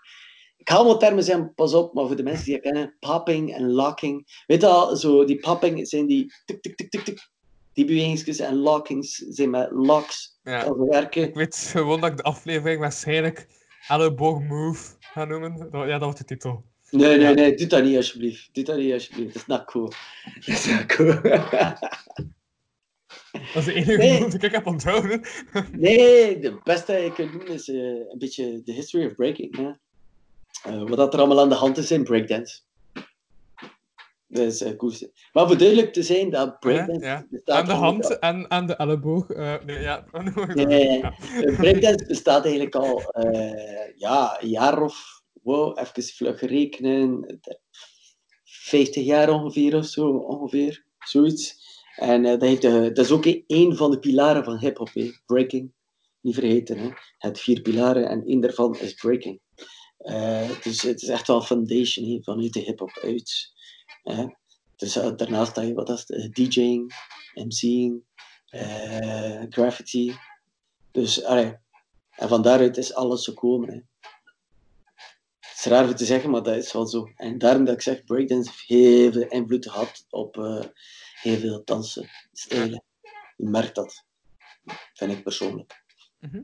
Ik 0.66 0.72
ga 0.72 0.78
allemaal 0.78 0.98
termen 0.98 1.24
zijn, 1.24 1.54
pas 1.54 1.74
op, 1.74 1.94
maar 1.94 2.06
voor 2.06 2.16
de 2.16 2.22
mensen 2.22 2.44
die 2.44 2.54
het 2.54 2.62
kennen, 2.62 2.96
popping 3.00 3.54
en 3.54 3.70
locking. 3.70 4.42
Weet 4.46 4.60
je 4.60 4.66
al, 4.66 4.96
zo, 4.96 5.24
die 5.24 5.38
popping 5.38 5.88
zijn 5.88 6.06
die 6.06 6.32
tik, 6.44 6.62
tik, 6.62 6.76
tik, 6.76 6.90
tik, 6.90 7.00
tik. 7.04 7.28
Die 7.72 7.84
bewegingsjes 7.84 8.38
en 8.38 8.54
lockings 8.54 9.14
zijn 9.16 9.50
met 9.50 9.70
locks. 9.70 10.38
Ja. 10.42 10.74
Werken. 10.76 11.22
Ik 11.22 11.34
weet 11.34 11.56
gewoon 11.56 12.00
dat 12.00 12.10
ik 12.10 12.16
de 12.16 12.22
aflevering 12.22 12.80
waarschijnlijk 12.80 13.46
Elleboog 13.88 14.42
Move 14.42 14.94
ga 15.00 15.24
noemen. 15.24 15.68
Ja, 15.72 15.86
dat 15.86 16.02
wordt 16.02 16.18
de 16.18 16.24
titel. 16.24 16.64
Nee, 16.90 17.18
nee, 17.18 17.34
nee, 17.34 17.54
doe 17.54 17.66
dat 17.66 17.84
niet 17.84 17.96
alsjeblieft. 17.96 18.48
Doe 18.52 18.64
dat 18.64 18.76
niet 18.76 18.92
alsjeblieft. 18.92 19.32
Dat 19.32 19.42
is 19.42 19.46
not 19.48 19.64
cool. 19.64 19.92
Dat 20.46 20.46
is 20.46 20.66
not 20.66 20.86
cool. 20.86 21.20
Dat 23.32 23.54
is 23.54 23.64
de 23.64 23.72
enige 23.72 23.96
Nee. 23.96 24.28
die 24.28 24.40
ik 24.40 24.52
heb 24.52 24.66
onthouden. 24.66 25.20
Nee, 25.72 26.38
de 26.38 26.60
beste 26.62 26.92
dat 26.92 27.02
je 27.02 27.12
kunt 27.12 27.32
doen 27.32 27.46
is 27.46 27.68
eh, 27.68 27.76
een 27.76 28.18
beetje 28.18 28.62
de 28.64 28.72
history 28.72 29.06
of 29.06 29.14
breaking. 29.14 29.58
Ja. 29.58 29.78
Eh, 30.62 30.88
wat 30.88 30.96
dat 30.96 31.12
er 31.14 31.18
allemaal 31.18 31.40
aan 31.40 31.48
de 31.48 31.54
hand 31.54 31.76
is 31.76 31.90
in 31.90 32.04
breakdance. 32.04 32.60
Dat 34.26 34.46
is 34.46 34.62
eh, 34.62 34.76
cool. 34.76 34.92
Maar 35.32 35.46
voor 35.46 35.58
duidelijk 35.58 35.92
te 35.92 36.02
zijn 36.02 36.30
dat 36.30 36.60
breakdance 36.60 37.04
Ja, 37.04 37.26
Aan 37.44 37.64
de 37.64 37.72
hand 37.72 38.18
en 38.18 38.50
aan 38.50 38.66
de 38.66 38.76
elleboog. 38.76 39.30
eh, 39.30 39.54
nee, 39.64 39.80
ja. 39.80 40.04
Nee, 40.54 40.66
nee, 40.66 40.88
nee. 40.88 40.98
Ja. 40.98 41.14
Breakdance 41.56 42.06
bestaat 42.06 42.44
eigenlijk 42.44 42.74
al 42.74 43.02
ja, 43.96 44.42
een 44.42 44.48
jaar 44.48 44.82
of, 44.82 45.22
wow, 45.42 45.78
even 45.78 46.02
vlug 46.02 46.40
rekenen, 46.40 47.40
50 48.44 49.04
jaar 49.04 49.30
ongeveer 49.30 49.76
of 49.76 49.86
zo, 49.86 50.08
ongeveer, 50.08 50.84
zoiets. 50.98 51.64
En 51.96 52.22
dat, 52.22 52.40
heeft, 52.40 52.62
dat 52.62 52.98
is 52.98 53.10
ook 53.10 53.26
een 53.46 53.76
van 53.76 53.90
de 53.90 53.98
pilaren 53.98 54.44
van 54.44 54.58
hip-hop, 54.58 54.90
breaking. 55.26 55.72
Niet 56.20 56.34
vergeten, 56.34 56.78
hè. 56.78 56.88
Het 57.18 57.40
vier 57.40 57.60
pilaren 57.60 58.08
en 58.08 58.24
één 58.26 58.40
daarvan 58.40 58.78
is 58.78 58.94
breaking. 58.94 59.40
Eh, 59.98 60.62
dus 60.62 60.82
het 60.82 61.02
is 61.02 61.08
echt 61.08 61.26
wel 61.26 61.42
foundation 61.42 62.22
vanuit 62.22 62.52
de 62.52 62.60
hip-hop 62.60 62.98
uit. 63.02 63.52
Dus 64.76 64.96
eh, 64.96 65.16
daarnaast 65.16 65.56
heb 65.56 65.64
je 65.64 65.74
wat 65.74 65.88
het, 65.88 66.10
eh, 66.10 66.30
DJing, 66.30 66.94
MC'ing, 67.34 68.02
graffiti. 69.48 70.16
Dus 70.90 71.24
allee, 71.24 71.56
en 72.10 72.28
van 72.28 72.42
daaruit 72.42 72.76
is 72.76 72.94
alles 72.94 73.24
gekomen. 73.24 73.68
Hè. 73.68 73.80
Het 75.40 75.58
is 75.58 75.64
raar 75.64 75.86
voor 75.86 75.94
te 75.94 76.04
zeggen, 76.04 76.30
maar 76.30 76.42
dat 76.42 76.56
is 76.56 76.72
wel 76.72 76.86
zo. 76.86 77.10
En 77.16 77.38
daarom 77.38 77.64
dat 77.64 77.74
ik 77.74 77.82
zeg, 77.82 78.04
breakdance 78.04 78.50
heeft 78.50 78.62
heel 78.66 79.12
veel 79.12 79.28
invloed 79.28 79.70
gehad 79.70 80.06
op 80.10 80.34
heel 81.20 81.38
veel 81.38 81.62
dansen, 81.64 82.08
stijlen. 82.32 82.84
Je 83.36 83.48
merkt 83.48 83.74
dat, 83.74 84.04
vind 84.94 85.12
ik 85.12 85.22
persoonlijk. 85.22 85.84
Mhm. 86.20 86.40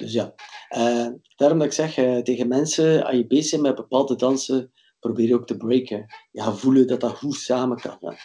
Dus 0.00 0.12
ja, 0.12 0.34
Eh, 0.68 1.06
daarom 1.36 1.58
dat 1.58 1.66
ik 1.66 1.72
zeg 1.72 1.96
eh, 1.96 2.18
tegen 2.18 2.48
mensen, 2.48 3.04
als 3.04 3.16
je 3.16 3.26
bezig 3.26 3.50
bent 3.50 3.62
met 3.62 3.74
bepaalde 3.74 4.16
dansen, 4.16 4.72
probeer 5.00 5.26
je 5.26 5.34
ook 5.34 5.46
te 5.46 5.56
breken. 5.56 6.06
Gaat 6.32 6.60
voelen 6.60 6.86
dat 6.86 7.00
dat 7.00 7.16
goed 7.16 7.36
samen 7.36 7.80
kan. 7.80 7.98
gaan. 8.00 8.16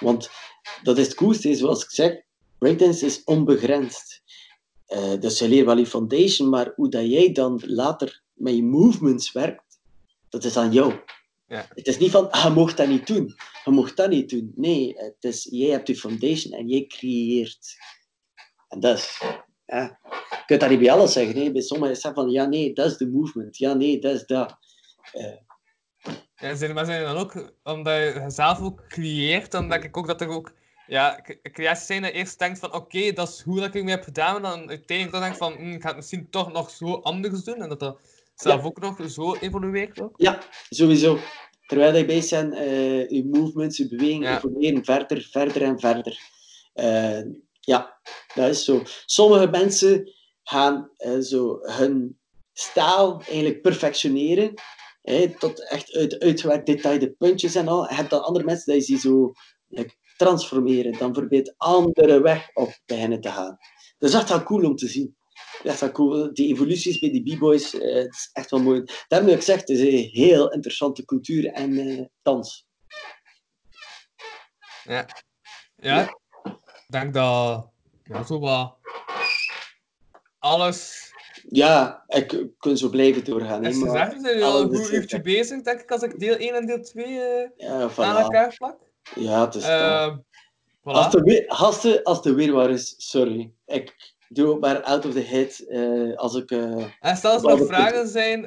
Want 0.00 0.30
dat 0.82 0.98
is 0.98 1.06
het 1.06 1.14
coolste, 1.14 1.54
zoals 1.54 1.82
ik 1.84 1.90
zeg, 1.90 2.20
breakdance 2.58 3.06
is 3.06 3.24
onbegrensd. 3.24 4.22
Eh, 4.86 5.20
dus 5.20 5.38
je 5.38 5.48
leert 5.48 5.66
wel 5.66 5.78
je 5.78 5.86
foundation, 5.86 6.48
maar 6.48 6.72
hoe 6.76 6.88
dat 6.88 7.06
jij 7.06 7.32
dan 7.32 7.62
later 7.66 8.22
met 8.32 8.54
je 8.54 8.62
movements 8.62 9.32
werkt, 9.32 9.78
dat 10.28 10.44
is 10.44 10.56
aan 10.56 10.72
jou. 10.72 10.94
Ja. 11.46 11.66
Het 11.74 11.86
is 11.86 11.98
niet 11.98 12.10
van, 12.10 12.30
ah, 12.30 12.44
je 12.44 12.50
mocht 12.50 12.76
dat 12.76 12.88
niet 12.88 13.06
doen. 13.06 13.34
Je 13.64 13.70
mocht 13.70 13.96
dat 13.96 14.10
niet 14.10 14.30
doen. 14.30 14.52
Nee, 14.56 14.94
het 14.96 15.24
is, 15.24 15.48
jij 15.50 15.70
hebt 15.70 15.86
je 15.86 15.96
foundation 15.96 16.52
en 16.52 16.68
jij 16.68 16.86
creëert. 16.86 17.76
En 18.68 18.80
dat 18.80 18.98
is... 18.98 19.20
Ja. 19.66 19.98
Je 20.50 20.56
kunt 20.56 20.70
dat 20.70 20.78
niet 20.78 20.88
bij 20.88 20.98
alles 20.98 21.12
zeggen. 21.12 21.36
hè. 21.42 21.52
Bij 21.52 21.60
sommigen 21.62 21.96
is 21.96 22.02
het 22.02 22.14
van, 22.14 22.30
ja, 22.30 22.44
nee, 22.44 22.72
dat 22.72 22.90
is 22.90 22.96
de 22.96 23.06
movement. 23.08 23.56
Ja, 23.58 23.72
nee, 23.74 23.98
dat 23.98 24.14
is 24.14 24.26
dat. 24.26 24.56
Ja, 26.36 26.54
zijn, 26.54 26.74
maar 26.74 26.84
zijn 26.84 27.02
dan 27.02 27.16
ook, 27.16 27.52
omdat 27.62 27.94
je 27.94 28.24
zelf 28.26 28.60
ook 28.60 28.88
creëert, 28.88 29.50
dan 29.50 29.68
denk 29.68 29.84
ik 29.84 29.96
ook 29.96 30.06
dat 30.06 30.20
er 30.20 30.28
ook 30.28 30.52
ja, 30.86 31.20
creaties 31.42 31.86
zijn 31.86 32.02
dat 32.02 32.12
eerst 32.12 32.38
denkt 32.38 32.58
van 32.58 32.74
oké, 32.74 33.12
dat 33.12 33.28
is 33.28 33.40
hoe 33.40 33.60
dat 33.60 33.74
ik 33.74 33.84
me 33.84 33.90
heb 33.90 34.02
gedaan, 34.02 34.36
en 34.36 34.42
dan 34.42 34.68
uiteindelijk 34.68 35.10
dan 35.12 35.20
denk 35.20 35.36
van 35.36 35.52
hm, 35.52 35.72
ik 35.72 35.82
ga 35.82 35.88
het 35.88 35.96
misschien 35.96 36.30
toch 36.30 36.52
nog 36.52 36.70
zo 36.70 36.92
anders 36.94 37.44
doen, 37.44 37.62
en 37.62 37.68
dat 37.68 37.80
dat 37.80 37.98
zelf 38.34 38.60
Ja. 38.60 38.66
ook 38.66 38.80
nog 38.80 39.10
zo 39.10 39.34
evolueert 39.34 40.00
ook. 40.00 40.14
Ja, 40.16 40.38
sowieso. 40.70 41.18
Terwijl 41.66 41.96
je 41.96 42.04
bezig 42.04 42.40
bent, 42.40 42.54
eh 42.54 43.08
je 43.08 43.24
movements, 43.30 43.76
je 43.76 43.88
bewegingen 43.88 44.28
Ja. 44.30 44.36
evolueren 44.36 44.84
verder, 44.84 45.28
verder 45.30 45.62
en 45.62 45.80
verder. 45.80 46.18
Eh, 46.72 47.20
ja, 47.60 47.98
dat 48.34 48.48
is 48.48 48.64
zo. 48.64 48.82
Sommige 49.06 49.46
mensen 49.46 50.18
gaan 50.50 50.90
zo 51.22 51.58
hun 51.60 52.18
stijl 52.52 53.22
eigenlijk 53.26 53.62
perfectioneren. 53.62 54.54
tot 55.38 55.68
echt 55.68 55.92
uit, 55.92 56.18
uitgewerkt 56.18 56.66
detail, 56.66 56.98
de 56.98 57.12
puntjes 57.12 57.54
en 57.54 57.68
al. 57.68 57.88
Je 57.88 57.94
hebt 57.94 58.10
dan 58.10 58.22
andere 58.22 58.44
mensen 58.44 58.72
die 58.72 58.82
ze 58.82 58.98
zo 58.98 59.32
transformeren. 60.16 60.98
Dan 60.98 61.12
bijvoorbeeld 61.12 61.54
andere 61.56 62.20
weg 62.20 62.50
op 62.54 62.78
beginnen 62.86 63.20
te 63.20 63.30
gaan. 63.30 63.56
Dat 63.98 64.08
is 64.08 64.14
echt 64.14 64.28
wel 64.28 64.42
cool 64.42 64.64
om 64.64 64.76
te 64.76 64.88
zien. 64.88 65.16
Dat 65.62 65.72
echt 65.72 65.80
wel 65.80 65.92
cool. 65.92 66.34
Die 66.34 66.48
evoluties 66.48 66.98
bij 66.98 67.10
die 67.10 67.36
b-boys, 67.36 67.74
eh, 67.74 67.94
het 67.94 68.14
is 68.14 68.30
echt 68.32 68.50
wel 68.50 68.60
mooi. 68.60 68.84
Daarom 69.08 69.28
heb 69.28 69.38
ik 69.38 69.44
gezegd, 69.44 69.68
het 69.68 69.78
is 69.78 69.80
een 69.80 70.08
heel 70.10 70.52
interessante 70.52 71.04
cultuur 71.04 71.46
en 71.46 71.78
eh, 71.78 72.04
dans. 72.22 72.66
Ja. 74.84 75.06
Ja, 75.76 76.02
ik 76.42 76.86
denk 76.86 77.14
dat 77.14 77.70
ja, 78.04 78.24
zo 78.24 78.38
wat 78.38 78.78
alles 80.40 81.12
Ja, 81.48 82.04
ik 82.08 82.46
kan 82.58 82.76
zo 82.76 82.88
blijven 82.88 83.24
doorgaan. 83.24 83.60
maar 83.60 83.72
gezegd. 83.72 84.12
We 84.14 84.20
zijn 84.20 84.42
al 84.42 84.60
een 84.60 84.76
goed 84.76 84.90
uurtje 84.92 85.20
bezig, 85.20 85.62
denk 85.62 85.80
ik, 85.80 85.90
als 85.90 86.02
ik 86.02 86.18
deel 86.18 86.36
1 86.36 86.54
en 86.54 86.66
deel 86.66 86.82
2 86.82 87.04
eh, 87.20 87.48
Ja, 87.56 87.90
voilà. 87.90 87.94
aan 87.94 88.16
elkaar 88.16 88.54
plak. 88.56 88.76
Ja, 89.14 89.44
het 89.44 89.54
is. 89.54 89.64
Ehm, 89.64 90.16
Als 90.82 91.10
de, 91.10 91.20
weer, 91.22 91.48
als, 91.48 91.80
de, 91.80 92.04
als 92.04 92.22
de 92.22 92.34
weer 92.34 92.52
waar 92.52 92.70
is, 92.70 92.94
sorry. 92.98 93.50
Ik 93.66 94.14
doe 94.28 94.46
ook 94.48 94.60
maar 94.60 94.82
out 94.82 95.06
of 95.06 95.12
the 95.12 95.20
head 95.20 95.58
eh, 95.58 96.16
als 96.16 96.34
ik... 96.34 96.50
eh, 96.50 96.84
En 97.00 97.16
stel 97.16 97.32
als 97.32 97.42
er 97.42 97.48
nog 97.58 97.66
vragen 97.66 98.08
zijn 98.08 98.46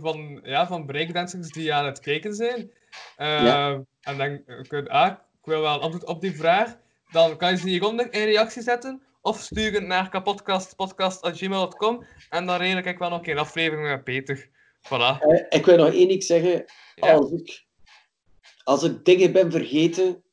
van, 0.00 0.40
ja, 0.42 0.66
van 0.66 0.86
breakdancers 0.86 1.50
die 1.52 1.74
aan 1.74 1.84
het 1.86 2.00
kijken 2.00 2.34
zijn, 2.34 2.70
Ja. 3.16 3.82
en 4.00 4.18
dan 4.18 4.44
kun 4.68 4.82
je, 4.82 4.88
ah, 4.90 5.06
ik 5.12 5.44
wil 5.52 5.60
wel 5.60 5.74
een 5.74 5.80
antwoord 5.80 6.04
op 6.04 6.20
die 6.20 6.36
vraag, 6.36 6.76
dan 7.10 7.36
kan 7.36 7.50
je 7.50 7.56
ze 7.56 7.68
hieronder 7.68 8.12
in 8.12 8.24
reactie 8.24 8.62
zetten, 8.62 9.02
of 9.26 9.40
sturen 9.40 9.86
naar 9.86 10.08
kapodcastpodcast.gmail.com 10.08 12.06
en 12.30 12.46
dan 12.46 12.56
regel 12.56 12.78
ik 12.78 12.98
wel 12.98 13.10
nog 13.10 13.26
een 13.26 13.38
aflevering 13.38 13.88
met 13.88 14.04
Peter. 14.04 14.48
Voilà. 14.82 15.18
eh, 15.18 15.44
ik 15.48 15.64
wil 15.64 15.76
nog 15.76 15.92
één 15.92 16.08
ding 16.08 16.24
zeggen. 16.24 16.64
Ja. 16.94 17.14
Als, 17.14 17.30
ik, 17.30 17.66
als 18.64 18.82
ik 18.82 19.04
dingen 19.04 19.32
ben 19.32 19.50
vergeten, 19.50 20.24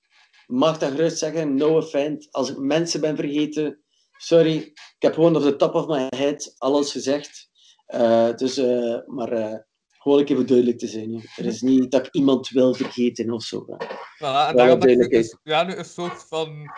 mag 0.47 0.77
dat 0.77 0.91
gerust 0.91 1.17
zeggen, 1.17 1.55
no 1.55 1.77
offense. 1.77 2.27
Als 2.31 2.49
ik 2.49 2.57
mensen 2.57 3.01
ben 3.01 3.15
vergeten, 3.15 3.83
sorry. 4.17 4.55
Ik 4.55 4.95
heb 4.99 5.13
gewoon 5.13 5.35
op 5.35 5.43
de 5.43 5.55
top 5.55 5.73
of 5.73 5.87
my 5.87 6.07
head 6.09 6.55
alles 6.57 6.91
gezegd. 6.91 7.49
Eh, 7.85 8.35
dus, 8.35 8.57
eh, 8.57 8.97
maar 9.05 9.31
eh, 9.31 9.55
gewoon 9.87 10.27
voor 10.27 10.45
duidelijk 10.45 10.79
te 10.79 10.87
zijn. 10.87 11.13
hè. 11.13 11.41
Er 11.43 11.45
is 11.45 11.61
niet 11.61 11.91
dat 11.91 12.05
ik 12.07 12.13
iemand 12.13 12.49
wil 12.49 12.73
vergeten 12.73 13.31
of 13.31 13.43
zo. 13.43 13.65
Voilà, 13.65 13.77
en 14.17 14.55
daarom 14.55 14.55
dat 14.55 14.73
ik 14.73 14.81
duidelijkheid. 14.81 15.29
dus, 15.29 15.39
ja, 15.43 15.63
nu 15.63 15.73
een 15.75 15.85
soort 15.85 16.25
van 16.27 16.71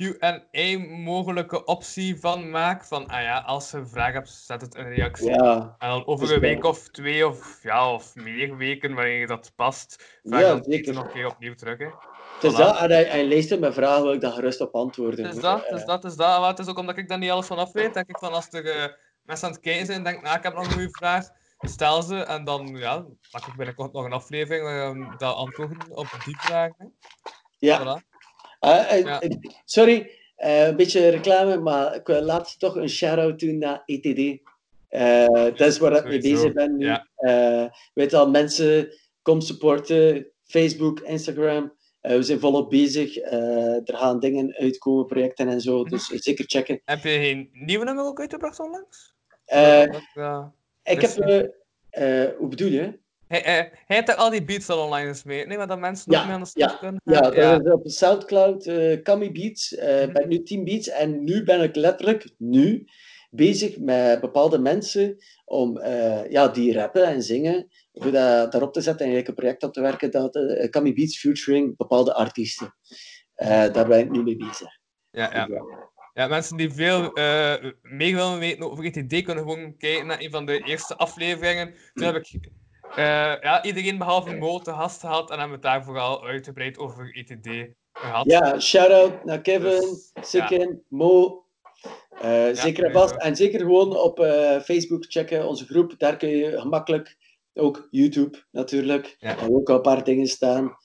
Q&A 0.00 0.78
mogelijke 0.88 1.64
optie 1.64 2.20
van 2.20 2.50
maak. 2.50 2.84
Van, 2.84 3.06
ah 3.06 3.22
ja, 3.22 3.38
als 3.38 3.70
je 3.70 3.76
een 3.76 3.88
vraag 3.88 4.12
hebt, 4.12 4.28
zet 4.28 4.60
het 4.60 4.74
in 4.74 4.84
reactie. 4.92 5.30
Ja, 5.30 5.76
En 5.78 5.88
dan 5.88 6.06
over 6.06 6.26
Dus 6.26 6.34
een 6.34 6.40
week 6.40 6.64
of 6.64 6.88
twee 6.88 7.26
of, 7.26 7.62
ja, 7.62 7.92
of 7.92 8.14
meer 8.14 8.56
weken, 8.56 8.94
wanneer 8.94 9.26
dat 9.26 9.52
past, 9.56 10.20
vraag 10.22 10.40
Ja, 10.40 10.48
dan 10.48 10.94
nog 10.94 11.04
een 11.04 11.12
keer 11.12 11.26
opnieuw 11.26 11.54
terug. 11.54 11.78
Hè. 11.78 11.84
het 11.84 12.42
is 12.44 12.52
Voilà. 12.52 12.56
dat. 12.56 12.78
En 12.78 12.90
hij, 12.90 13.04
hij 13.04 13.24
leest 13.24 13.50
het 13.50 13.60
met 13.60 13.74
vragen, 13.74 14.02
wil 14.02 14.12
ik 14.12 14.20
dat 14.20 14.34
gerust 14.34 14.60
op 14.60 14.74
antwoorden. 14.74 15.24
Het 15.24 15.34
is 15.34 15.40
dat, 15.40 15.68
het 15.68 15.78
is 15.78 15.84
dat, 15.84 16.02
het 16.02 16.12
is 16.12 16.18
dat. 16.18 16.40
Maar 16.40 16.48
het 16.50 16.58
is 16.58 16.68
ook 16.68 16.78
omdat 16.78 16.96
ik 16.96 17.08
daar 17.08 17.18
niet 17.18 17.30
alles 17.30 17.46
van 17.46 17.58
af 17.58 17.72
weet, 17.72 17.94
denk 17.94 18.08
ik 18.08 18.18
van 18.18 18.32
als 18.32 18.48
er 18.50 18.66
eh, 18.70 18.92
mensen 19.22 19.46
aan 19.46 19.52
het 19.52 19.62
kijken 19.62 19.86
zijn 19.86 19.98
en 19.98 20.04
denken, 20.04 20.22
nou, 20.22 20.36
ik 20.36 20.42
heb 20.42 20.54
nog 20.54 20.64
een 20.66 20.72
goede 20.72 20.90
vraag, 20.90 21.28
stel 21.58 22.02
ze 22.02 22.16
en 22.16 22.44
dan, 22.44 22.66
ja, 22.66 22.96
maak 23.32 23.46
ik 23.46 23.56
binnenkort 23.56 23.92
nog 23.92 24.04
een 24.04 24.12
aflevering 24.12 24.64
waarin 24.64 25.14
dat 25.18 25.34
antwoorden 25.34 25.96
op 25.96 26.06
die 26.24 26.36
vragen. 26.38 26.74
hè. 26.78 26.86
Ja. 27.58 27.80
Voilà. 27.80 28.09
Eh, 28.60 28.92
eh, 28.92 29.04
Ja. 29.04 29.20
eh, 29.20 29.30
sorry, 29.64 30.10
een 30.36 30.76
beetje 30.76 31.08
reclame, 31.08 31.56
maar 31.56 31.94
ik 31.94 32.06
wil 32.06 32.22
laatst 32.22 32.58
toch 32.58 32.76
een 32.76 32.88
shout-out 32.88 33.38
doen 33.38 33.58
naar 33.58 33.82
ETD. 33.86 34.38
Dat 35.58 35.68
is 35.68 35.78
waar 35.78 35.96
ik 35.96 36.04
mee 36.04 36.20
bezig 36.20 36.52
ben 36.52 36.76
nu. 36.76 36.86
ja. 36.86 37.72
Weet 37.94 38.14
al, 38.14 38.30
mensen, 38.30 38.94
kom 39.22 39.40
supporten. 39.40 40.26
Facebook, 40.44 41.00
Instagram. 41.00 41.72
We 42.00 42.22
zijn 42.22 42.40
volop 42.40 42.70
bezig. 42.70 43.16
Er 43.16 43.82
gaan 43.96 44.20
dingen 44.20 44.54
uitkomen, 44.54 45.06
projecten 45.06 45.48
en 45.48 45.60
zo. 45.60 45.84
Dus 45.84 46.06
zeker 46.06 46.44
checken. 46.48 46.80
Heb 46.84 47.02
je 47.02 47.08
geen 47.08 47.48
nieuwe 47.52 47.84
nummer 47.84 48.04
ook 48.04 48.20
uitgebracht 48.20 48.60
onlangs? 48.60 49.14
Ik 50.82 51.00
heb... 51.00 51.10
hoe 52.38 52.48
bedoel 52.48 52.70
je? 52.70 52.98
Hij, 53.30 53.40
hij, 53.44 53.54
hij 53.54 53.96
heeft 53.96 54.08
er 54.08 54.14
al 54.14 54.30
die 54.30 54.44
beats 54.44 54.68
al 54.68 54.84
online 54.84 55.08
gesmeed, 55.08 55.46
nee, 55.46 55.56
maar 55.56 55.66
dat 55.66 55.78
mensen 55.78 56.10
nog 56.10 56.20
Ja, 56.20 56.26
meer 56.26 56.34
aan 56.34 56.40
de 56.42 56.48
slag 56.48 56.78
kunnen. 56.78 57.00
Ja, 57.04 57.20
dat 57.20 57.66
is 57.66 57.72
op 57.72 57.80
Soundcloud, 57.84 58.66
eh 58.66 59.02
Kami 59.02 59.32
Beats. 59.32 59.74
eh 59.74 60.02
Mhm. 60.04 60.12
ben 60.12 60.28
nu 60.28 60.42
10 60.42 60.64
beats 60.64 60.88
en 60.88 61.24
nu 61.24 61.44
ben 61.44 61.60
ik 61.62 61.76
letterlijk 61.76 62.30
nu 62.38 62.84
bezig 63.30 63.78
met 63.78 64.20
bepaalde 64.20 64.58
mensen 64.58 65.16
om, 65.44 65.78
eh, 65.78 66.30
ja, 66.30 66.48
die 66.48 66.72
rappen 66.72 67.04
en 67.06 67.22
zingen, 67.22 67.68
voor 67.92 68.10
dat, 68.10 68.52
daarop 68.52 68.72
te 68.72 68.80
zetten 68.80 69.06
en 69.06 69.12
eigenlijk 69.12 69.28
een 69.28 69.34
project 69.34 69.62
op 69.62 69.72
te 69.72 69.80
werken 69.80 70.10
dat 70.10 70.38
Kami 70.70 70.92
Beats 70.94 71.18
featuring 71.18 71.76
bepaalde 71.76 72.14
artiesten. 72.14 72.74
Daar 73.72 73.88
ben 73.88 73.98
ik 73.98 74.10
nu 74.10 74.22
mee 74.22 74.36
bezig. 74.36 74.68
ja, 75.10 75.34
ja. 75.34 75.48
Ja, 76.12 76.26
mensen 76.26 76.56
die 76.56 76.70
veel 76.72 77.00
meer 77.82 78.14
willen 78.14 78.38
weten 78.38 78.70
over 78.70 78.84
ETD 78.84 79.22
kunnen 79.22 79.44
gewoon 79.44 79.76
kijken 79.76 80.06
naar 80.06 80.20
een 80.20 80.30
van 80.30 80.46
de 80.46 80.58
eerste 80.64 80.96
afleveringen. 80.96 81.74
Toen 81.94 82.06
heb 82.06 82.14
ik 82.14 82.38
eh, 82.96 83.40
ja, 83.40 83.62
iedereen 83.62 83.98
behalve 83.98 84.34
Mo 84.34 84.58
te 84.58 84.72
gast 84.72 85.00
gehad 85.00 85.30
en 85.30 85.38
hebben 85.38 85.60
we 85.60 85.66
het 85.66 85.74
daar 85.74 85.84
vooral 85.84 86.26
uitgebreid 86.26 86.78
over 86.78 87.14
ETD 87.16 87.68
gehad. 87.92 88.30
Ja, 88.30 88.60
shout-out 88.60 89.24
naar 89.24 89.40
Kevin, 89.40 89.70
Dus, 89.70 90.10
Sikken, 90.20 90.82
Mo. 90.88 91.44
Eh, 92.20 92.48
zeker 92.52 92.84
en 92.84 92.92
vast. 92.92 93.14
En 93.14 93.36
zeker 93.36 93.60
gewoon 93.60 93.96
op 93.96 94.20
eh, 94.20 94.60
Facebook 94.60 95.04
checken, 95.08 95.48
onze 95.48 95.64
groep. 95.66 95.94
Daar 95.98 96.16
kun 96.16 96.28
je 96.28 96.60
gemakkelijk, 96.60 97.16
ook 97.54 97.88
YouTube 97.90 98.38
natuurlijk, 98.50 99.16
Ja. 99.18 99.34
daar 99.34 99.50
ook 99.50 99.68
al 99.70 99.74
een 99.76 99.82
paar 99.82 100.04
dingen 100.04 100.26
staan. 100.26 100.76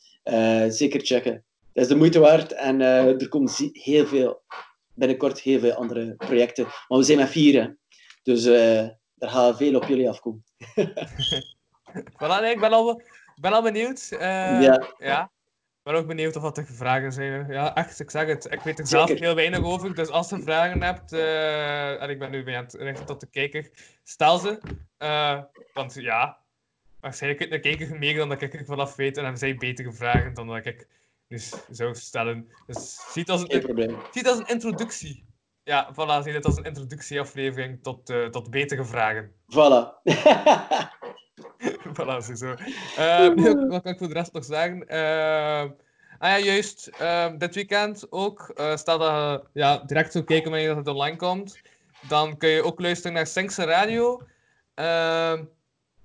Zeker 0.69 1.01
checken. 1.01 1.43
Dat 1.73 1.83
is 1.83 1.89
de 1.89 1.95
moeite 1.95 2.19
waard. 2.19 2.51
En 2.51 2.81
er 2.81 3.27
komt 3.29 3.51
zie- 3.51 3.69
heel 3.83 4.05
veel, 4.05 4.41
binnenkort 4.93 5.41
heel 5.41 5.59
veel 5.59 5.73
andere 5.73 6.15
projecten. 6.15 6.63
Maar 6.87 6.97
we 6.97 7.03
zijn 7.03 7.17
met 7.17 7.29
vieren. 7.29 7.79
Dus 8.23 8.45
er 8.45 8.97
gaat 9.17 9.57
veel 9.57 9.75
op 9.75 9.83
jullie 9.83 10.09
afkomen. 10.09 10.43
Voilà, 12.23 12.41
nee, 12.41 12.53
ik 12.53 12.59
ben 12.59 12.71
al 12.71 13.01
ben 13.35 13.53
al 13.53 13.61
benieuwd. 13.61 14.07
eh, 14.11 14.19
Ja. 14.61 14.87
ja. 14.97 15.23
Ik 15.23 15.91
ben 15.91 16.01
ook 16.01 16.07
benieuwd 16.07 16.35
of 16.35 16.41
dat 16.43 16.57
er 16.57 16.65
vragen 16.65 17.11
zijn. 17.11 17.47
Ja, 17.51 17.75
echt, 17.75 17.99
ik 17.99 18.09
zeg 18.11 18.27
het. 18.27 18.51
Ik 18.51 18.59
weet 18.59 18.79
er 18.79 18.87
zelf 18.87 19.09
heel 19.09 19.35
weinig 19.35 19.63
over. 19.63 19.95
Dus 19.95 20.09
als 20.09 20.29
je 20.29 20.41
vragen 20.41 20.81
hebt, 20.83 21.11
eh, 21.13 22.01
en 22.01 22.09
ik 22.09 22.19
ben 22.19 22.31
nu 22.31 22.53
aan 22.53 22.63
het 22.63 22.73
richten 22.73 23.05
tot 23.05 23.19
de 23.19 23.27
kijker, 23.29 23.69
stel 24.03 24.37
ze. 24.37 24.59
Eh, 24.97 25.41
want 25.73 25.93
ja, 25.93 26.37
waarschijnlijk 26.99 27.49
de 27.51 27.59
kijker 27.59 27.97
meer 27.97 28.15
dan 28.15 28.29
dat 28.29 28.41
ik 28.41 28.53
er 28.53 28.65
vanaf 28.65 28.95
weet. 28.95 29.15
En 29.17 29.21
hebben 29.21 29.39
zij 29.39 29.55
betere 29.55 29.91
vragen 29.93 30.33
dan 30.33 30.47
dat 30.47 30.65
ik 30.65 30.87
dus 31.27 31.53
zou 31.69 31.95
stellen. 31.95 32.51
Dus 32.65 32.95
zie 33.11 33.21
het 33.21 33.29
als 33.31 33.41
een, 33.47 33.59
probleem. 33.61 33.89
zie 34.11 34.21
het 34.21 34.27
als 34.27 34.39
een 34.39 34.47
introductie. 34.47 35.25
Ja, 35.63 35.89
voilà, 35.93 36.23
zie 36.23 36.33
het 36.33 36.45
als 36.45 36.57
een 36.57 36.63
introductieaflevering 36.63 37.83
tot, 37.83 38.09
eh, 38.09 38.25
tot 38.25 38.49
betere 38.49 38.85
vragen. 38.85 39.31
Voilà. 39.31 40.03
voilà, 42.01 42.33
zo. 42.35 42.55
Eh, 42.95 43.29
nu, 43.33 43.55
wat 43.69 43.81
kan 43.81 43.91
ik 43.91 43.97
voor 43.97 44.07
de 44.07 44.13
rest 44.13 44.33
nog 44.33 44.45
zeggen? 44.45 44.87
Eh, 44.87 45.61
ah 46.17 46.29
ja, 46.29 46.39
juist. 46.39 46.87
eh, 46.87 47.31
dit 47.37 47.55
weekend 47.55 48.11
ook. 48.11 48.51
eh 48.55 48.75
stel 48.75 48.97
dat 48.97 49.11
je 49.11 49.59
ja, 49.59 49.77
direct 49.77 50.11
zou 50.11 50.23
kijken 50.23 50.49
wanneer 50.49 50.67
dat 50.67 50.77
het 50.77 50.87
online 50.87 51.17
komt. 51.17 51.59
Dan 52.07 52.37
kun 52.37 52.49
je 52.49 52.63
ook 52.63 52.79
luisteren 52.79 53.13
naar 53.13 53.27
Sinkse 53.27 53.63
Radio. 53.63 54.21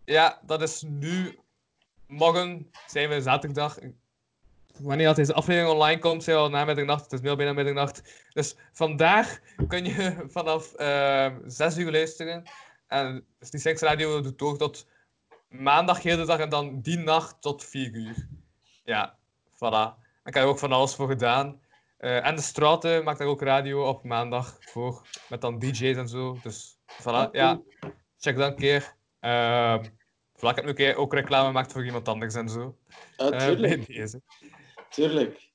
Ja, 0.04 0.40
dat 0.46 0.62
is 0.62 0.82
nu. 0.86 1.38
Morgen 2.06 2.70
zijn 2.86 3.08
we 3.08 3.20
zaterdag. 3.22 3.78
Wanneer 4.78 5.06
dat 5.06 5.16
deze 5.16 5.34
aflevering 5.34 5.72
online 5.72 6.00
komt, 6.00 6.24
zijn 6.24 6.36
we 6.36 6.42
al 6.42 6.50
na 6.50 6.64
middernacht. 6.64 7.02
Het 7.02 7.12
is 7.12 7.20
meer 7.20 7.36
bijna 7.36 7.52
middernacht. 7.52 8.02
Dus 8.32 8.56
vandaag 8.72 9.38
kun 9.68 9.84
je 9.84 10.24
vanaf 10.28 10.72
eh 10.74 11.30
6 11.46 11.76
uur 11.78 11.90
luisteren. 11.90 12.42
En 12.86 13.24
dus 13.38 13.50
die 13.50 13.60
Sinkse 13.60 13.84
Radio 13.86 14.20
doet 14.20 14.38
door 14.38 14.58
tot 14.58 14.86
maandag 15.50 16.02
heel 16.02 16.16
de 16.16 16.24
dag 16.24 16.38
en 16.38 16.48
dan 16.48 16.80
die 16.80 16.98
nacht 16.98 17.36
tot 17.42 17.64
4 17.64 17.94
uur. 17.94 18.28
Ja, 18.84 19.18
voilà. 19.54 19.98
Ik 20.24 20.34
heb 20.34 20.42
er 20.44 20.48
ook 20.50 20.58
van 20.58 20.72
alles 20.72 20.94
voor 20.94 21.08
gedaan. 21.08 21.60
Eh, 21.96 22.26
en 22.26 22.36
de 22.36 22.42
Straten 22.42 23.04
maakt 23.04 23.18
daar 23.18 23.28
ook 23.28 23.42
radio 23.42 23.88
op 23.88 24.04
maandag 24.04 24.56
voor. 24.60 25.06
Met 25.28 25.40
dan 25.40 25.58
DJ's 25.58 25.96
en 25.96 26.08
zo. 26.08 26.38
Dus 26.42 26.78
voilà, 27.02 27.30
ja. 27.32 27.60
Check 28.18 28.36
dat 28.36 28.50
een 28.50 28.56
keer. 28.56 28.94
Uh, 29.20 29.78
voilà, 30.36 30.48
ik 30.48 30.54
heb 30.54 30.62
nu 30.62 30.68
een 30.68 30.74
keer 30.74 30.96
ook 30.96 31.14
reclame 31.14 31.46
gemaakt 31.46 31.72
voor 31.72 31.84
iemand 31.84 32.08
anders 32.08 32.34
en 32.34 32.48
zo. 32.48 32.76
Ja, 33.16 33.30
Eh, 33.30 33.46
tuurlijk. 33.46 33.86
deze. 33.86 34.22
tuurlijk. 34.90 35.48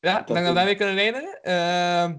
Ja, 0.00 0.20
ik 0.20 0.26
denk 0.26 0.38
dat 0.38 0.48
we 0.48 0.54
daarmee 0.54 0.74
kunnen. 0.74 1.42
Ehm, 1.42 2.16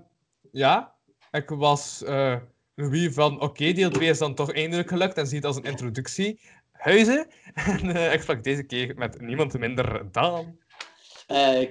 ja, 0.51 0.93
ik 1.31 1.49
was 1.49 2.03
eh 2.03 2.35
Louis 2.75 3.13
van 3.13 3.41
oké, 3.41 3.71
deel 3.71 3.89
2 3.89 4.09
is 4.09 4.17
dan 4.17 4.35
toch 4.35 4.51
eindelijk 4.53 4.89
gelukt 4.89 5.17
en 5.17 5.27
zie 5.27 5.37
het 5.37 5.45
als 5.45 5.55
een 5.55 5.63
introductie. 5.63 6.39
Huizen. 6.83 7.27
En 7.53 7.95
eh, 7.95 8.13
ik 8.13 8.21
sprak 8.21 8.43
deze 8.43 8.63
keer 8.63 8.93
met 8.97 9.21
niemand 9.21 9.57
minder 9.57 10.11
dan... 10.11 10.57
Eh, 11.27 11.69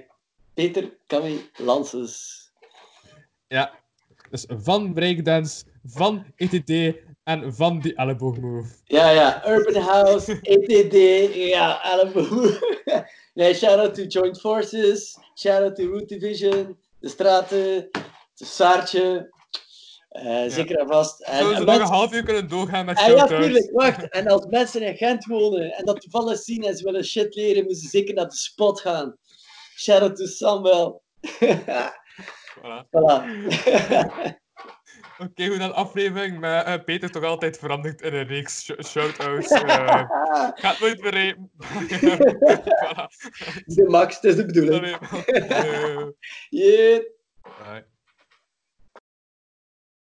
Peter 0.55 0.93
Camille 1.07 1.41
Lances. 1.57 2.41
Ja, 3.49 3.73
dus 4.31 4.45
van 4.49 4.93
breakdance, 4.93 5.65
van 5.85 6.25
ETT 6.37 6.97
en 7.25 7.55
van 7.55 7.81
die 7.81 7.95
elleboogmove. 7.95 8.75
Ja, 8.85 9.11
ja. 9.11 9.49
Urban 9.49 9.83
House, 9.83 10.39
ETD, 10.43 10.95
ja, 11.35 11.83
elleboog. 11.83 12.61
nee, 13.35 13.55
shout-out 13.55 13.95
to 13.95 14.03
Joint 14.03 14.41
Forces, 14.41 15.19
shout-out 15.35 15.77
to 15.77 15.87
Root 15.87 16.09
Division, 16.09 16.79
de 16.99 17.09
straten, 17.09 17.89
de 18.35 18.45
Saartje. 18.45 19.31
Eh, 20.13 20.45
Zeker 20.47 20.79
en 20.79 20.87
vast. 20.89 21.21
En, 21.23 21.37
Zouden 21.39 21.59
ze 21.59 21.65
nog 21.65 21.75
een 21.81 21.95
half 21.95 22.13
uur 22.15 22.23
kunnen 22.23 22.49
doorgaan 22.49 22.85
met 22.85 22.97
Ah, 22.99 23.07
ja, 23.07 23.17
shoutouts? 23.17 23.45
tuurlijk. 23.45 23.71
Wacht. 23.73 24.09
En 24.09 24.27
als 24.29 24.47
mensen 24.47 24.83
in 24.83 24.97
Gent 24.97 25.25
wonen 25.25 25.71
en 25.73 25.85
dat 25.85 26.01
toevallig 26.01 26.39
zien 26.39 26.63
en 26.63 26.77
ze 26.77 26.85
willen 26.85 27.05
shit 27.05 27.35
leren, 27.35 27.63
moeten 27.65 27.83
ze 27.83 27.89
zeker 27.89 28.15
naar 28.15 28.29
de 28.29 28.35
spot 28.37 28.81
gaan. 28.81 29.17
Shout-out 29.77 30.17
to 30.17 30.27
Samuel. 30.27 31.03
Voilà. 31.45 32.85
voilà. 32.93 33.25
Oké, 35.19 35.47
hoe 35.47 35.59
dan 35.59 35.75
aflevering 35.75 36.39
met 36.41 36.65
eh, 36.65 36.75
Peter 36.85 37.11
toch 37.11 37.25
altijd 37.25 37.59
veranderd 37.59 38.01
in 38.03 38.15
een 38.15 38.27
reeks 38.27 38.65
sh- 38.65 38.87
shoutouts. 38.89 39.51
eh 39.63 40.03
gaat 40.55 40.81
nooit 40.81 41.01
meer 41.03 41.37
voilà. 42.83 43.07
de 43.65 43.85
max, 43.89 44.21
dat 44.21 44.31
is 44.31 44.37
de 44.37 44.47
bedoeling. 44.47 44.97
Yeah. 46.51 47.01
bye. 47.43 47.91